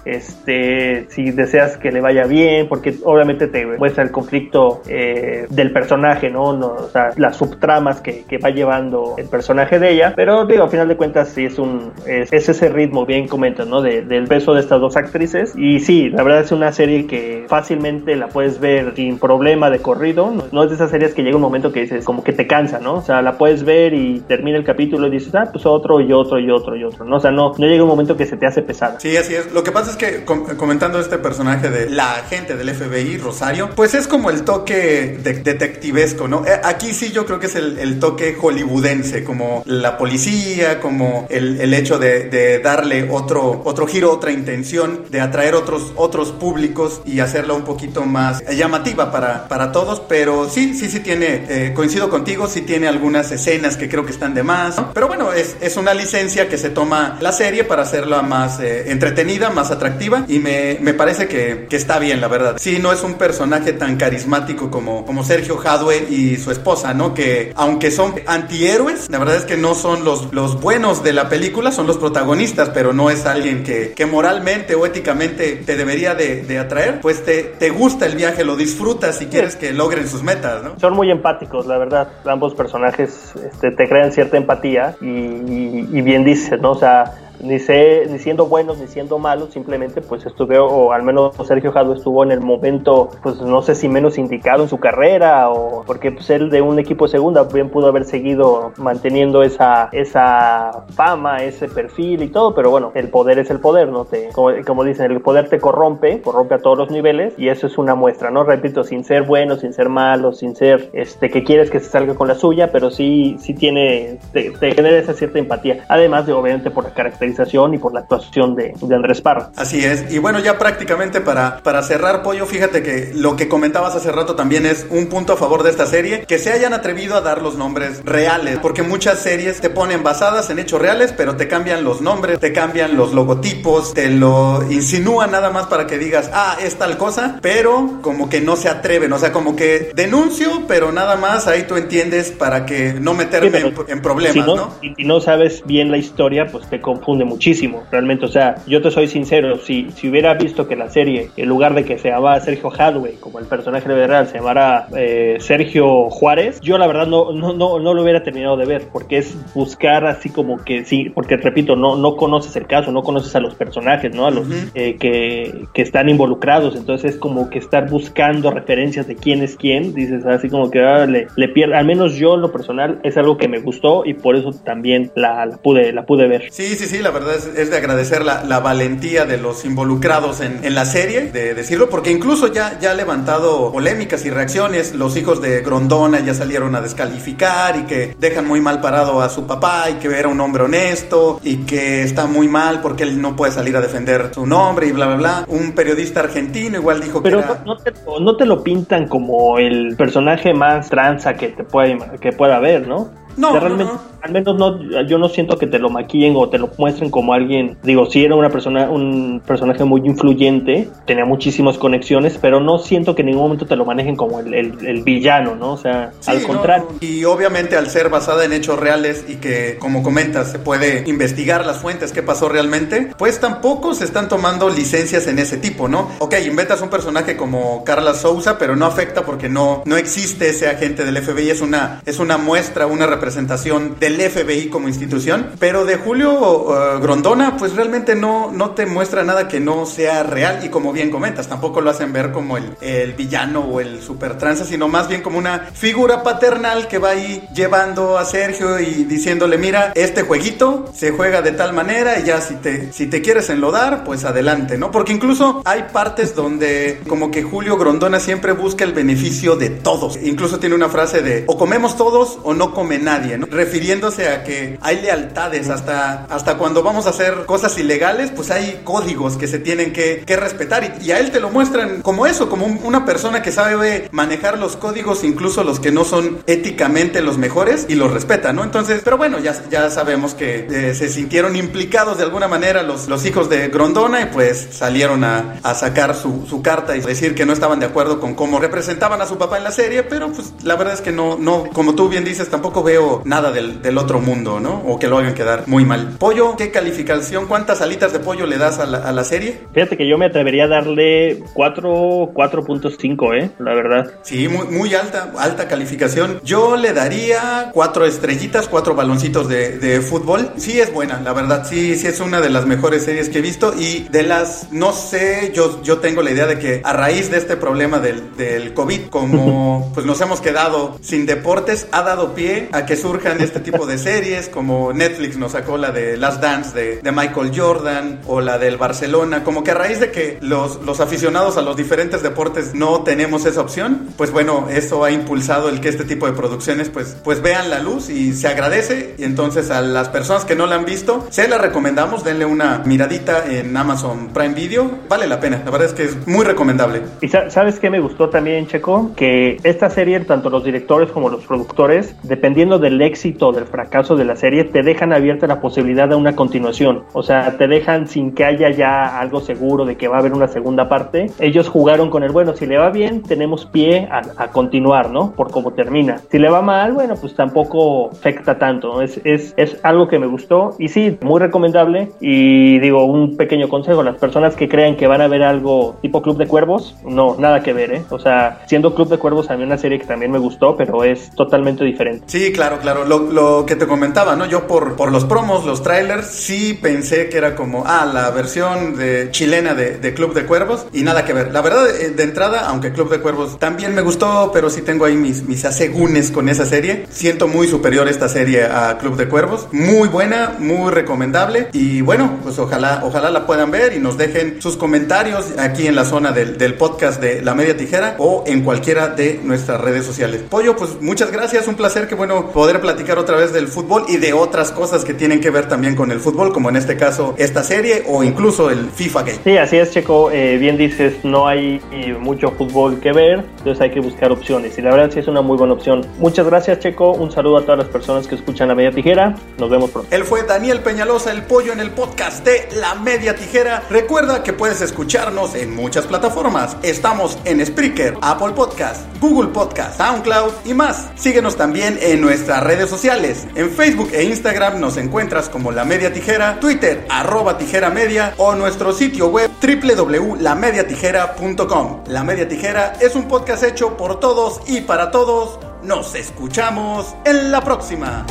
este, 0.04 1.06
si 1.10 1.30
deseas 1.30 1.76
que 1.76 1.90
le 1.90 2.00
vaya 2.00 2.24
bien, 2.24 2.68
porque 2.68 2.94
obviamente 3.04 3.46
te 3.48 3.66
muestra 3.66 4.02
el 4.02 4.10
conflicto 4.10 4.82
eh, 4.88 5.46
del 5.50 5.72
personaje, 5.72 6.30
¿no? 6.30 6.52
¿no? 6.52 6.66
O 6.66 6.88
sea, 6.88 7.10
las 7.16 7.36
subtramas 7.36 8.00
que, 8.00 8.24
que, 8.24 8.38
va 8.38 8.50
llevando 8.50 9.14
el 9.16 9.26
personaje 9.26 9.78
de 9.78 9.92
ella, 9.92 10.12
pero 10.14 10.44
digo, 10.44 10.64
a 10.64 10.68
final 10.68 10.88
de 10.88 10.96
cuentas 10.96 11.30
sí 11.30 11.46
es 11.46 11.58
un, 11.58 11.92
es, 12.06 12.32
ese 12.32 12.68
ritmo, 12.68 13.06
bien 13.06 13.28
comentas, 13.28 13.66
¿no? 13.66 13.80
De, 13.80 14.02
del 14.02 14.26
peso 14.26 14.54
de 14.54 14.60
estas 14.60 14.80
dos 14.80 14.96
actrices, 14.96 15.54
y 15.56 15.80
sí, 15.80 16.10
la 16.10 16.22
verdad 16.22 16.40
es 16.40 16.52
una 16.52 16.72
serie 16.72 17.06
que 17.06 17.46
fácilmente 17.48 18.16
la 18.16 18.28
puedes 18.28 18.60
ver 18.60 18.94
sin 18.94 19.18
problema 19.18 19.70
de 19.70 19.78
corrido, 19.78 20.30
no, 20.30 20.44
no 20.52 20.62
es 20.64 20.70
de 20.70 20.76
esas 20.76 20.90
series 20.90 21.14
que 21.14 21.22
llega 21.22 21.36
un 21.36 21.42
momento 21.42 21.72
que 21.72 21.80
dices, 21.80 22.04
como 22.04 22.22
que 22.22 22.32
te 22.32 22.46
cansa, 22.46 22.78
¿no? 22.78 22.94
O 22.94 23.02
sea, 23.02 23.22
la 23.22 23.38
puedes 23.38 23.64
ver 23.64 23.94
y 23.94 24.20
termina 24.20 24.58
el 24.58 24.64
capítulo 24.64 25.06
y 25.06 25.10
dices, 25.10 25.34
ah, 25.34 25.48
pues 25.50 25.64
otro 25.66 26.00
y 26.00 26.12
otro 26.12 26.38
y 26.38 26.50
otro 26.50 26.76
y 26.76 26.84
otro, 26.84 27.04
¿no? 27.04 27.16
O 27.16 27.20
sea, 27.20 27.30
no, 27.30 27.52
no 27.56 27.66
llega 27.66 27.82
un 27.82 27.88
momento 27.88 28.16
que 28.16 28.26
se 28.26 28.36
te 28.36 28.46
hace 28.46 28.62
pesada. 28.62 29.00
Sí, 29.00 29.16
así 29.16 29.34
es. 29.34 29.52
Lo 29.52 29.62
que 29.62 29.72
pasa 29.72 29.90
es 29.90 29.93
que 29.96 30.24
comentando 30.24 31.00
este 31.00 31.18
personaje 31.18 31.70
de 31.70 31.88
la 31.88 32.14
agente 32.16 32.56
del 32.56 32.74
FBI, 32.74 33.18
Rosario, 33.18 33.70
pues 33.74 33.94
es 33.94 34.06
como 34.06 34.30
el 34.30 34.42
toque 34.42 35.18
de 35.22 35.34
detectivesco, 35.34 36.28
¿no? 36.28 36.44
Eh, 36.46 36.60
aquí 36.62 36.92
sí 36.92 37.12
yo 37.12 37.26
creo 37.26 37.38
que 37.38 37.46
es 37.46 37.54
el, 37.54 37.98
toque 37.98 38.34
hollywoodense, 38.34 39.24
como 39.24 39.62
la 39.66 39.96
policía, 39.96 40.80
como 40.80 41.26
el, 41.30 41.72
hecho 41.74 41.98
de, 41.98 42.60
darle 42.62 43.08
otro, 43.10 43.62
otro 43.64 43.86
giro, 43.86 44.10
otra 44.12 44.32
intención, 44.32 45.04
de 45.10 45.20
atraer 45.20 45.54
otros, 45.54 45.92
otros 45.96 46.32
públicos 46.32 47.00
y 47.04 47.20
hacerla 47.20 47.54
un 47.54 47.64
poquito 47.64 48.02
más 48.02 48.44
llamativa 48.48 49.12
para, 49.12 49.48
para 49.48 49.72
todos, 49.72 50.00
pero 50.00 50.48
sí, 50.50 50.74
sí, 50.74 50.90
sí 50.90 51.00
tiene, 51.00 51.44
eh, 51.48 51.72
coincido 51.74 52.10
contigo, 52.10 52.48
sí 52.48 52.62
tiene 52.62 52.88
algunas 52.88 53.30
escenas 53.30 53.76
que 53.76 53.88
creo 53.88 54.04
que 54.04 54.12
están 54.12 54.34
de 54.34 54.42
más, 54.42 54.76
pero 54.92 55.08
bueno, 55.08 55.32
es, 55.32 55.56
es 55.60 55.76
una 55.76 55.94
licencia 55.94 56.48
que 56.48 56.58
se 56.58 56.70
toma 56.70 57.18
la 57.20 57.32
serie 57.32 57.64
para 57.64 57.82
hacerla 57.82 58.22
más 58.22 58.60
eh, 58.60 58.90
entretenida, 58.90 59.50
más 59.50 59.70
atractiva 59.70 59.83
y 60.28 60.38
me, 60.38 60.78
me 60.80 60.94
parece 60.94 61.28
que, 61.28 61.66
que, 61.68 61.76
está 61.76 61.98
bien, 61.98 62.20
la 62.20 62.28
verdad. 62.28 62.56
Sí, 62.58 62.78
no 62.80 62.92
es 62.92 63.02
un 63.02 63.14
personaje 63.14 63.72
tan 63.72 63.96
carismático 63.96 64.70
como, 64.70 65.04
como 65.04 65.24
Sergio 65.24 65.58
Hadwe 65.62 66.06
y 66.10 66.36
su 66.36 66.50
esposa, 66.50 66.94
¿no? 66.94 67.14
Que 67.14 67.52
aunque 67.56 67.90
son 67.90 68.14
antihéroes, 68.26 69.10
la 69.10 69.18
verdad 69.18 69.36
es 69.36 69.44
que 69.44 69.56
no 69.56 69.74
son 69.74 70.04
los, 70.04 70.32
los 70.32 70.60
buenos 70.60 71.02
de 71.02 71.12
la 71.12 71.28
película, 71.28 71.72
son 71.72 71.86
los 71.86 71.98
protagonistas, 71.98 72.70
pero 72.70 72.92
no 72.92 73.10
es 73.10 73.26
alguien 73.26 73.62
que, 73.62 73.92
que 73.92 74.06
moralmente 74.06 74.74
o 74.74 74.86
éticamente 74.86 75.62
te 75.64 75.76
debería 75.76 76.14
de, 76.14 76.42
de 76.42 76.58
atraer, 76.58 77.00
pues 77.00 77.24
te, 77.24 77.42
te, 77.42 77.70
gusta 77.70 78.06
el 78.06 78.16
viaje, 78.16 78.44
lo 78.44 78.56
disfrutas 78.56 79.20
y 79.20 79.26
quieres 79.26 79.56
que 79.56 79.72
logren 79.72 80.08
sus 80.08 80.22
metas, 80.22 80.62
¿no? 80.62 80.78
Son 80.78 80.94
muy 80.94 81.10
empáticos, 81.10 81.66
la 81.66 81.78
verdad. 81.78 82.08
Ambos 82.24 82.54
personajes 82.54 83.34
este, 83.36 83.70
te 83.70 83.88
crean 83.88 84.12
cierta 84.12 84.36
empatía 84.36 84.96
y, 85.00 85.06
y, 85.06 86.02
bien 86.02 86.24
dices, 86.24 86.60
¿no? 86.60 86.72
O 86.72 86.78
sea, 86.78 87.23
ni, 87.40 87.58
sé, 87.58 88.06
ni 88.10 88.18
siendo 88.18 88.46
buenos 88.46 88.78
ni 88.78 88.86
siendo 88.86 89.18
malos, 89.18 89.52
simplemente 89.52 90.00
pues 90.00 90.24
estuve, 90.26 90.58
o 90.58 90.92
al 90.92 91.02
menos 91.02 91.34
Sergio 91.46 91.72
Jado 91.72 91.94
estuvo 91.94 92.22
en 92.22 92.32
el 92.32 92.40
momento, 92.40 93.10
pues 93.22 93.40
no 93.40 93.62
sé 93.62 93.74
si 93.74 93.88
menos 93.88 94.18
indicado 94.18 94.62
en 94.62 94.68
su 94.68 94.78
carrera, 94.78 95.50
o 95.50 95.84
porque 95.86 96.12
pues 96.12 96.30
él 96.30 96.50
de 96.50 96.62
un 96.62 96.78
equipo 96.78 97.06
de 97.06 97.12
segunda 97.12 97.44
bien 97.44 97.70
pudo 97.70 97.88
haber 97.88 98.04
seguido 98.04 98.72
manteniendo 98.76 99.42
esa, 99.42 99.88
esa 99.92 100.84
fama, 100.94 101.38
ese 101.38 101.68
perfil 101.68 102.22
y 102.22 102.28
todo, 102.28 102.54
pero 102.54 102.70
bueno, 102.70 102.92
el 102.94 103.08
poder 103.08 103.38
es 103.38 103.50
el 103.50 103.60
poder, 103.60 103.88
¿no? 103.88 104.04
Te, 104.04 104.30
como, 104.30 104.50
como 104.64 104.84
dicen, 104.84 105.10
el 105.10 105.20
poder 105.20 105.48
te 105.48 105.58
corrompe, 105.58 106.20
corrompe 106.22 106.54
a 106.54 106.58
todos 106.58 106.78
los 106.78 106.90
niveles, 106.90 107.34
y 107.38 107.48
eso 107.48 107.66
es 107.66 107.78
una 107.78 107.94
muestra, 107.94 108.30
¿no? 108.30 108.44
Repito, 108.44 108.84
sin 108.84 109.04
ser 109.04 109.22
bueno, 109.24 109.56
sin 109.56 109.72
ser 109.72 109.88
malo, 109.88 110.32
sin 110.32 110.56
ser, 110.56 110.90
este, 110.92 111.30
que 111.30 111.44
quieres 111.44 111.70
que 111.70 111.80
se 111.80 111.90
salga 111.90 112.14
con 112.14 112.28
la 112.28 112.34
suya, 112.34 112.70
pero 112.70 112.90
sí, 112.90 113.36
sí 113.38 113.54
tiene, 113.54 114.18
te, 114.32 114.50
te 114.50 114.72
genera 114.72 114.98
esa 114.98 115.14
cierta 115.14 115.38
empatía, 115.38 115.84
además 115.88 116.26
de 116.26 116.32
obviamente 116.32 116.70
por 116.70 116.84
la 116.84 116.90
característica 116.90 117.23
y 117.24 117.78
por 117.78 117.94
la 117.94 118.00
actuación 118.00 118.54
de, 118.54 118.74
de, 118.80 118.94
Andrés 118.94 119.20
Parra. 119.20 119.50
Así 119.56 119.84
es. 119.84 120.12
Y 120.12 120.18
bueno, 120.18 120.38
ya 120.38 120.58
prácticamente 120.58 121.20
para, 121.20 121.58
para 121.58 121.82
cerrar, 121.82 122.22
Pollo, 122.22 122.46
fíjate 122.46 122.82
que 122.82 123.12
lo 123.14 123.36
que 123.36 123.48
comentabas 123.48 123.94
hace 123.94 124.12
rato 124.12 124.34
también 124.34 124.66
es 124.66 124.86
un 124.90 125.06
punto 125.06 125.32
a 125.32 125.36
favor 125.36 125.62
de 125.62 125.70
esta 125.70 125.86
serie, 125.86 126.24
que 126.26 126.38
se 126.38 126.52
hayan 126.52 126.74
atrevido 126.74 127.16
a 127.16 127.20
dar 127.20 127.42
los 127.42 127.56
nombres 127.56 128.02
reales, 128.04 128.58
porque 128.60 128.82
muchas 128.82 129.20
series 129.20 129.60
te 129.60 129.70
ponen 129.70 130.02
basadas 130.02 130.50
en 130.50 130.58
hechos 130.58 130.80
reales, 130.80 131.12
pero 131.16 131.36
te 131.36 131.48
cambian 131.48 131.84
los 131.84 132.00
nombres, 132.00 132.38
te 132.38 132.52
cambian 132.52 132.96
los 132.96 133.12
logotipos, 133.12 133.94
te 133.94 134.10
lo 134.10 134.62
insinúan 134.70 135.30
nada 135.30 135.50
más 135.50 135.66
para 135.66 135.86
que 135.86 135.98
digas, 135.98 136.30
ah, 136.32 136.56
es 136.62 136.76
tal 136.76 136.96
cosa, 136.96 137.38
pero 137.42 137.98
como 138.02 138.28
que 138.28 138.40
no 138.40 138.56
se 138.56 138.68
atreven, 138.68 139.12
o 139.12 139.18
sea, 139.18 139.32
como 139.32 139.56
que 139.56 139.92
denuncio, 139.94 140.62
pero 140.68 140.92
nada 140.92 141.16
más 141.16 141.46
ahí 141.46 141.64
tú 141.64 141.76
entiendes 141.76 142.30
para 142.30 142.66
que 142.66 142.94
no 142.94 143.14
meterme 143.14 143.60
sí, 143.60 143.66
en, 143.66 143.74
en, 143.88 144.02
problemas, 144.02 144.32
si 144.32 144.40
no, 144.40 144.56
¿no? 144.56 144.74
Si 144.80 145.04
no 145.04 145.20
sabes 145.20 145.62
bien 145.64 145.90
la 145.90 145.98
historia, 145.98 146.46
pues 146.50 146.68
te 146.68 146.80
confunde 147.14 147.24
muchísimo, 147.24 147.84
realmente. 147.90 148.24
O 148.26 148.28
sea, 148.28 148.56
yo 148.66 148.82
te 148.82 148.90
soy 148.90 149.08
sincero, 149.08 149.58
si, 149.58 149.90
si 149.92 150.08
hubiera 150.08 150.34
visto 150.34 150.66
que 150.66 150.76
la 150.76 150.90
serie, 150.90 151.30
en 151.36 151.48
lugar 151.48 151.74
de 151.74 151.84
que 151.84 151.98
se 151.98 152.08
llamara 152.08 152.40
Sergio 152.40 152.72
Hadway, 152.76 153.16
como 153.20 153.38
el 153.38 153.46
personaje 153.46 153.88
de 153.88 154.06
real, 154.06 154.26
se 154.26 154.38
llamara 154.38 154.88
eh, 154.96 155.36
Sergio 155.40 156.10
Juárez, 156.10 156.60
yo 156.60 156.78
la 156.78 156.86
verdad 156.86 157.06
no, 157.06 157.32
no, 157.32 157.52
no, 157.52 157.78
no 157.78 157.94
lo 157.94 158.02
hubiera 158.02 158.22
terminado 158.22 158.56
de 158.56 158.66
ver, 158.66 158.88
porque 158.92 159.18
es 159.18 159.36
buscar 159.54 160.06
así 160.06 160.30
como 160.30 160.64
que 160.64 160.84
sí, 160.84 161.10
porque 161.10 161.36
repito, 161.36 161.76
no, 161.76 161.96
no 161.96 162.16
conoces 162.16 162.56
el 162.56 162.66
caso, 162.66 162.90
no 162.90 163.02
conoces 163.02 163.34
a 163.36 163.40
los 163.40 163.54
personajes, 163.54 164.14
¿no? 164.14 164.26
A 164.26 164.30
los 164.30 164.46
uh 164.46 164.50
-huh. 164.50 164.70
eh, 164.74 164.96
que, 164.96 165.66
que, 165.72 165.82
están 165.82 166.08
involucrados, 166.08 166.76
entonces 166.76 167.12
es 167.12 167.20
como 167.20 167.50
que 167.50 167.58
estar 167.58 167.88
buscando 167.90 168.50
referencias 168.50 169.06
de 169.06 169.16
quién 169.16 169.42
es 169.42 169.56
quién, 169.56 169.94
dices 169.94 170.24
así 170.24 170.48
como 170.48 170.70
que 170.70 170.80
ah, 170.80 171.06
le, 171.06 171.28
le 171.36 171.48
pierde, 171.48 171.76
al 171.76 171.84
menos 171.84 172.16
yo 172.16 172.34
en 172.34 172.40
lo 172.40 172.50
personal 172.50 172.98
es 173.02 173.16
algo 173.16 173.36
que 173.36 173.48
me 173.48 173.60
gustó 173.60 174.04
y 174.04 174.14
por 174.14 174.36
eso 174.36 174.52
también 174.64 175.12
la, 175.14 175.46
la 175.46 175.56
pude, 175.58 175.92
la 175.92 176.06
pude 176.06 176.26
ver. 176.26 176.46
Sí, 176.50 176.74
sí, 176.74 176.86
sí, 176.86 177.02
la 177.04 177.10
verdad 177.10 177.36
es, 177.36 177.46
es 177.46 177.70
de 177.70 177.76
agradecer 177.76 178.24
la, 178.24 178.42
la, 178.42 178.60
valentía 178.60 179.26
de 179.26 179.36
los 179.36 179.64
involucrados 179.64 180.40
en, 180.40 180.64
en, 180.64 180.74
la 180.74 180.86
serie, 180.86 181.30
de 181.30 181.54
decirlo, 181.54 181.90
porque 181.90 182.10
incluso 182.10 182.52
ya, 182.52 182.78
ya 182.80 182.92
ha 182.92 182.94
levantado 182.94 183.70
polémicas 183.70 184.24
y 184.24 184.30
reacciones. 184.30 184.94
Los 184.94 185.16
hijos 185.16 185.40
de 185.42 185.60
Grondona 185.60 186.20
ya 186.20 186.34
salieron 186.34 186.74
a 186.74 186.80
descalificar 186.80 187.76
y 187.76 187.82
que 187.82 188.16
dejan 188.18 188.46
muy 188.46 188.60
mal 188.60 188.80
parado 188.80 189.20
a 189.20 189.28
su 189.28 189.46
papá 189.46 189.90
y 189.90 189.94
que 189.94 190.08
era 190.08 190.28
un 190.28 190.40
hombre 190.40 190.64
honesto 190.64 191.40
y 191.44 191.58
que 191.58 192.02
está 192.02 192.26
muy 192.26 192.48
mal 192.48 192.80
porque 192.80 193.02
él 193.02 193.20
no 193.20 193.36
puede 193.36 193.52
salir 193.52 193.76
a 193.76 193.80
defender 193.80 194.30
su 194.32 194.46
nombre 194.46 194.86
y 194.86 194.92
bla, 194.92 195.06
bla, 195.06 195.16
bla. 195.16 195.44
Un 195.48 195.72
periodista 195.72 196.20
argentino 196.20 196.78
igual 196.78 197.00
dijo 197.00 197.22
Pero 197.22 197.38
que. 197.38 197.44
Pero 197.44 197.54
era... 197.54 197.64
no, 197.66 197.76
te, 197.76 197.92
no 198.20 198.36
te 198.36 198.46
lo 198.46 198.64
pintan 198.64 199.08
como 199.08 199.58
el 199.58 199.94
personaje 199.96 200.54
más 200.54 200.88
tranza 200.88 201.34
que, 201.34 201.48
te 201.48 201.64
puede, 201.64 201.98
que 202.20 202.32
pueda 202.32 202.56
haber, 202.56 202.88
¿no? 202.88 203.10
No, 203.36 203.48
o 203.48 203.50
sea, 203.52 203.60
realmente, 203.60 203.92
no, 203.92 203.98
no. 203.98 204.14
al 204.22 204.32
menos 204.32 204.56
no, 204.56 205.02
yo 205.02 205.18
no 205.18 205.28
siento 205.28 205.58
que 205.58 205.66
te 205.66 205.78
lo 205.78 205.90
maquillen 205.90 206.34
o 206.36 206.48
te 206.48 206.58
lo 206.58 206.70
muestren 206.78 207.10
como 207.10 207.34
alguien, 207.34 207.76
digo, 207.82 208.06
sí 208.06 208.24
era 208.24 208.34
una 208.34 208.50
persona, 208.50 208.90
un 208.90 209.42
personaje 209.44 209.84
muy 209.84 210.02
influyente, 210.04 210.88
tenía 211.06 211.24
muchísimas 211.24 211.78
conexiones, 211.78 212.38
pero 212.40 212.60
no 212.60 212.78
siento 212.78 213.14
que 213.14 213.22
en 213.22 213.26
ningún 213.26 213.42
momento 213.42 213.66
te 213.66 213.76
lo 213.76 213.84
manejen 213.84 214.16
como 214.16 214.40
el, 214.40 214.54
el, 214.54 214.86
el 214.86 215.02
villano, 215.02 215.54
¿no? 215.54 215.72
O 215.72 215.76
sea, 215.76 216.12
sí, 216.20 216.30
al 216.30 216.42
contrario. 216.42 216.86
No, 216.90 216.96
y 217.00 217.24
obviamente 217.24 217.76
al 217.76 217.88
ser 217.88 218.08
basada 218.08 218.44
en 218.44 218.52
hechos 218.52 218.78
reales 218.78 219.24
y 219.28 219.36
que, 219.36 219.76
como 219.78 220.02
comentas, 220.02 220.52
se 220.52 220.58
puede 220.58 221.08
investigar 221.08 221.66
las 221.66 221.78
fuentes, 221.78 222.12
qué 222.12 222.22
pasó 222.22 222.48
realmente, 222.48 223.10
pues 223.18 223.40
tampoco 223.40 223.94
se 223.94 224.04
están 224.04 224.28
tomando 224.28 224.70
licencias 224.70 225.26
en 225.26 225.38
ese 225.38 225.56
tipo, 225.56 225.88
¿no? 225.88 226.08
Ok, 226.18 226.34
inventas 226.46 226.80
un 226.82 226.90
personaje 226.90 227.36
como 227.36 227.84
Carla 227.84 228.14
Souza, 228.14 228.58
pero 228.58 228.76
no 228.76 228.86
afecta 228.86 229.24
porque 229.24 229.48
no, 229.48 229.82
no 229.86 229.96
existe 229.96 230.50
ese 230.50 230.68
agente 230.68 231.04
del 231.04 231.18
FBI, 231.18 231.50
es 231.50 231.60
una, 231.60 232.00
es 232.06 232.18
una 232.18 232.38
muestra, 232.38 232.86
una 232.86 233.06
representación 233.06 233.23
representación 233.24 233.96
del 233.98 234.20
FBI 234.20 234.68
como 234.68 234.86
institución, 234.86 235.52
pero 235.58 235.86
de 235.86 235.96
Julio 235.96 236.30
uh, 236.34 237.00
Grondona 237.00 237.56
pues 237.56 237.74
realmente 237.74 238.14
no, 238.14 238.52
no 238.52 238.72
te 238.72 238.84
muestra 238.84 239.24
nada 239.24 239.48
que 239.48 239.60
no 239.60 239.86
sea 239.86 240.22
real 240.24 240.60
y 240.62 240.68
como 240.68 240.92
bien 240.92 241.10
comentas, 241.10 241.48
tampoco 241.48 241.80
lo 241.80 241.88
hacen 241.88 242.12
ver 242.12 242.32
como 242.32 242.58
el, 242.58 242.76
el 242.82 243.14
villano 243.14 243.60
o 243.60 243.80
el 243.80 244.02
super 244.02 244.36
tranza, 244.36 244.66
sino 244.66 244.88
más 244.88 245.08
bien 245.08 245.22
como 245.22 245.38
una 245.38 245.70
figura 245.72 246.22
paternal 246.22 246.86
que 246.86 246.98
va 246.98 247.10
ahí 247.10 247.48
llevando 247.54 248.18
a 248.18 248.26
Sergio 248.26 248.78
y 248.78 249.04
diciéndole, 249.04 249.56
mira, 249.56 249.92
este 249.94 250.20
jueguito 250.20 250.92
se 250.94 251.12
juega 251.12 251.40
de 251.40 251.52
tal 251.52 251.72
manera 251.72 252.18
y 252.20 252.24
ya 252.24 252.42
si 252.42 252.56
te, 252.56 252.92
si 252.92 253.06
te 253.06 253.22
quieres 253.22 253.48
enlodar, 253.48 254.04
pues 254.04 254.26
adelante, 254.26 254.76
¿no? 254.76 254.90
Porque 254.90 255.14
incluso 255.14 255.62
hay 255.64 255.86
partes 255.94 256.34
donde 256.34 257.00
como 257.08 257.30
que 257.30 257.42
Julio 257.42 257.78
Grondona 257.78 258.20
siempre 258.20 258.52
busca 258.52 258.84
el 258.84 258.92
beneficio 258.92 259.56
de 259.56 259.70
todos. 259.70 260.18
Incluso 260.22 260.58
tiene 260.58 260.74
una 260.74 260.90
frase 260.90 261.22
de 261.22 261.44
o 261.46 261.56
comemos 261.56 261.96
todos 261.96 262.38
o 262.42 262.52
no 262.52 262.74
come 262.74 262.98
nadie 262.98 263.13
Refiriéndose 263.50 264.28
a 264.28 264.44
que 264.44 264.78
hay 264.80 265.00
lealtades. 265.00 265.68
Hasta, 265.68 266.24
hasta 266.28 266.58
cuando 266.58 266.82
vamos 266.82 267.06
a 267.06 267.10
hacer 267.10 267.44
cosas 267.46 267.76
ilegales, 267.78 268.30
pues 268.34 268.50
hay 268.50 268.80
códigos 268.84 269.36
que 269.36 269.46
se 269.46 269.58
tienen 269.58 269.92
que, 269.92 270.24
que 270.26 270.36
respetar. 270.36 270.98
Y, 271.00 271.12
a 271.12 271.20
él 271.20 271.30
te 271.30 271.40
lo 271.40 271.50
muestran 271.50 272.02
como 272.02 272.26
eso, 272.26 272.48
como 272.48 272.66
una 272.66 273.04
persona 273.04 273.42
que 273.42 273.52
sabe 273.52 274.08
manejar 274.10 274.58
los 274.58 274.76
códigos, 274.76 275.22
incluso 275.22 275.62
los 275.62 275.80
que 275.80 275.92
no 275.92 276.04
son 276.04 276.38
éticamente 276.46 277.22
los 277.22 277.38
mejores 277.38 277.86
y 277.88 277.94
los 277.94 278.12
respeta, 278.12 278.52
¿no? 278.52 278.64
Entonces, 278.64 279.02
pero 279.04 279.16
bueno, 279.16 279.38
ya, 279.38 279.54
ya 279.70 279.90
sabemos 279.90 280.34
que 280.34 280.66
eh, 280.70 280.94
se 280.94 281.08
sintieron 281.08 281.56
implicados 281.56 282.18
de 282.18 282.24
alguna 282.24 282.48
manera 282.48 282.82
los, 282.82 283.08
los 283.08 283.24
hijos 283.24 283.48
de 283.48 283.68
Grondona 283.68 284.22
y 284.22 284.26
pues 284.26 284.68
salieron 284.72 285.24
a, 285.24 285.60
a 285.62 285.74
sacar 285.74 286.14
su, 286.14 286.46
su 286.48 286.62
carta 286.62 286.96
y 286.96 287.00
decir 287.00 287.34
que 287.34 287.46
no 287.46 287.52
estaban 287.52 287.80
de 287.80 287.86
acuerdo 287.86 288.20
con 288.20 288.34
cómo 288.34 288.58
representaban 288.58 289.20
a 289.20 289.26
su 289.26 289.38
papá 289.38 289.58
en 289.58 289.64
la 289.64 289.72
serie, 289.72 290.02
pero 290.02 290.32
pues 290.32 290.52
la 290.62 290.76
verdad 290.76 290.94
es 290.94 291.00
que 291.00 291.12
no, 291.12 291.36
no, 291.38 291.68
como 291.72 291.94
tú 291.94 292.08
bien 292.08 292.24
dices, 292.24 292.48
tampoco 292.48 292.82
veo 292.82 293.03
nada 293.24 293.50
del, 293.52 293.82
del 293.82 293.98
otro 293.98 294.20
mundo, 294.20 294.60
¿no? 294.60 294.82
O 294.86 294.98
que 294.98 295.08
lo 295.08 295.18
hagan 295.18 295.34
quedar 295.34 295.64
muy 295.66 295.84
mal. 295.84 296.16
Pollo, 296.18 296.56
¿qué 296.56 296.70
calificación, 296.70 297.46
cuántas 297.46 297.80
alitas 297.80 298.12
de 298.12 298.20
pollo 298.20 298.46
le 298.46 298.58
das 298.58 298.78
a 298.78 298.86
la, 298.86 298.98
a 298.98 299.12
la 299.12 299.24
serie? 299.24 299.60
Fíjate 299.72 299.96
que 299.96 300.08
yo 300.08 300.18
me 300.18 300.26
atrevería 300.26 300.64
a 300.64 300.68
darle 300.68 301.42
4, 301.54 302.32
4.5, 302.34 303.38
¿eh? 303.38 303.50
La 303.58 303.74
verdad. 303.74 304.12
Sí, 304.22 304.48
muy, 304.48 304.66
muy 304.68 304.94
alta, 304.94 305.32
alta 305.38 305.68
calificación. 305.68 306.40
Yo 306.44 306.76
le 306.76 306.92
daría 306.92 307.70
cuatro 307.72 308.06
estrellitas, 308.06 308.68
cuatro 308.68 308.94
baloncitos 308.94 309.48
de, 309.48 309.78
de 309.78 310.00
fútbol. 310.00 310.50
Sí 310.56 310.80
es 310.80 310.92
buena, 310.92 311.20
la 311.20 311.32
verdad, 311.32 311.66
sí, 311.68 311.96
sí 311.96 312.06
es 312.06 312.20
una 312.20 312.40
de 312.40 312.50
las 312.50 312.66
mejores 312.66 313.04
series 313.04 313.28
que 313.28 313.38
he 313.38 313.42
visto 313.42 313.74
y 313.78 314.06
de 314.10 314.22
las, 314.22 314.72
no 314.72 314.92
sé, 314.92 315.52
yo, 315.54 315.82
yo 315.82 315.98
tengo 315.98 316.22
la 316.22 316.30
idea 316.30 316.46
de 316.46 316.58
que 316.58 316.80
a 316.84 316.92
raíz 316.92 317.30
de 317.30 317.38
este 317.38 317.56
problema 317.56 317.98
del, 317.98 318.36
del 318.36 318.74
COVID, 318.74 319.06
como 319.10 319.90
pues 319.94 320.06
nos 320.06 320.20
hemos 320.20 320.40
quedado 320.40 320.98
sin 321.00 321.26
deportes, 321.26 321.88
ha 321.92 322.02
dado 322.02 322.34
pie 322.34 322.68
a 322.72 322.86
que 322.86 322.93
surjan 322.96 323.40
este 323.40 323.60
tipo 323.60 323.86
de 323.86 323.98
series, 323.98 324.48
como 324.48 324.92
Netflix 324.92 325.36
nos 325.36 325.52
sacó 325.52 325.76
la 325.76 325.92
de 325.92 326.16
Last 326.16 326.40
Dance 326.40 326.74
de, 326.74 326.96
de 327.02 327.12
Michael 327.12 327.52
Jordan 327.54 328.20
o 328.26 328.40
la 328.40 328.58
del 328.58 328.76
Barcelona, 328.76 329.44
como 329.44 329.64
que 329.64 329.70
a 329.70 329.74
raíz 329.74 330.00
de 330.00 330.10
que 330.10 330.38
los, 330.40 330.82
los 330.82 331.00
aficionados 331.00 331.56
a 331.56 331.62
los 331.62 331.76
diferentes 331.76 332.22
deportes 332.22 332.74
no 332.74 333.02
tenemos 333.02 333.46
esa 333.46 333.60
opción, 333.60 334.08
pues 334.16 334.30
bueno, 334.30 334.68
eso 334.70 335.04
ha 335.04 335.10
impulsado 335.10 335.68
el 335.68 335.80
que 335.80 335.88
este 335.88 336.04
tipo 336.04 336.26
de 336.26 336.32
producciones 336.32 336.88
pues, 336.88 337.16
pues 337.22 337.42
vean 337.42 337.70
la 337.70 337.80
luz 337.80 338.10
y 338.10 338.32
se 338.32 338.48
agradece 338.48 339.14
y 339.18 339.24
entonces 339.24 339.70
a 339.70 339.80
las 339.80 340.08
personas 340.08 340.44
que 340.44 340.54
no 340.54 340.66
la 340.66 340.76
han 340.76 340.84
visto, 340.84 341.26
se 341.30 341.48
la 341.48 341.58
recomendamos, 341.58 342.24
denle 342.24 342.44
una 342.44 342.82
miradita 342.84 343.44
en 343.50 343.76
Amazon 343.76 344.28
Prime 344.32 344.54
Video, 344.54 344.90
vale 345.08 345.26
la 345.26 345.40
pena, 345.40 345.62
la 345.64 345.70
verdad 345.70 345.88
es 345.88 345.94
que 345.94 346.04
es 346.04 346.26
muy 346.26 346.44
recomendable. 346.44 347.02
Y 347.20 347.28
sabes 347.28 347.78
qué 347.78 347.90
me 347.90 348.00
gustó 348.00 348.28
también, 348.28 348.66
Checo, 348.66 349.12
que 349.16 349.58
esta 349.62 349.90
serie, 349.90 350.20
tanto 350.20 350.50
los 350.50 350.64
directores 350.64 351.10
como 351.10 351.28
los 351.28 351.44
productores, 351.44 352.14
dependiendo 352.22 352.78
del 352.84 353.00
éxito 353.00 353.48
o 353.48 353.52
del 353.52 353.64
fracaso 353.64 354.14
de 354.14 354.24
la 354.24 354.36
serie, 354.36 354.64
te 354.64 354.82
dejan 354.82 355.12
abierta 355.12 355.46
la 355.46 355.60
posibilidad 355.60 356.08
de 356.08 356.14
una 356.14 356.36
continuación. 356.36 357.04
O 357.14 357.22
sea, 357.22 357.56
te 357.56 357.66
dejan 357.66 358.06
sin 358.06 358.32
que 358.32 358.44
haya 358.44 358.70
ya 358.70 359.18
algo 359.18 359.40
seguro 359.40 359.84
de 359.84 359.96
que 359.96 360.06
va 360.06 360.16
a 360.16 360.18
haber 360.20 360.34
una 360.34 360.48
segunda 360.48 360.88
parte. 360.88 361.30
Ellos 361.40 361.68
jugaron 361.68 362.10
con 362.10 362.22
el, 362.22 362.30
bueno, 362.30 362.54
si 362.54 362.66
le 362.66 362.76
va 362.76 362.90
bien, 362.90 363.22
tenemos 363.22 363.66
pie 363.66 364.06
a, 364.10 364.22
a 364.36 364.48
continuar, 364.48 365.10
¿no? 365.10 365.32
Por 365.32 365.50
cómo 365.50 365.72
termina. 365.72 366.20
Si 366.30 366.38
le 366.38 366.50
va 366.50 366.60
mal, 366.60 366.92
bueno, 366.92 367.14
pues 367.20 367.34
tampoco 367.34 368.10
afecta 368.10 368.58
tanto. 368.58 369.00
Es, 369.00 369.20
es, 369.24 369.54
es 369.56 369.80
algo 369.82 370.08
que 370.08 370.18
me 370.18 370.26
gustó 370.26 370.74
y 370.78 370.88
sí, 370.88 371.18
muy 371.22 371.40
recomendable. 371.40 372.10
Y 372.20 372.78
digo, 372.80 373.04
un 373.04 373.36
pequeño 373.36 373.68
consejo, 373.68 374.02
las 374.02 374.16
personas 374.18 374.54
que 374.56 374.68
crean 374.68 374.96
que 374.96 375.06
van 375.06 375.22
a 375.22 375.28
ver 375.28 375.42
algo 375.42 375.96
tipo 376.02 376.20
Club 376.20 376.36
de 376.36 376.46
Cuervos, 376.46 376.96
no, 377.04 377.36
nada 377.38 377.62
que 377.62 377.72
ver, 377.72 377.92
¿eh? 377.92 378.02
O 378.10 378.18
sea, 378.18 378.60
siendo 378.66 378.94
Club 378.94 379.08
de 379.08 379.18
Cuervos 379.18 379.50
a 379.50 379.56
mí 379.56 379.64
una 379.64 379.78
serie 379.78 379.98
que 379.98 380.06
también 380.06 380.30
me 380.30 380.38
gustó, 380.38 380.76
pero 380.76 381.04
es 381.04 381.30
totalmente 381.34 381.84
diferente. 381.84 382.24
Sí, 382.26 382.52
claro, 382.52 382.73
claro. 382.80 383.04
Lo, 383.04 383.66
que 383.66 383.76
te 383.76 383.86
comentaba, 383.86 384.36
¿no? 384.36 384.46
Yo 384.46 384.66
por, 384.66 384.96
por 384.96 385.10
los 385.10 385.24
promos, 385.24 385.64
los 385.64 385.82
trailers, 385.82 386.26
sí 386.26 386.78
pensé 386.80 387.28
que 387.28 387.38
era 387.38 387.54
como, 387.54 387.84
ah, 387.86 388.04
la 388.04 388.30
versión 388.30 388.96
de 388.96 389.28
chilena 389.30 389.74
de, 389.74 389.98
de 389.98 390.14
Club 390.14 390.34
de 390.34 390.44
Cuervos 390.44 390.86
y 390.92 391.02
nada 391.02 391.24
que 391.24 391.32
ver. 391.32 391.52
La 391.52 391.62
verdad, 391.62 391.88
eh, 391.88 392.10
de 392.10 392.22
entrada, 392.22 392.68
aunque 392.68 392.92
Club 392.92 393.10
de 393.10 393.20
Cuervos 393.20 393.58
también 393.58 393.94
me 393.94 394.02
gustó, 394.02 394.50
pero 394.52 394.70
sí 394.70 394.82
tengo 394.82 395.04
ahí 395.04 395.16
mis, 395.16 395.42
mis 395.44 395.64
asegúnes 395.64 396.30
con 396.30 396.48
esa 396.48 396.66
serie. 396.66 397.06
Siento 397.10 397.48
muy 397.48 397.68
superior 397.68 398.08
esta 398.08 398.28
serie 398.28 398.64
a 398.64 398.98
Club 398.98 399.16
de 399.16 399.28
Cuervos. 399.28 399.68
Muy 399.72 400.08
buena, 400.08 400.54
muy 400.58 400.90
recomendable. 400.90 401.68
Y 401.72 402.00
bueno, 402.00 402.38
pues 402.42 402.58
ojalá, 402.58 403.00
ojalá 403.04 403.30
la 403.30 403.46
puedan 403.46 403.70
ver 403.70 403.94
y 403.94 403.98
nos 403.98 404.16
dejen 404.16 404.60
sus 404.60 404.76
comentarios 404.76 405.46
aquí 405.58 405.86
en 405.86 405.96
la 405.96 406.04
zona 406.04 406.32
del, 406.32 406.58
del 406.58 406.74
podcast 406.74 407.20
de 407.20 407.42
La 407.42 407.54
Media 407.54 407.76
Tijera 407.76 408.16
o 408.18 408.44
en 408.46 408.62
cualquiera 408.62 409.08
de 409.08 409.40
nuestras 409.42 409.80
redes 409.80 410.04
sociales. 410.04 410.42
Pollo, 410.48 410.76
pues 410.76 411.00
muchas 411.00 411.30
gracias. 411.30 411.66
Un 411.68 411.74
placer 411.74 412.08
que 412.08 412.14
bueno 412.14 412.50
poder 412.54 412.80
platicar 412.80 413.18
otra 413.18 413.36
vez 413.36 413.52
del 413.52 413.66
fútbol 413.66 414.04
y 414.08 414.16
de 414.16 414.32
otras 414.32 414.70
cosas 414.70 415.04
que 415.04 415.12
tienen 415.12 415.40
que 415.40 415.50
ver 415.50 415.66
también 415.68 415.96
con 415.96 416.12
el 416.12 416.20
fútbol, 416.20 416.52
como 416.52 416.68
en 416.70 416.76
este 416.76 416.96
caso 416.96 417.34
esta 417.36 417.64
serie 417.64 418.04
o 418.06 418.22
incluso 418.22 418.70
el 418.70 418.90
FIFA 418.90 419.22
Game. 419.24 419.38
Sí, 419.42 419.56
así 419.58 419.76
es, 419.76 419.90
Checo. 419.90 420.30
Eh, 420.30 420.56
bien 420.56 420.76
dices, 420.76 421.16
no 421.24 421.48
hay 421.48 421.80
mucho 422.20 422.52
fútbol 422.52 423.00
que 423.00 423.12
ver, 423.12 423.44
entonces 423.58 423.80
hay 423.80 423.90
que 423.90 423.98
buscar 423.98 424.30
opciones. 424.30 424.78
Y 424.78 424.82
la 424.82 424.92
verdad 424.92 425.10
sí 425.12 425.18
es 425.18 425.26
una 425.26 425.42
muy 425.42 425.58
buena 425.58 425.74
opción. 425.74 426.06
Muchas 426.18 426.46
gracias, 426.46 426.78
Checo. 426.78 427.10
Un 427.10 427.32
saludo 427.32 427.58
a 427.58 427.62
todas 427.62 427.78
las 427.78 427.88
personas 427.88 428.28
que 428.28 428.36
escuchan 428.36 428.68
La 428.68 428.76
Media 428.76 428.92
Tijera. 428.92 429.34
Nos 429.58 429.68
vemos 429.68 429.90
pronto. 429.90 430.14
Él 430.14 430.22
fue 430.22 430.44
Daniel 430.44 430.78
Peñalosa, 430.78 431.32
el 431.32 431.42
pollo 431.42 431.72
en 431.72 431.80
el 431.80 431.90
podcast 431.90 432.44
de 432.44 432.68
La 432.76 432.94
Media 432.94 433.34
Tijera. 433.34 433.82
Recuerda 433.90 434.44
que 434.44 434.52
puedes 434.52 434.80
escucharnos 434.80 435.56
en 435.56 435.74
muchas 435.74 436.06
plataformas. 436.06 436.76
Estamos 436.84 437.36
en 437.44 437.66
Spreaker, 437.66 438.14
Apple 438.20 438.52
Podcast, 438.54 439.06
Google 439.20 439.48
Podcast, 439.48 439.98
SoundCloud 439.98 440.52
y 440.64 440.72
más. 440.72 441.10
Síguenos 441.16 441.56
también 441.56 441.98
en 442.00 442.20
nuestras 442.44 442.62
redes 442.62 442.90
sociales. 442.90 443.46
En 443.54 443.70
Facebook 443.70 444.10
e 444.12 444.24
Instagram 444.24 444.78
nos 444.78 444.98
encuentras 444.98 445.48
como 445.48 445.72
La 445.72 445.86
Media 445.86 446.12
Tijera, 446.12 446.60
Twitter 446.60 447.06
arroba 447.08 447.56
tijera 447.56 447.88
media 447.88 448.34
o 448.36 448.54
nuestro 448.54 448.92
sitio 448.92 449.28
web 449.28 449.50
www.lamediatijera.com. 449.62 452.04
La 452.08 452.22
Media 452.22 452.46
Tijera 452.46 452.92
es 453.00 453.16
un 453.16 453.28
podcast 453.28 453.62
hecho 453.62 453.96
por 453.96 454.20
todos 454.20 454.60
y 454.66 454.82
para 454.82 455.10
todos. 455.10 455.58
Nos 455.82 456.14
escuchamos 456.14 457.14
en 457.24 457.50
la 457.50 457.62
próxima. 457.62 458.26